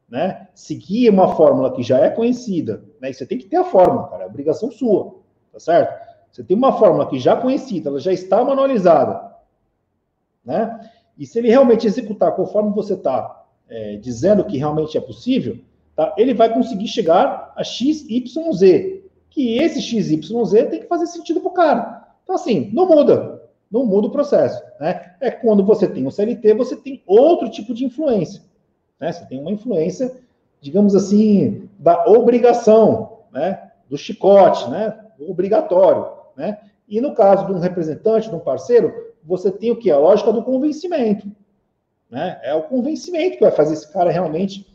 né, 0.08 0.48
seguir 0.54 1.10
uma 1.10 1.36
fórmula 1.36 1.72
que 1.72 1.82
já 1.82 1.98
é 1.98 2.10
conhecida, 2.10 2.82
né? 3.00 3.12
Você 3.12 3.26
tem 3.26 3.38
que 3.38 3.46
ter 3.46 3.56
a 3.56 3.64
fórmula, 3.64 4.08
cara, 4.08 4.24
é 4.24 4.26
obrigação 4.26 4.70
sua, 4.70 5.16
tá 5.52 5.60
certo? 5.60 6.09
Você 6.30 6.44
tem 6.44 6.56
uma 6.56 6.72
fórmula 6.72 7.08
que 7.08 7.18
já 7.18 7.36
conhecida, 7.36 7.90
ela 7.90 8.00
já 8.00 8.12
está 8.12 8.44
manualizada, 8.44 9.34
né? 10.44 10.90
E 11.18 11.26
se 11.26 11.38
ele 11.38 11.48
realmente 11.48 11.86
executar 11.86 12.34
conforme 12.34 12.72
você 12.72 12.94
está 12.94 13.44
é, 13.68 13.96
dizendo 13.96 14.44
que 14.44 14.56
realmente 14.56 14.96
é 14.96 15.00
possível, 15.00 15.58
tá? 15.94 16.14
ele 16.16 16.32
vai 16.32 16.52
conseguir 16.52 16.88
chegar 16.88 17.52
a 17.54 17.62
X, 17.62 18.06
Y, 18.08 18.52
Z. 18.52 19.04
Que 19.28 19.58
esse 19.58 19.82
X, 19.82 20.10
Y, 20.10 20.44
Z 20.44 20.64
tem 20.66 20.80
que 20.80 20.86
fazer 20.86 21.06
sentido 21.06 21.40
para 21.40 21.50
o 21.50 21.54
cara. 21.54 22.08
Então, 22.24 22.34
assim, 22.34 22.70
não 22.72 22.88
muda. 22.88 23.42
Não 23.70 23.84
muda 23.84 24.08
o 24.08 24.10
processo. 24.10 24.62
Né? 24.80 25.14
É 25.20 25.30
quando 25.30 25.64
você 25.64 25.86
tem 25.86 26.06
um 26.06 26.10
CLT, 26.10 26.54
você 26.54 26.74
tem 26.74 27.02
outro 27.06 27.48
tipo 27.50 27.74
de 27.74 27.84
influência. 27.84 28.42
Né? 28.98 29.12
Você 29.12 29.24
tem 29.26 29.38
uma 29.38 29.52
influência, 29.52 30.12
digamos 30.60 30.94
assim, 30.94 31.68
da 31.78 32.06
obrigação, 32.06 33.18
né? 33.32 33.70
do 33.88 33.96
chicote, 33.96 34.68
né? 34.70 34.98
obrigatório. 35.20 36.19
Né? 36.40 36.58
E 36.88 37.02
no 37.02 37.14
caso 37.14 37.44
de 37.44 37.52
um 37.52 37.58
representante, 37.58 38.30
de 38.30 38.34
um 38.34 38.38
parceiro, 38.38 39.12
você 39.22 39.50
tem 39.50 39.70
o 39.70 39.76
que? 39.76 39.90
A 39.90 39.98
lógica 39.98 40.32
do 40.32 40.42
convencimento. 40.42 41.30
Né? 42.10 42.40
É 42.42 42.54
o 42.54 42.62
convencimento 42.62 43.36
que 43.36 43.42
vai 43.42 43.50
fazer 43.50 43.74
esse 43.74 43.92
cara 43.92 44.10
realmente 44.10 44.66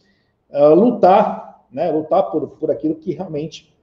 uh, 0.52 0.76
lutar, 0.76 1.66
né? 1.72 1.92
lutar 1.92 2.30
por, 2.30 2.50
por 2.50 2.70
aquilo 2.70 2.94
que 2.94 3.14
realmente 3.14 3.76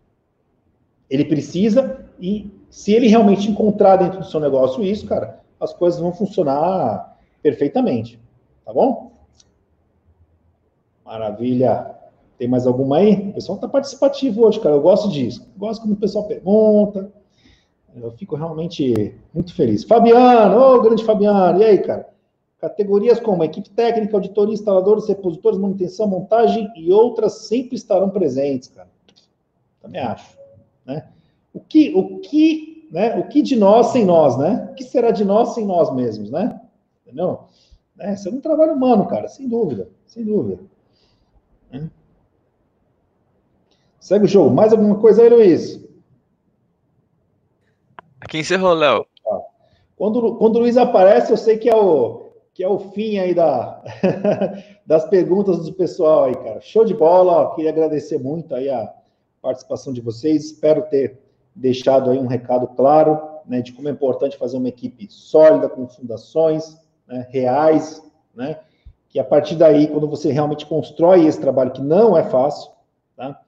ele 1.11 1.25
precisa 1.25 2.07
e 2.21 2.49
se 2.71 2.93
ele 2.93 3.09
realmente 3.09 3.51
encontrar 3.51 3.97
dentro 3.97 4.21
do 4.21 4.27
seu 4.27 4.39
negócio 4.39 4.85
isso, 4.85 5.05
cara, 5.05 5.41
as 5.59 5.75
coisas 5.75 5.99
vão 5.99 6.13
funcionar 6.13 7.19
perfeitamente. 7.43 8.17
Tá 8.65 8.73
bom? 8.73 9.11
Maravilha. 11.05 11.97
Tem 12.39 12.47
mais 12.47 12.65
alguma 12.65 12.99
aí? 12.99 13.31
O 13.31 13.33
pessoal 13.33 13.59
tá 13.59 13.67
participativo 13.67 14.45
hoje, 14.45 14.61
cara. 14.61 14.77
Eu 14.77 14.81
gosto 14.81 15.09
disso. 15.11 15.51
Gosto 15.57 15.83
quando 15.83 15.95
o 15.95 15.97
pessoal 15.97 16.29
pergunta. 16.29 17.13
Eu 17.95 18.11
fico 18.13 18.37
realmente 18.37 19.15
muito 19.35 19.55
feliz. 19.55 19.85
Fabiano, 19.85 20.57
ô 20.57 20.75
oh, 20.75 20.81
grande 20.81 21.05
Fabiano, 21.05 21.61
e 21.61 21.65
aí, 21.65 21.79
cara? 21.79 22.09
Categorias 22.59 23.21
como 23.21 23.45
equipe 23.45 23.69
técnica, 23.71 24.17
auditoria, 24.17 24.55
instaladores, 24.55 25.09
repositores, 25.09 25.59
manutenção, 25.59 26.07
montagem 26.07 26.71
e 26.77 26.93
outras 26.93 27.47
sempre 27.49 27.77
estarão 27.77 28.09
presentes, 28.09 28.69
cara. 28.69 28.89
Também 29.81 30.01
acho. 30.01 30.39
Né? 30.87 31.09
O, 31.53 31.61
que, 31.61 31.93
o, 31.95 32.21
que, 32.21 32.89
né? 32.91 33.19
o 33.19 33.29
que 33.29 33.43
de 33.43 33.57
nós 33.57 33.89
sem 33.89 34.05
nós, 34.05 34.39
né? 34.39 34.69
O 34.71 34.75
que 34.75 34.85
será 34.85 35.11
de 35.11 35.25
nós 35.25 35.55
sem 35.55 35.67
nós 35.67 35.93
mesmos, 35.93 36.31
né? 36.31 36.61
Entendeu? 37.05 37.41
É, 37.99 38.15
isso 38.15 38.29
é 38.29 38.33
um 38.33 38.41
trabalho 38.41 38.75
humano, 38.75 39.07
cara, 39.07 39.29
sem 39.29 39.49
dúvida, 39.49 39.89
sem 40.07 40.25
dúvida. 40.25 40.63
Né? 41.71 41.91
Segue 44.01 44.25
o 44.25 44.29
jogo. 44.29 44.55
Mais 44.55 44.73
alguma 44.73 44.97
coisa 44.97 45.23
aí, 45.23 45.29
Luiz? 45.29 45.83
Aqui 48.23 48.39
encerrou, 48.39 48.73
Léo. 48.73 49.05
Quando, 49.97 50.37
quando 50.37 50.57
o 50.57 50.59
Luiz 50.61 50.77
aparece, 50.77 51.33
eu 51.33 51.37
sei 51.37 51.59
que 51.59 51.69
é 51.69 51.75
o, 51.75 52.31
que 52.55 52.63
é 52.63 52.69
o 52.69 52.79
fim 52.79 53.19
aí 53.19 53.35
da, 53.35 53.83
das 54.87 55.09
perguntas 55.09 55.65
do 55.65 55.73
pessoal 55.73 56.25
aí, 56.25 56.37
cara. 56.37 56.61
Show 56.61 56.85
de 56.85 56.95
bola, 56.95 57.53
queria 57.57 57.71
agradecer 57.71 58.19
muito 58.19 58.55
aí 58.55 58.71
a 58.71 58.95
participação 59.43 59.93
de 59.93 60.01
vocês, 60.01 60.47
espero 60.47 60.83
ter 60.83 61.19
deixado 61.53 62.11
aí 62.11 62.19
um 62.19 62.29
recado 62.29 62.69
claro, 62.69 63.21
né, 63.45 63.61
de 63.61 63.73
como 63.73 63.89
é 63.89 63.91
importante 63.91 64.39
fazer 64.39 64.57
uma 64.57 64.69
equipe 64.69 65.09
sólida, 65.11 65.69
com 65.69 65.89
fundações 65.89 66.79
né, 67.09 67.27
reais, 67.29 68.01
né, 68.33 68.61
que 69.09 69.19
a 69.19 69.25
partir 69.25 69.57
daí, 69.57 69.89
quando 69.89 70.09
você 70.09 70.31
realmente 70.31 70.65
constrói 70.65 71.27
esse 71.27 71.41
trabalho, 71.41 71.73
que 71.73 71.83
não 71.83 72.17
é 72.17 72.23
fácil, 72.23 72.71
tá, 73.17 73.43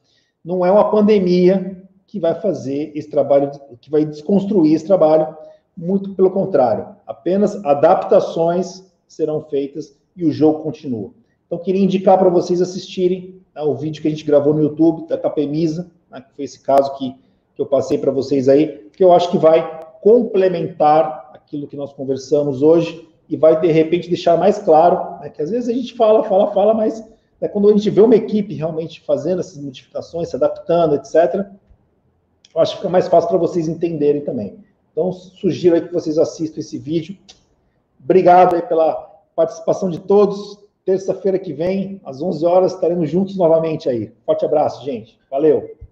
não 0.45 0.67
é 0.67 0.71
uma 0.71 0.91
pandemia 0.91 1.84
que 2.15 2.21
vai 2.21 2.41
fazer 2.41 2.93
esse 2.95 3.11
trabalho, 3.11 3.51
que 3.81 3.91
vai 3.91 4.05
desconstruir 4.05 4.73
esse 4.73 4.87
trabalho, 4.87 5.37
muito 5.77 6.15
pelo 6.15 6.31
contrário, 6.31 6.95
apenas 7.05 7.57
adaptações 7.65 8.85
serão 9.09 9.41
feitas 9.41 9.99
e 10.15 10.25
o 10.25 10.31
jogo 10.31 10.63
continua. 10.63 11.11
Então, 11.45 11.59
queria 11.59 11.83
indicar 11.83 12.17
para 12.17 12.29
vocês 12.29 12.63
assistirem 12.63 13.43
né, 13.53 13.63
o 13.63 13.75
vídeo 13.75 14.01
que 14.01 14.07
a 14.07 14.11
gente 14.13 14.25
gravou 14.25 14.55
no 14.55 14.63
YouTube 14.63 15.09
da 15.09 15.19
Capemisa, 15.19 15.91
né, 16.09 16.21
que 16.21 16.33
foi 16.37 16.45
esse 16.45 16.61
caso 16.61 16.97
que, 16.97 17.17
que 17.57 17.61
eu 17.61 17.67
passei 17.67 17.99
para 17.99 18.13
vocês 18.13 18.49
aí, 18.49 18.89
que 18.93 19.03
eu 19.03 19.13
acho 19.13 19.29
que 19.33 19.37
vai 19.37 19.81
complementar 20.01 21.33
aquilo 21.35 21.67
que 21.67 21.77
nós 21.77 21.93
conversamos 21.93 22.63
hoje 22.63 23.09
e 23.29 23.37
vai, 23.37 23.61
de 23.61 23.73
repente, 23.73 24.09
deixar 24.09 24.39
mais 24.39 24.57
claro, 24.59 25.21
né, 25.21 25.31
que 25.31 25.43
às 25.43 25.51
vezes 25.51 25.69
a 25.69 25.73
gente 25.73 25.95
fala, 25.95 26.23
fala, 26.23 26.53
fala, 26.53 26.75
mas 26.75 27.05
né, 27.41 27.49
quando 27.49 27.69
a 27.69 27.73
gente 27.73 27.91
vê 27.91 28.03
uma 28.03 28.15
equipe 28.15 28.55
realmente 28.55 29.01
fazendo 29.01 29.41
essas 29.41 29.61
modificações, 29.61 30.29
se 30.29 30.37
adaptando, 30.37 30.95
etc., 30.95 31.45
acho 32.61 32.73
que 32.73 32.79
fica 32.79 32.89
mais 32.89 33.09
fácil 33.09 33.29
para 33.29 33.39
vocês 33.39 33.69
entenderem 33.69 34.23
também. 34.23 34.59
Então, 34.93 35.13
sugiro 35.13 35.75
aí 35.75 35.83
que 35.83 35.93
vocês 35.93 36.19
assistam 36.19 36.61
esse 36.61 36.79
vídeo. 36.79 37.17
Obrigado 38.03 38.55
aí 38.55 38.63
pela 38.63 38.95
participação 39.35 39.91
de 39.91 39.99
todos. 39.99 40.59
Terça-feira 40.85 41.39
que 41.39 41.53
vem, 41.53 42.01
às 42.05 42.21
11 42.21 42.47
horas, 42.47 42.75
estaremos 42.75 43.11
juntos 43.11 43.37
novamente 43.37 43.89
aí. 43.89 44.13
Forte 44.25 44.45
abraço, 44.45 44.85
gente. 44.85 45.19
Valeu! 45.31 45.84